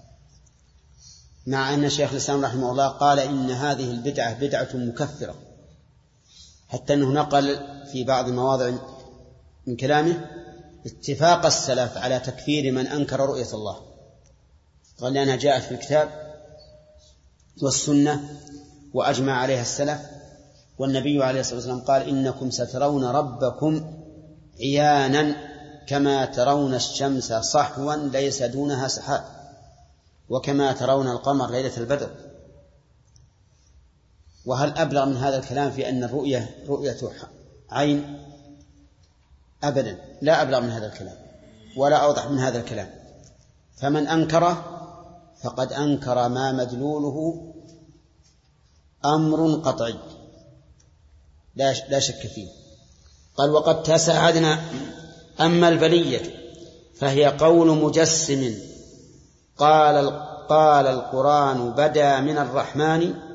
مع 1.48 1.74
أن 1.74 1.90
شيخ 1.90 2.12
الإسلام 2.12 2.46
رحمه 2.46 2.72
الله 2.72 2.88
قال 2.88 3.20
إن 3.20 3.52
هذه 3.52 3.92
البدعة 3.92 4.40
بدعة 4.40 4.70
مكفرة. 4.74 5.36
حتى 6.72 6.94
أنه 6.94 7.12
نقل 7.12 7.60
في 7.92 8.04
بعض 8.04 8.28
المواضع 8.28 8.72
من 9.68 9.76
كلامه 9.76 10.26
اتفاق 10.86 11.46
السلف 11.46 11.98
على 11.98 12.20
تكفير 12.20 12.72
من 12.72 12.88
أنكر 12.88 13.20
رؤية 13.20 13.54
الله. 13.54 13.78
قال 15.02 15.14
لأنها 15.14 15.36
جاءت 15.36 15.64
في 15.64 15.72
الكتاب 15.72 16.10
والسنة 17.62 18.24
وأجمع 18.94 19.34
عليها 19.34 19.62
السلف 19.62 20.00
والنبي 20.80 21.24
عليه 21.24 21.40
الصلاة 21.40 21.56
والسلام 21.56 21.82
قال 21.82 22.10
إنكم 22.10 22.52
سترون 22.52 23.04
ربكم 23.04 23.94
عيانا 24.60 25.36
كما 25.88 26.26
ترون 26.26 26.74
الشمس 26.74 27.34
صحوا 27.34 27.96
ليس 27.96 28.44
دونها 28.44 28.88
سحاب 28.88 29.24
وكما 30.30 30.72
ترون 30.72 31.08
القمر 31.08 31.52
ليلة 31.52 31.78
البدر. 31.78 32.10
وهل 34.46 34.78
أبلغ 34.78 35.06
من 35.06 35.18
هذا 35.18 35.38
الكلام 35.38 35.72
في 35.72 35.90
أن 35.90 36.04
الرؤية 36.04 36.50
رؤية 36.68 36.98
عين؟ 37.70 38.18
أبدا 39.64 39.98
لا 40.22 40.42
أبلغ 40.42 40.60
من 40.60 40.70
هذا 40.70 40.86
الكلام 40.88 41.16
ولا 41.78 41.98
أوضح 41.98 42.28
من 42.28 42.40
هذا 42.40 42.60
الكلام. 42.60 42.90
فمن 43.78 44.08
أنكره 44.08 44.66
فقد 45.44 45.74
أنكر 45.74 46.30
ما 46.30 46.52
مدلوله 46.52 47.48
أمر 49.06 49.56
قطعي 49.56 49.96
لا 51.56 51.74
لا 51.90 52.00
شك 52.00 52.28
فيه. 52.28 52.48
قال 53.36 53.50
وقد 53.50 53.84
تساعدنا 53.84 54.60
أما 55.40 55.70
البلية 55.70 56.22
فهي 56.96 57.26
قول 57.26 57.78
مجسم. 57.78 58.54
قال 59.58 60.10
قال 60.50 60.88
القرآن 60.88 61.72
بدا 61.72 62.20
من 62.20 62.38
الرحمن 62.38 63.31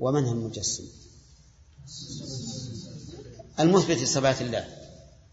ومن 0.00 0.24
هم 0.24 0.38
المجسم. 0.38 0.84
المثبت 3.60 4.04
صفات 4.04 4.40
الله. 4.42 4.64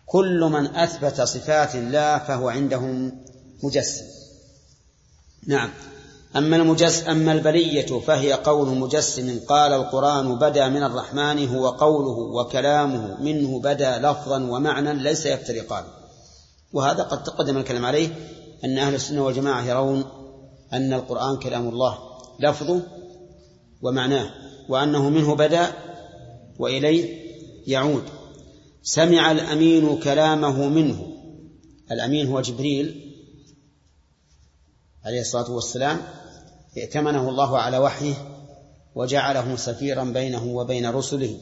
كل 0.06 0.39
من 0.39 0.76
أثبت 0.76 1.22
صفات 1.22 1.76
الله 1.76 2.18
فهو 2.18 2.49
عندهم 2.49 3.11
مجسم. 3.64 4.06
نعم. 5.48 5.69
أما 6.35 6.56
المجس 6.56 7.07
أما 7.07 7.31
البلية 7.31 7.99
فهي 7.99 8.34
قول 8.34 8.68
مجسم 8.77 9.39
قال 9.39 9.73
القرآن 9.73 10.39
بدا 10.39 10.68
من 10.68 10.84
الرحمن 10.84 11.48
هو 11.48 11.69
قوله 11.69 12.18
وكلامه 12.18 13.22
منه 13.22 13.60
بدا 13.60 13.99
لفظا 13.99 14.44
ومعنى 14.44 14.94
ليس 14.94 15.26
يفترقان. 15.26 15.84
وهذا 16.73 17.03
قد 17.03 17.23
تقدم 17.23 17.57
الكلام 17.57 17.85
عليه 17.85 18.10
أن 18.64 18.77
أهل 18.77 18.95
السنة 18.95 19.26
والجماعة 19.26 19.65
يرون 19.65 20.06
أن 20.73 20.94
القرآن 20.94 21.38
كلام 21.38 21.69
الله 21.69 21.98
لفظه 22.39 22.81
ومعناه. 23.81 24.47
وأنه 24.69 25.10
منه 25.10 25.35
بدا 25.35 25.73
وإليه 26.60 27.27
يعود. 27.68 28.03
سمع 28.84 29.31
الأمين 29.31 29.99
كلامه 29.99 30.68
منه. 30.68 31.07
الأمين 31.91 32.27
هو 32.27 32.41
جبريل 32.41 33.14
عليه 35.06 35.22
الصلاة 35.22 35.52
والسلام. 35.52 36.02
ائتمنه 36.77 37.30
الله 37.30 37.57
على 37.57 37.77
وحيه 37.77 38.14
وجعله 38.95 39.56
سفيرا 39.56 40.03
بينه 40.03 40.45
وبين 40.45 40.89
رسله. 40.89 41.38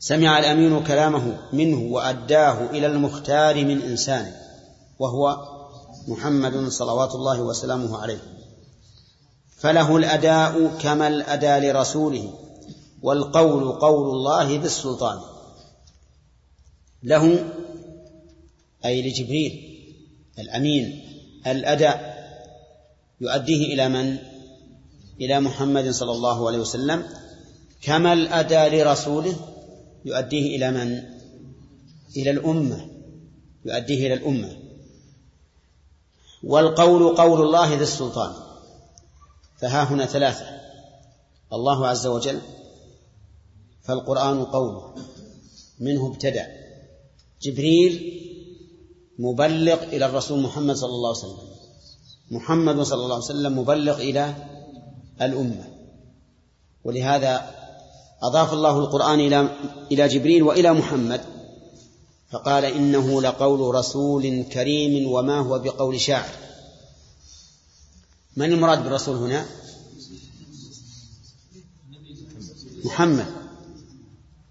سمع 0.00 0.38
الأمين 0.38 0.84
كلامه 0.84 1.38
منه 1.52 1.92
وأداه 1.92 2.70
إلى 2.70 2.86
المختار 2.86 3.64
من 3.64 3.82
إنسانه 3.82 4.36
وهو 4.98 5.36
محمد 6.08 6.68
صلوات 6.68 7.14
الله 7.14 7.42
وسلامه 7.42 7.98
عليه. 7.98 8.18
فله 9.58 9.96
الأداء 9.96 10.78
كما 10.80 11.08
الأداء 11.08 11.60
لرسوله 11.60 12.32
والقول 13.02 13.72
قول 13.72 14.10
الله 14.10 14.58
بالسلطان 14.58 15.20
له 17.02 17.52
أي 18.84 19.02
لجبريل 19.02 19.84
الأمين 20.38 21.02
الأداء 21.46 22.18
يؤديه 23.20 23.74
إلى 23.74 23.88
من؟ 23.88 24.18
إلى 25.20 25.40
محمد 25.40 25.90
صلى 25.90 26.12
الله 26.12 26.46
عليه 26.46 26.58
وسلم 26.58 27.04
كما 27.82 28.12
الأداء 28.12 28.74
لرسوله 28.74 29.36
يؤديه 30.04 30.56
إلى 30.56 30.70
من؟ 30.70 31.02
إلى 32.16 32.30
الأمة 32.30 32.86
يؤديه 33.64 34.06
إلى 34.06 34.14
الأمة 34.14 34.56
والقول 36.42 37.16
قول 37.16 37.40
الله 37.40 37.74
ذي 37.74 37.82
السلطان 37.82 38.47
فها 39.58 39.84
هنا 39.84 40.06
ثلاثة. 40.06 40.46
الله 41.52 41.86
عز 41.86 42.06
وجل 42.06 42.40
فالقرآن 43.82 44.44
قوله 44.44 44.94
منه 45.80 46.06
ابتدأ. 46.06 46.46
جبريل 47.42 48.22
مبلغ 49.18 49.82
إلى 49.82 50.06
الرسول 50.06 50.40
محمد 50.40 50.76
صلى 50.76 50.90
الله 50.90 51.08
عليه 51.08 51.18
وسلم. 51.18 51.48
محمد 52.30 52.80
صلى 52.82 53.02
الله 53.02 53.14
عليه 53.14 53.24
وسلم 53.24 53.58
مبلغ 53.58 54.00
إلى 54.00 54.34
الأمة. 55.22 55.64
ولهذا 56.84 57.54
أضاف 58.22 58.52
الله 58.52 58.78
القرآن 58.78 59.20
إلى 59.20 59.48
إلى 59.92 60.08
جبريل 60.08 60.42
وإلى 60.42 60.72
محمد 60.72 61.20
فقال 62.30 62.64
إنه 62.64 63.22
لقول 63.22 63.74
رسول 63.74 64.42
كريم 64.42 65.12
وما 65.12 65.38
هو 65.40 65.58
بقول 65.58 66.00
شاعر. 66.00 66.47
من 68.38 68.52
المراد 68.52 68.84
بالرسول 68.84 69.16
هنا؟ 69.16 69.46
محمد. 72.84 73.26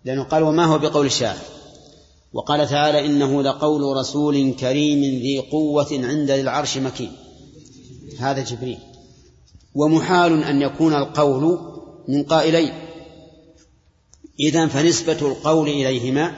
لأنه 0.06 0.24
قال 0.24 0.44
وما 0.44 0.66
هو 0.66 0.78
بقول 0.78 1.12
شاعر 1.12 1.38
وقال 2.34 2.70
تعالى 2.70 3.06
إنه 3.06 3.44
لقول 3.44 3.98
رسول 3.98 4.54
كريم 4.54 5.00
ذي 5.00 5.40
قوة 5.40 5.88
عند 5.92 6.30
العرش 6.30 6.78
مكين. 6.78 7.12
هذا 8.20 8.44
جبريل. 8.44 8.80
ومحال 9.76 10.44
أن 10.44 10.62
يكون 10.62 10.94
القول 10.94 11.60
من 12.08 12.24
قائلين 12.24 12.74
إذا 14.40 14.68
فنسبة 14.68 15.20
القول 15.22 15.70
إليهما 15.70 16.36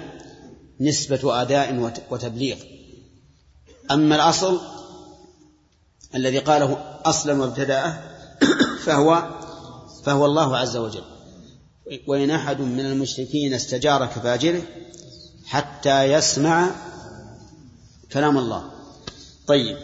نسبة 0.81 1.41
أداء 1.41 1.93
وتبليغ. 2.11 2.57
أما 3.91 4.15
الأصل 4.15 4.78
الذي 6.15 6.39
قاله 6.39 6.77
أصلا 7.05 7.41
وابتدأه 7.41 7.99
فهو 8.83 9.29
فهو 10.03 10.25
الله 10.25 10.57
عز 10.57 10.77
وجل. 10.77 11.03
وإن 12.07 12.31
أحد 12.31 12.61
من 12.61 12.85
المشركين 12.85 13.53
استجارك 13.53 14.09
فاجره 14.09 14.61
حتى 15.45 16.03
يسمع 16.03 16.71
كلام 18.11 18.37
الله. 18.37 18.63
طيب. 19.47 19.77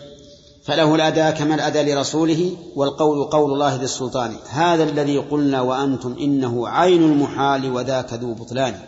فله 0.66 0.96
الأداء 0.96 1.32
كما 1.32 1.56
الأداء 1.56 1.86
لرسوله 1.86 2.58
والقول 2.76 3.24
قول 3.24 3.54
الله 3.54 3.76
ذي 3.76 3.84
السلطان. 3.84 4.36
هذا 4.50 4.84
الذي 4.84 5.18
قلنا 5.18 5.62
وأنتم 5.62 6.14
إنه 6.20 6.68
عين 6.68 7.04
المحال 7.04 7.72
وذاك 7.72 8.14
ذو 8.14 8.34
بطلان. 8.34 8.80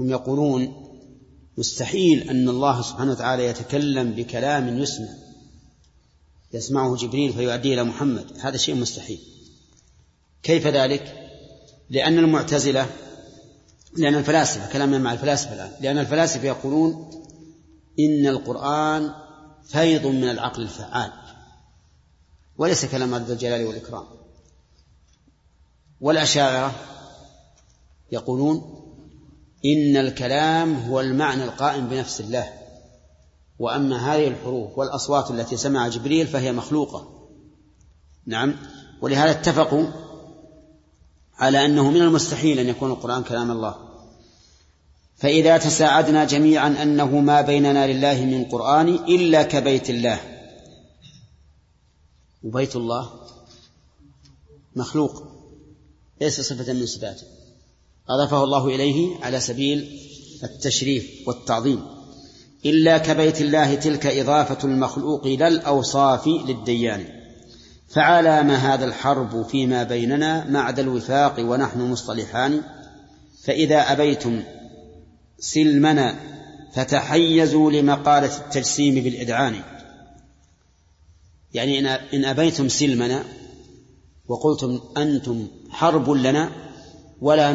هم 0.00 0.10
يقولون 0.10 0.84
مستحيل 1.58 2.30
أن 2.30 2.48
الله 2.48 2.82
سبحانه 2.82 3.12
وتعالى 3.12 3.46
يتكلم 3.46 4.12
بكلام 4.12 4.78
يسمع. 4.78 5.23
يسمعه 6.54 6.96
جبريل 6.96 7.32
فيؤديه 7.32 7.74
إلى 7.74 7.84
محمد. 7.84 8.26
هذا 8.40 8.56
شيء 8.56 8.74
مستحيل. 8.74 9.20
كيف 10.42 10.66
ذلك؟ 10.66 11.30
لأن 11.90 12.18
المعتزلة 12.18 12.86
لأن 13.96 14.14
الفلاسفة 14.14 14.72
كلامنا 14.72 14.98
مع 14.98 15.12
الفلاسفة 15.12 15.54
الآن 15.54 15.72
لأن 15.80 15.98
الفلاسفة 15.98 16.46
يقولون 16.46 17.10
إن 18.00 18.26
القرآن 18.26 19.14
فيض 19.64 20.06
من 20.06 20.30
العقل 20.30 20.62
الفعال. 20.62 21.12
وليس 22.58 22.84
كلام 22.84 23.14
رب 23.14 23.30
الجلال 23.30 23.66
والإكرام. 23.66 24.04
والأشاعرة 26.00 26.74
يقولون 28.12 28.80
إن 29.64 29.96
الكلام 29.96 30.74
هو 30.74 31.00
المعنى 31.00 31.44
القائم 31.44 31.88
بنفس 31.88 32.20
الله. 32.20 32.63
وأما 33.58 34.14
هذه 34.14 34.28
الحروف 34.28 34.78
والأصوات 34.78 35.30
التي 35.30 35.56
سمع 35.56 35.88
جبريل 35.88 36.26
فهي 36.26 36.52
مخلوقة. 36.52 37.28
نعم. 38.26 38.56
ولهذا 39.02 39.30
اتفقوا 39.30 39.86
على 41.38 41.64
أنه 41.66 41.90
من 41.90 42.02
المستحيل 42.02 42.58
أن 42.58 42.68
يكون 42.68 42.90
القرآن 42.90 43.22
كلام 43.22 43.50
الله. 43.50 43.74
فإذا 45.16 45.58
تساعدنا 45.58 46.24
جميعا 46.24 46.82
أنه 46.82 47.20
ما 47.20 47.40
بيننا 47.40 47.92
لله 47.92 48.24
من 48.24 48.44
قرآن 48.44 48.88
إلا 48.88 49.42
كبيت 49.42 49.90
الله. 49.90 50.20
وبيت 52.44 52.76
الله 52.76 53.10
مخلوق 54.76 55.22
ليس 56.20 56.40
صفة 56.40 56.72
من 56.72 56.86
صفاته. 56.86 57.26
أضافه 58.08 58.44
الله 58.44 58.66
إليه 58.66 59.24
على 59.24 59.40
سبيل 59.40 60.00
التشريف 60.42 61.28
والتعظيم. 61.28 62.03
إلا 62.66 62.98
كبيت 62.98 63.40
الله 63.40 63.74
تلك 63.74 64.06
إضافة 64.06 64.68
المخلوق 64.68 65.26
إلى 65.26 65.48
الأوصاف 65.48 66.26
للديان. 66.26 67.04
فعلى 67.88 68.42
ما 68.42 68.56
هذا 68.56 68.84
الحرب 68.84 69.46
فيما 69.46 69.82
بيننا 69.82 70.50
معد 70.50 70.78
الوفاق 70.78 71.34
ونحن 71.38 71.80
مصطلحان. 71.80 72.62
فإذا 73.44 73.92
أبيتم 73.92 74.42
سلمنا 75.38 76.14
فتحيزوا 76.72 77.70
لمقالة 77.70 78.36
التجسيم 78.36 78.94
بالإدعان. 78.94 79.54
يعني 81.54 81.78
إن 82.14 82.24
أبيتم 82.24 82.68
سلمنا 82.68 83.24
وقلتم 84.28 84.80
أنتم 84.96 85.46
حرب 85.70 86.10
لنا 86.10 86.50
ولا 87.20 87.52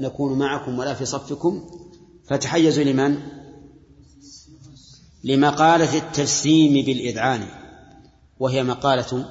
نكون 0.00 0.38
معكم 0.38 0.78
ولا 0.78 0.94
في 0.94 1.04
صفكم 1.04 1.70
فتحيزوا 2.24 2.84
لمن؟ 2.84 3.39
لمقالة 5.24 5.98
التجسيم 5.98 6.84
بالإذعان 6.84 7.46
وهي 8.38 8.62
مقالة 8.62 9.26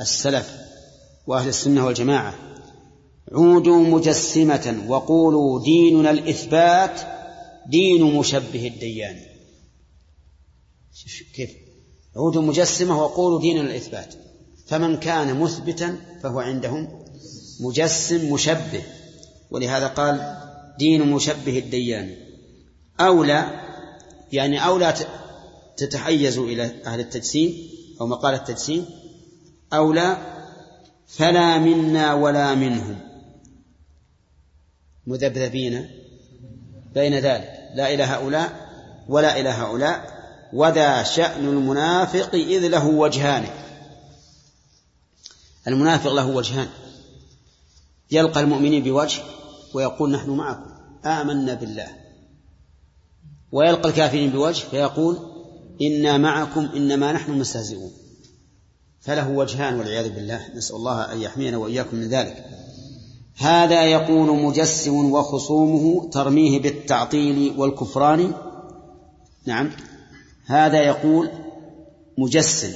السلف 0.00 0.56
وأهل 1.26 1.48
السنة 1.48 1.86
والجماعة. 1.86 2.34
عودوا 3.32 3.78
مجسمة 3.78 4.84
وقولوا 4.88 5.62
ديننا 5.64 6.10
الإثبات 6.10 7.00
دين 7.66 8.02
مشبه 8.02 8.66
الديان. 8.66 9.16
كيف. 11.34 11.50
عودوا 12.16 12.42
مجسمة 12.42 13.02
وقولوا 13.02 13.40
ديننا 13.40 13.70
الإثبات. 13.70 14.14
فمن 14.66 14.96
كان 14.96 15.40
مثبتا 15.40 15.96
فهو 16.22 16.40
عندهم 16.40 16.88
مجسم 17.60 18.32
مشبه 18.32 18.82
ولهذا 19.50 19.86
قال 19.86 20.36
دين 20.78 21.10
مشبه 21.10 21.58
الديان. 21.58 22.16
أولى 23.00 23.65
يعني 24.32 24.66
أولى 24.66 24.94
تتحيزوا 25.76 26.46
إلى 26.46 26.82
أهل 26.86 27.00
التجسيم 27.00 27.70
أو 28.00 28.06
مقال 28.06 28.34
التجسيم 28.34 28.86
أولى 29.72 30.16
فلا 31.06 31.58
منا 31.58 32.14
ولا 32.14 32.54
منهم. 32.54 33.00
مذبذبين 35.06 35.90
بين 36.94 37.14
ذلك. 37.14 37.70
لا 37.74 37.94
إلى 37.94 38.02
هؤلاء 38.02 38.68
ولا 39.08 39.40
إلى 39.40 39.48
هؤلاء. 39.48 40.16
وذا 40.52 41.02
شأن 41.02 41.48
المنافق 41.48 42.34
إذ 42.34 42.68
له 42.68 42.86
وجهان. 42.86 43.46
المنافق 45.68 46.12
له 46.12 46.26
وجهان. 46.26 46.68
يلقى 48.10 48.40
المؤمنين 48.40 48.82
بوجه 48.82 49.22
ويقول 49.74 50.12
نحن 50.12 50.30
معكم. 50.30 50.70
آمنا 51.04 51.54
بالله. 51.54 52.05
ويلقى 53.56 53.88
الكافرين 53.88 54.30
بوجه 54.30 54.64
فيقول 54.70 55.18
إنا 55.82 56.18
معكم 56.18 56.68
إنما 56.76 57.12
نحن 57.12 57.32
مستهزئون. 57.32 57.90
فله 59.00 59.30
وجهان 59.30 59.78
والعياذ 59.78 60.08
بالله. 60.08 60.40
نسأل 60.54 60.76
الله 60.76 61.12
أن 61.12 61.20
يحمينا 61.20 61.56
وإياكم 61.56 61.96
من 61.96 62.08
ذلك. 62.08 62.44
هذا 63.36 63.84
يقول 63.84 64.42
مجسم 64.42 65.12
وخصومه 65.12 66.10
ترميه 66.10 66.62
بالتعطيل 66.62 67.54
والكفران. 67.58 68.34
نعم. 69.46 69.70
هذا 70.46 70.82
يقول 70.82 71.30
مجسم 72.18 72.72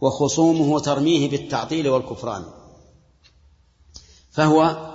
وخصومه 0.00 0.80
ترميه 0.80 1.30
بالتعطيل 1.30 1.88
والكفران. 1.88 2.44
فهو 4.30 4.90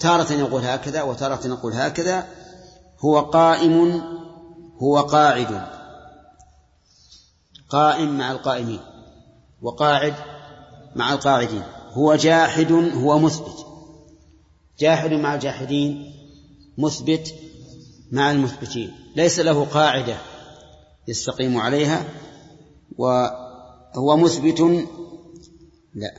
تارة 0.00 0.32
يقول 0.32 0.62
هكذا 0.62 1.02
وتارة 1.02 1.46
يقول 1.46 1.72
هكذا. 1.72 2.41
هو 3.04 3.20
قائم 3.20 4.02
هو 4.82 4.98
قاعد. 4.98 5.66
قائم 7.68 8.18
مع 8.18 8.32
القائمين. 8.32 8.80
وقاعد 9.62 10.14
مع 10.96 11.12
القاعدين. 11.12 11.62
هو 11.90 12.14
جاحد 12.14 12.72
هو 12.72 13.18
مثبت. 13.18 13.66
جاحد 14.78 15.10
مع 15.12 15.34
الجاحدين 15.34 16.14
مثبت 16.78 17.34
مع 18.12 18.30
المثبتين. 18.30 18.92
ليس 19.16 19.38
له 19.40 19.64
قاعدة 19.64 20.16
يستقيم 21.08 21.58
عليها 21.58 22.04
وهو 22.98 24.16
مثبت 24.16 24.60
لا. 25.94 26.14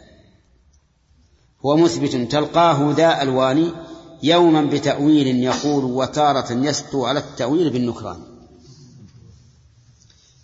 هو 1.65 1.77
مثبت 1.77 2.15
تلقاه 2.15 2.91
ذا 2.91 3.21
ألوان 3.21 3.71
يوما 4.23 4.61
بتأويل 4.61 5.43
يقول 5.43 5.83
وتارة 5.83 6.51
يسطو 6.51 7.05
على 7.05 7.19
التأويل 7.19 7.69
بالنكران. 7.69 8.23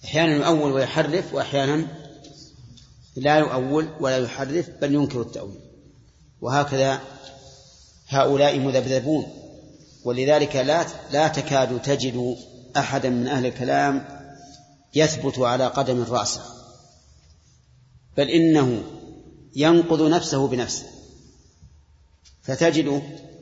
أحيانا 0.06 0.48
يؤول 0.48 0.72
ويحرف 0.72 1.34
وأحيانا 1.34 1.88
لا 3.16 3.38
يؤول 3.38 3.90
ولا 4.00 4.18
يحرف 4.18 4.70
بل 4.82 4.94
ينكر 4.94 5.22
التأويل. 5.22 5.60
وهكذا 6.42 7.02
هؤلاء 8.08 8.60
مذبذبون. 8.60 9.26
ولذلك 10.04 10.56
لا 10.56 10.86
لا 11.12 11.28
تكاد 11.28 11.82
تجد 11.82 12.38
أحدا 12.78 13.10
من 13.10 13.28
أهل 13.28 13.46
الكلام 13.46 14.20
يثبت 14.96 15.40
على 15.40 15.68
قدم 15.68 16.04
رأسه 16.04 16.42
بل 18.18 18.30
إنه 18.30 18.84
ينقض 19.56 20.02
نفسه 20.02 20.48
بنفسه. 20.48 20.86
فتجد 22.42 23.02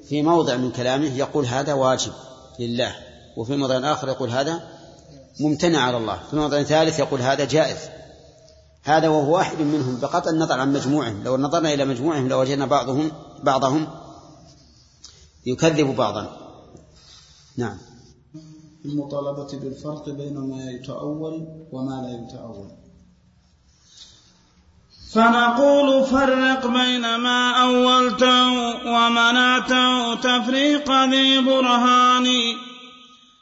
في 0.09 0.21
موضع 0.21 0.55
من 0.55 0.71
كلامه 0.71 1.17
يقول 1.17 1.45
هذا 1.45 1.73
واجب 1.73 2.11
لله 2.59 2.95
وفي 3.38 3.55
موضع 3.55 3.93
آخر 3.93 4.07
يقول 4.07 4.29
هذا 4.29 4.77
ممتنع 5.39 5.79
على 5.79 5.97
الله 5.97 6.19
في 6.29 6.35
موضع 6.35 6.63
ثالث 6.63 6.99
يقول 6.99 7.21
هذا 7.21 7.45
جائز. 7.45 7.77
هذا 8.84 9.07
وهو 9.07 9.35
واحد 9.35 9.61
منهم 9.61 9.99
بقطع 9.99 10.29
النظر 10.29 10.59
عن 10.59 10.73
مجموعهم 10.73 11.23
لو 11.23 11.38
نظرنا 11.38 11.73
إلى 11.73 11.85
مجموعهم 11.85 12.27
لوجدنا 12.27 12.65
بعضهم 12.65 13.11
بعضهم 13.43 13.88
يكذب 15.45 15.95
بعضا. 15.95 16.38
نعم. 17.57 17.77
المطالبة 18.85 19.59
بالفرق 19.59 20.09
بين 20.09 20.38
ما 20.38 20.71
يتأول 20.71 21.47
وما 21.71 22.01
لا 22.01 22.09
يتأول. 22.09 22.86
فنقول 25.13 26.05
فرق 26.05 26.67
بين 26.67 27.15
ما 27.15 27.51
أولته 27.61 28.51
ومنعته 28.85 30.15
تفريق 30.15 30.91
ذي 31.03 31.39
برهان. 31.39 32.27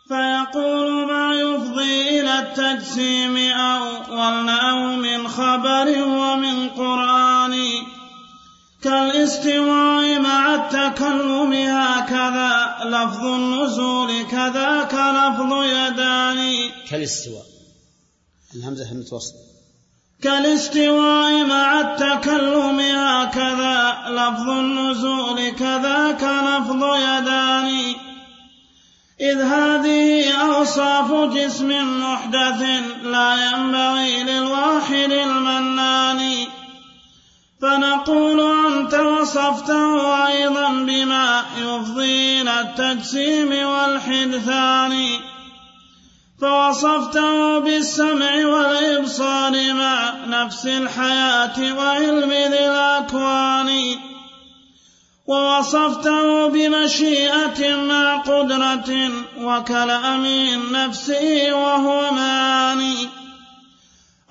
فيقول 0.07 1.07
ما 1.07 1.33
يفضي 1.33 2.21
إلى 2.21 2.39
التجسيم 2.39 3.37
أولناه 3.37 4.95
من 4.95 5.27
خبر 5.27 6.03
ومن 6.03 6.69
قرآن. 6.69 7.55
كالاستواء 8.83 10.19
مع 10.19 10.55
التكلم 10.55 11.53
هكذا 11.53 12.77
لفظ 12.85 13.25
النزول 13.25 14.23
كذاك 14.23 14.93
لفظ 14.93 15.63
يدان. 15.63 16.69
كالاستواء. 16.89 17.45
الهمزة 18.55 18.91
همزة 18.91 19.15
وصل 19.15 19.44
كالاستواء 20.23 21.45
مع 21.45 21.79
التكلم 21.79 22.79
هكذا 22.79 23.97
لفظ 24.09 24.49
النزول 24.49 25.49
كذاك 25.49 26.23
لفظ 26.23 26.83
يدان. 26.95 27.95
إذ 29.21 29.41
هذه 29.41 30.31
أوصاف 30.31 31.33
جسم 31.33 32.01
محدث 32.03 32.61
لا 33.03 33.51
ينبغي 33.51 34.23
للواحد 34.23 35.11
المنان. 35.11 36.45
فنقول 37.61 38.65
أنت 38.65 38.93
وصفته 38.93 40.27
أيضا 40.27 40.69
بما 40.69 41.43
يفضي 41.57 42.41
إلى 42.41 42.61
التجسيم 42.61 43.67
والحدثان. 43.67 45.07
فوصفته 46.41 47.60
بالسمع 47.60 48.45
والإبصار 48.45 49.74
مع 49.74 50.14
نفس 50.28 50.66
الحياة 50.66 51.78
وعلم 51.78 52.32
ذي 52.32 52.66
الأكوان. 52.66 53.95
ووصفته 55.28 56.48
بمشيئة 56.48 57.76
مع 57.76 58.18
قدرة 58.18 59.12
وكلام 59.40 60.26
نفسه 60.72 61.53
وهو 61.53 62.12
معاني 62.14 63.10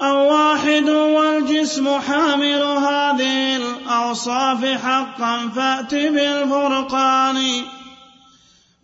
أو 0.01 0.33
واحد 0.33 0.89
والجسم 0.89 2.01
حامل 2.01 2.63
هذه 2.63 3.57
الأوصاف 3.57 4.65
حقا 4.65 5.51
فأت 5.57 5.95
بالفرقان. 5.95 7.65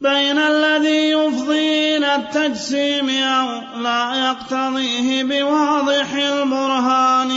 بين 0.01 0.39
الذي 0.39 1.11
يفضي 1.11 1.97
إلى 1.97 2.15
التجسيم 2.17 3.11
أو 3.11 3.81
لا 3.83 4.15
يقتضيه 4.15 5.23
بواضح 5.23 6.13
البرهان. 6.15 7.31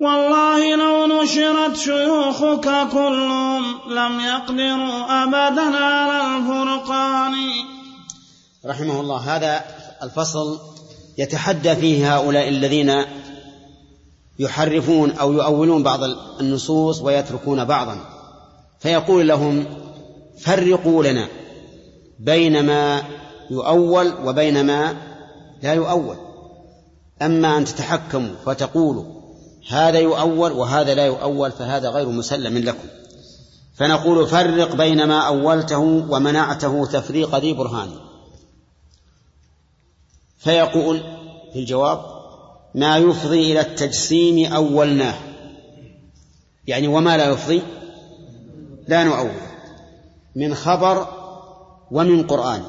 والله 0.00 0.76
لو 0.76 1.06
نشرت 1.06 1.76
شيوخك 1.76 2.88
كلهم 2.92 3.62
لم 3.90 4.20
يقدروا 4.20 5.22
أبدا 5.22 5.76
على 5.76 6.36
الفرقان. 6.36 7.34
رحمه 8.66 9.00
الله 9.00 9.36
هذا 9.36 9.64
الفصل 10.02 10.58
يتحدى 11.18 11.76
فيه 11.76 12.16
هؤلاء 12.16 12.48
الذين 12.48 13.04
يحرفون 14.38 15.10
أو 15.10 15.32
يؤولون 15.32 15.82
بعض 15.82 16.00
النصوص 16.40 17.00
ويتركون 17.00 17.64
بعضا. 17.64 17.98
فيقول 18.80 19.28
لهم 19.28 19.66
فرقوا 20.40 21.04
لنا 21.04 21.28
بين 22.18 22.64
ما 22.66 23.02
يؤول 23.50 24.14
وبين 24.24 24.66
ما 24.66 24.96
لا 25.62 25.72
يؤول. 25.74 26.16
أما 27.22 27.58
أن 27.58 27.64
تتحكموا 27.64 28.34
فتقولوا 28.46 29.04
هذا 29.68 29.98
يؤول 29.98 30.52
وهذا 30.52 30.94
لا 30.94 31.06
يؤول 31.06 31.52
فهذا 31.52 31.90
غير 31.90 32.08
مسلم 32.08 32.58
لكم. 32.58 32.88
فنقول 33.74 34.26
فرق 34.26 34.74
بين 34.74 35.04
ما 35.04 35.20
أولته 35.20 35.78
ومنعته 36.10 36.86
تفريق 36.86 37.36
ذي 37.36 37.52
برهان. 37.52 37.90
فيقول 40.38 41.00
في 41.52 41.58
الجواب 41.58 42.00
ما 42.74 42.98
يفضي 42.98 43.52
إلى 43.52 43.60
التجسيم 43.60 44.52
أولناه. 44.52 45.14
يعني 46.66 46.88
وما 46.88 47.16
لا 47.16 47.30
يفضي 47.30 47.62
لا 48.88 49.04
نؤول. 49.04 49.30
من 50.36 50.54
خبر 50.54 51.08
ومن 51.90 52.26
قرآن 52.26 52.62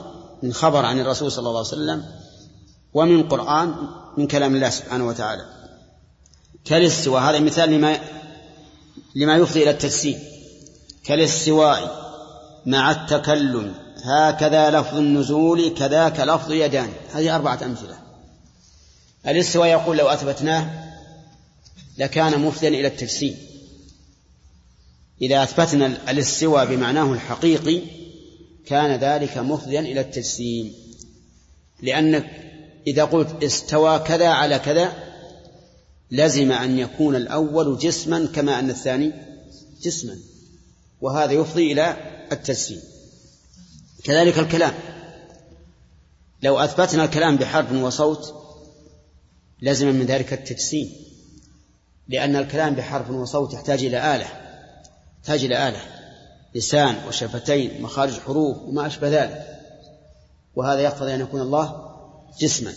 من 0.43 0.53
خبر 0.53 0.85
عن 0.85 0.99
الرسول 0.99 1.31
صلى 1.31 1.47
الله 1.47 1.59
عليه 1.59 1.67
وسلم 1.67 2.05
ومن 2.93 3.23
قرآن 3.23 3.75
من 4.17 4.27
كلام 4.27 4.55
الله 4.55 4.69
سبحانه 4.69 5.07
وتعالى. 5.07 5.45
كالاستواء 6.65 7.21
هذا 7.21 7.39
مثال 7.39 7.69
لما 7.69 7.99
لما 9.15 9.35
يفضي 9.35 9.63
إلى 9.63 9.71
التجسيم. 9.71 10.19
كالاستواء 11.03 12.09
مع 12.65 12.91
التكلم 12.91 13.73
هكذا 14.03 14.69
لفظ 14.69 14.97
النزول 14.97 15.73
كذاك 15.73 16.19
لفظ 16.19 16.51
يدان. 16.51 16.89
هذه 17.13 17.35
أربعة 17.35 17.59
أمثلة. 17.63 17.95
الاستواء 19.27 19.67
يقول 19.67 19.97
لو 19.97 20.07
أثبتناه 20.07 20.89
لكان 21.97 22.41
مفضيا 22.41 22.69
إلى 22.69 22.87
التجسيم. 22.87 23.48
إذا 25.21 25.43
أثبتنا 25.43 26.11
الاستواء 26.11 26.65
بمعناه 26.65 27.13
الحقيقي 27.13 27.81
كان 28.65 28.99
ذلك 28.99 29.37
مفضيا 29.37 29.79
إلى 29.79 30.01
التجسيم. 30.01 30.73
لأنك 31.81 32.29
إذا 32.87 33.03
قلت 33.03 33.43
استوى 33.43 33.99
كذا 33.99 34.27
على 34.27 34.59
كذا 34.59 34.93
لزم 36.11 36.51
أن 36.51 36.79
يكون 36.79 37.15
الأول 37.15 37.77
جسما 37.77 38.25
كما 38.25 38.59
أن 38.59 38.69
الثاني 38.69 39.13
جسما. 39.81 40.17
وهذا 41.01 41.31
يفضي 41.31 41.71
إلى 41.71 41.97
التجسيم. 42.31 42.81
كذلك 44.03 44.39
الكلام. 44.39 44.73
لو 46.43 46.59
أثبتنا 46.59 47.03
الكلام 47.03 47.35
بحرف 47.35 47.71
وصوت 47.71 48.33
لزم 49.61 49.87
من 49.87 50.05
ذلك 50.05 50.33
التجسيم. 50.33 50.91
لأن 52.07 52.35
الكلام 52.35 52.75
بحرف 52.75 53.09
وصوت 53.09 53.53
يحتاج 53.53 53.83
إلى 53.83 54.15
آلة. 54.15 54.48
يحتاج 55.19 55.43
إلى 55.43 55.67
آلة 55.67 55.81
لسان 56.55 57.07
وشفتين 57.07 57.81
مخارج 57.81 58.19
حروف 58.19 58.57
وما 58.57 58.87
أشبه 58.87 59.09
ذلك. 59.09 59.59
وهذا 60.55 60.79
يقتضي 60.79 61.15
أن 61.15 61.21
يكون 61.21 61.41
الله 61.41 61.95
جسما. 62.39 62.73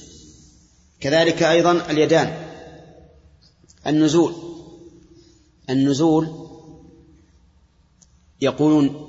كذلك 1.01 1.43
أيضا 1.43 1.91
اليدان 1.91 2.35
النزول. 3.87 4.35
النزول 5.71 6.49
يقولون 8.41 9.09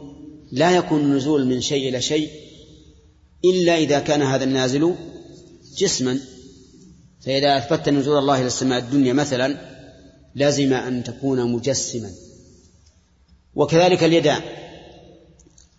لا 0.52 0.72
يكون 0.72 1.02
النزول 1.02 1.46
من 1.46 1.62
شيء 1.62 1.90
إلى 1.90 2.02
شيء 2.02 2.30
إلا 3.46 3.78
إذا 3.78 4.00
كان 4.00 4.22
هذا 4.22 4.44
النازل 4.44 4.96
جسما. 5.78 6.20
فإذا 7.22 7.58
أثبت 7.58 7.90
نزول 7.90 8.18
الله 8.18 8.38
إلى 8.38 8.48
السماء 8.48 8.80
الدنيا 8.80 9.14
مثلا 9.14 9.58
لازم 10.36 10.74
أن 10.74 11.04
تكون 11.04 11.52
مجسما. 11.52 12.12
وكذلك 13.56 14.04
اليدان. 14.04 14.42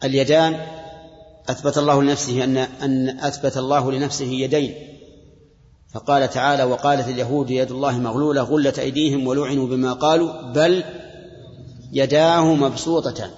اليدان 0.04 0.60
أثبت 1.48 1.78
الله 1.78 2.02
لنفسه 2.02 2.44
أن 2.44 2.56
أن 2.56 3.08
أثبت 3.08 3.56
الله 3.56 3.92
لنفسه 3.92 4.30
يدين. 4.30 4.74
فقال 5.94 6.30
تعالى 6.30 6.64
وقالت 6.64 7.08
اليهود 7.08 7.50
يد 7.50 7.70
الله 7.70 7.98
مغلولة 7.98 8.42
غلت 8.42 8.78
أيديهم 8.78 9.26
ولعنوا 9.26 9.66
بما 9.66 9.92
قالوا 9.92 10.52
بل 10.52 10.84
يداه 11.92 12.54
مبسوطتان 12.54 13.30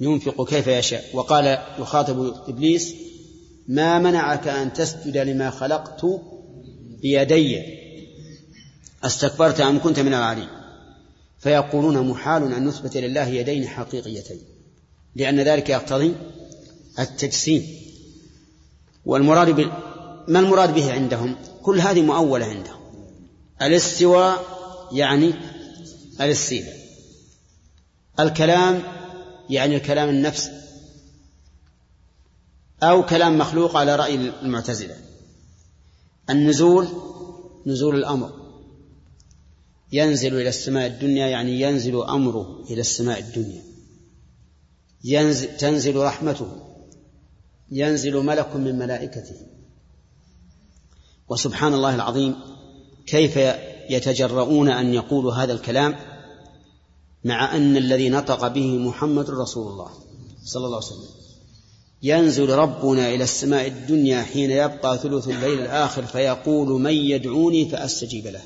ينفق 0.00 0.48
كيف 0.48 0.66
يشاء. 0.66 1.04
وقال 1.14 1.58
يخاطب 1.78 2.34
إبليس 2.48 2.94
ما 3.68 3.98
منعك 3.98 4.48
أن 4.48 4.72
تسجد 4.72 5.16
لما 5.16 5.50
خلقت 5.50 6.06
بيدي؟ 7.02 7.62
أستكبرت 9.04 9.60
أم 9.60 9.78
كنت 9.78 10.00
من 10.00 10.14
العالين؟ 10.14 10.48
فيقولون 11.46 12.08
محال 12.08 12.52
أن 12.52 12.64
نثبت 12.64 12.96
لله 12.96 13.26
يدين 13.26 13.68
حقيقيتين 13.68 14.40
لأن 15.14 15.40
ذلك 15.40 15.68
يقتضي 15.68 16.14
التجسيم. 16.98 17.66
والمراد 19.04 19.50
ب... 19.50 19.60
ما 20.28 20.38
المراد 20.38 20.74
به 20.74 20.92
عندهم؟ 20.92 21.36
كل 21.62 21.80
هذه 21.80 22.02
مؤولة 22.02 22.46
عندهم. 22.46 22.80
الاستواء 23.62 24.44
يعني 24.92 25.34
الاستيلاء. 26.20 26.76
الكلام 28.20 28.82
يعني 29.50 29.76
الكلام 29.76 30.08
النفس. 30.08 30.50
أو 32.82 33.06
كلام 33.06 33.38
مخلوق 33.38 33.76
على 33.76 33.96
رأي 33.96 34.14
المعتزلة. 34.14 34.96
النزول 36.30 36.88
نزول 37.66 37.96
الأمر. 37.96 38.45
ينزل 39.92 40.40
إلى 40.40 40.48
السماء 40.48 40.86
الدنيا 40.86 41.26
يعني 41.26 41.60
ينزل 41.60 42.02
أمره 42.02 42.64
إلى 42.70 42.80
السماء 42.80 43.18
الدنيا. 43.18 43.62
ينزل 45.04 45.56
تنزل 45.56 45.96
رحمته. 45.96 46.46
ينزل 47.70 48.16
ملك 48.16 48.56
من 48.56 48.78
ملائكته. 48.78 49.34
وسبحان 51.28 51.74
الله 51.74 51.94
العظيم 51.94 52.36
كيف 53.06 53.38
يتجرؤون 53.90 54.68
أن 54.68 54.94
يقولوا 54.94 55.32
هذا 55.32 55.52
الكلام؟ 55.52 55.96
مع 57.24 57.56
أن 57.56 57.76
الذي 57.76 58.08
نطق 58.08 58.48
به 58.48 58.78
محمد 58.78 59.30
رسول 59.30 59.72
الله 59.72 59.90
صلى 60.44 60.66
الله 60.66 60.76
عليه 60.76 60.86
وسلم. 60.86 61.08
ينزل 62.02 62.48
ربنا 62.48 63.08
إلى 63.08 63.24
السماء 63.24 63.66
الدنيا 63.66 64.22
حين 64.22 64.50
يبقى 64.50 64.98
ثلث 64.98 65.28
الليل 65.28 65.60
الآخر 65.60 66.06
فيقول 66.06 66.80
من 66.80 66.94
يدعوني 66.94 67.68
فأستجيب 67.68 68.26
له. 68.26 68.42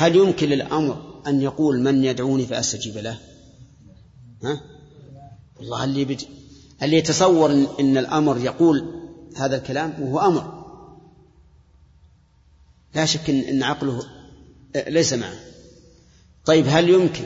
هل 0.00 0.16
يمكن 0.16 0.48
للأمر 0.48 1.22
أن 1.26 1.42
يقول 1.42 1.80
من 1.80 2.04
يدعوني 2.04 2.46
فأستجيب 2.46 2.98
له؟ 2.98 3.18
ها؟ 4.42 4.60
والله 5.56 5.84
اللي 5.84 6.04
بج... 6.04 6.24
اللي 6.82 6.96
يتصور 6.96 7.50
إن 7.80 7.98
الأمر 7.98 8.38
يقول 8.38 8.84
هذا 9.36 9.56
الكلام؟ 9.56 10.02
وهو 10.02 10.20
أمر. 10.20 10.64
لا 12.94 13.04
شك 13.04 13.30
إن 13.30 13.62
عقله 13.62 14.02
ليس 14.88 15.12
معه. 15.12 15.34
طيب 16.44 16.64
هل 16.68 16.88
يمكن 16.88 17.24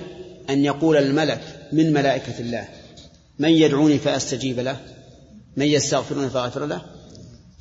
أن 0.51 0.65
يقول 0.65 0.97
الملك 0.97 1.69
من 1.73 1.93
ملائكة 1.93 2.39
الله 2.39 2.69
من 3.39 3.51
يدعوني 3.51 3.99
فأستجيب 3.99 4.61
له؟ 4.61 4.81
من 5.57 5.67
يستغفرون 5.67 6.29
فأغفر 6.29 6.67
له؟ 6.67 6.83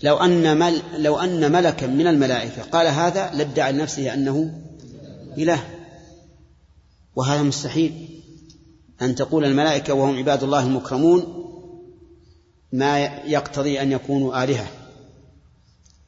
لو 0.04 0.18
أن 0.18 0.58
مل 0.60 0.82
لو 0.98 1.20
أن 1.20 1.52
ملكا 1.52 1.88
من 1.88 2.08
الملائكة 2.08 2.62
قال 2.62 2.88
هذا 2.88 3.32
لادعى 3.34 3.72
لنفسه 3.72 4.14
أنه 4.14 4.63
إله 5.38 5.70
وهذا 7.16 7.42
مستحيل. 7.42 8.24
أن 9.02 9.16
تقول 9.16 9.46
الملائكة 9.46 9.94
وهم 9.94 10.18
عباد 10.18 10.44
الله 10.44 10.64
المكرمون 10.64 11.44
ما 12.72 13.00
يقتضي 13.26 13.82
أن 13.82 13.92
يكونوا 13.92 14.44
آلهة. 14.44 14.68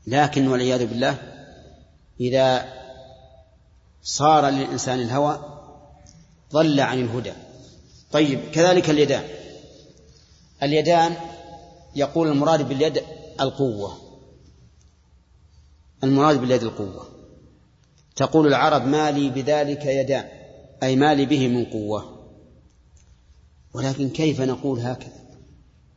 لكن 0.08 0.48
والعياذ 0.48 0.86
بالله 0.86 1.18
إذا 2.20 2.74
صار 4.04 4.50
للإنسان 4.50 5.00
الهوى 5.00 5.62
ضل 6.52 6.80
عن 6.80 7.00
الهدى. 7.00 7.34
طيب 8.12 8.40
كذلك 8.52 8.90
اليدان. 8.90 9.24
اليدان 10.64 11.16
يقول 11.96 12.28
المراد 12.28 12.68
باليد 12.68 13.04
القوة. 13.42 13.98
المراد 16.04 16.42
باليد 16.42 16.64
القوة. 16.64 17.15
تقول 18.16 18.48
العرب 18.48 18.88
ما 18.88 19.12
لي 19.12 19.30
بذلك 19.30 19.86
يدان 19.86 20.26
أي 20.84 20.96
ما 20.96 21.14
لي 21.14 21.26
به 21.26 21.48
من 21.48 21.66
قوة. 21.66 22.16
ولكن 23.74 24.10
كيف 24.10 24.42
نقول 24.42 24.80
هكذا؟ 24.80 25.26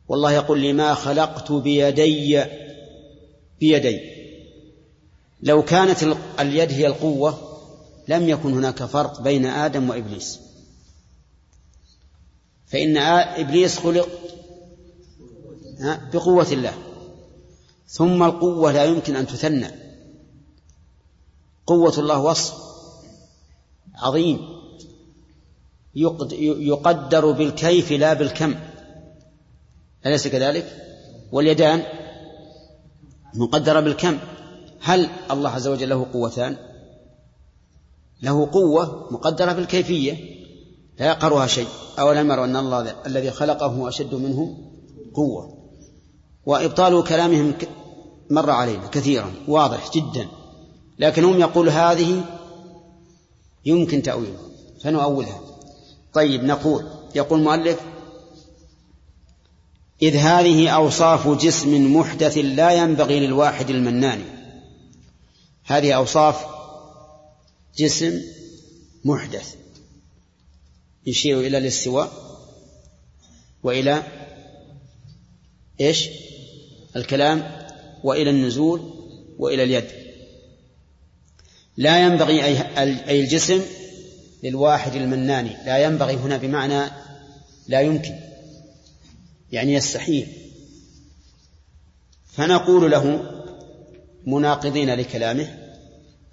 والله 0.07 0.31
يقول 0.31 0.59
لي 0.59 0.73
ما 0.73 0.93
خلقت 0.93 1.51
بيدي 1.51 2.43
بيدي. 3.59 3.99
لو 5.41 5.63
كانت 5.63 6.15
اليد 6.39 6.71
هي 6.71 6.87
القوة 6.87 7.37
لم 8.07 8.29
يكن 8.29 8.53
هناك 8.53 8.83
فرق 8.83 9.21
بين 9.21 9.45
آدم 9.45 9.89
وإبليس. 9.89 10.39
فإن 12.67 12.97
إبليس 12.97 13.77
خلق 13.79 14.09
بقوة 16.13 16.51
الله. 16.51 16.73
ثم 17.87 18.23
القوة 18.23 18.71
لا 18.71 18.85
يمكن 18.85 19.15
أن 19.15 19.27
تثنى. 19.27 19.88
قوة 21.69 21.95
الله 21.97 22.19
وصف 22.19 22.53
عظيم. 23.95 24.39
يقدر 26.73 27.31
بالكيف 27.31 27.91
لا 27.91 28.13
بالكم. 28.13 28.55
أليس 30.05 30.27
كذلك؟ 30.27 30.65
واليدان 31.31 31.83
مقدرة 33.35 33.79
بالكم. 33.79 34.17
هل 34.81 35.09
الله 35.31 35.49
عز 35.49 35.67
وجل 35.67 35.89
له 35.89 36.07
قوتان؟ 36.13 36.57
له 38.21 38.49
قوة 38.51 39.07
مقدرة 39.11 39.53
بالكيفية. 39.53 40.13
لا 40.99 41.05
يقرها 41.05 41.47
شيء. 41.47 41.67
أولم 41.99 42.31
يروا 42.31 42.45
أن 42.45 42.55
الله 42.55 42.95
الذي 43.05 43.31
خلقه 43.31 43.89
أشد 43.89 44.15
منه 44.15 44.57
قوة. 45.13 45.43
وإبطال 46.45 47.03
كلامهم 47.03 47.53
مر 48.29 48.49
علينا 48.49 48.87
كثيرا. 48.87 49.33
واضح 49.47 49.91
جدا. 49.91 50.27
لكن 50.99 51.23
هم 51.23 51.39
يقول 51.39 51.69
هذه 51.69 52.23
يمكن 53.65 54.01
تأويلها 54.01 54.49
فنؤولها 54.83 55.41
طيب 56.13 56.43
نقول 56.43 56.85
يقول 57.15 57.39
المؤلف 57.39 57.79
إذ 60.01 60.15
هذه 60.15 60.69
أوصاف 60.69 61.27
جسم 61.27 61.95
محدث 61.95 62.37
لا 62.37 62.71
ينبغي 62.71 63.19
للواحد 63.19 63.69
المنان. 63.69 64.23
هذه 65.63 65.91
أوصاف 65.93 66.45
جسم 67.77 68.21
محدث. 69.05 69.55
يشير 71.05 71.39
إلى 71.39 71.57
الاستواء 71.57 72.11
وإلى 73.63 74.03
إيش؟ 75.81 76.09
الكلام 76.95 77.67
وإلى 78.03 78.29
النزول 78.29 78.93
وإلى 79.37 79.63
اليد. 79.63 79.98
لا 81.79 82.03
ينبغي 82.03 82.45
أي 82.45 83.21
الجسم 83.21 83.61
للواحد 84.43 84.95
المناني 84.95 85.57
لا 85.65 85.77
ينبغي 85.77 86.15
هنا 86.15 86.37
بمعنى 86.37 86.91
لا 87.67 87.81
يمكن. 87.81 88.15
يعني 89.51 89.73
يستحيل 89.73 90.27
فنقول 92.33 92.91
له 92.91 93.31
مناقضين 94.25 94.95
لكلامه 94.95 95.57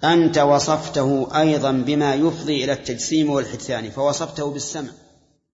أنت 0.03 0.37
وصفته 0.37 1.39
أيضا 1.41 1.71
بما 1.71 2.15
يفضي 2.15 2.63
إلى 2.63 2.73
التجسيم 2.73 3.29
والحدثان 3.29 3.89
فوصفته 3.89 4.51
بالسمع. 4.51 4.89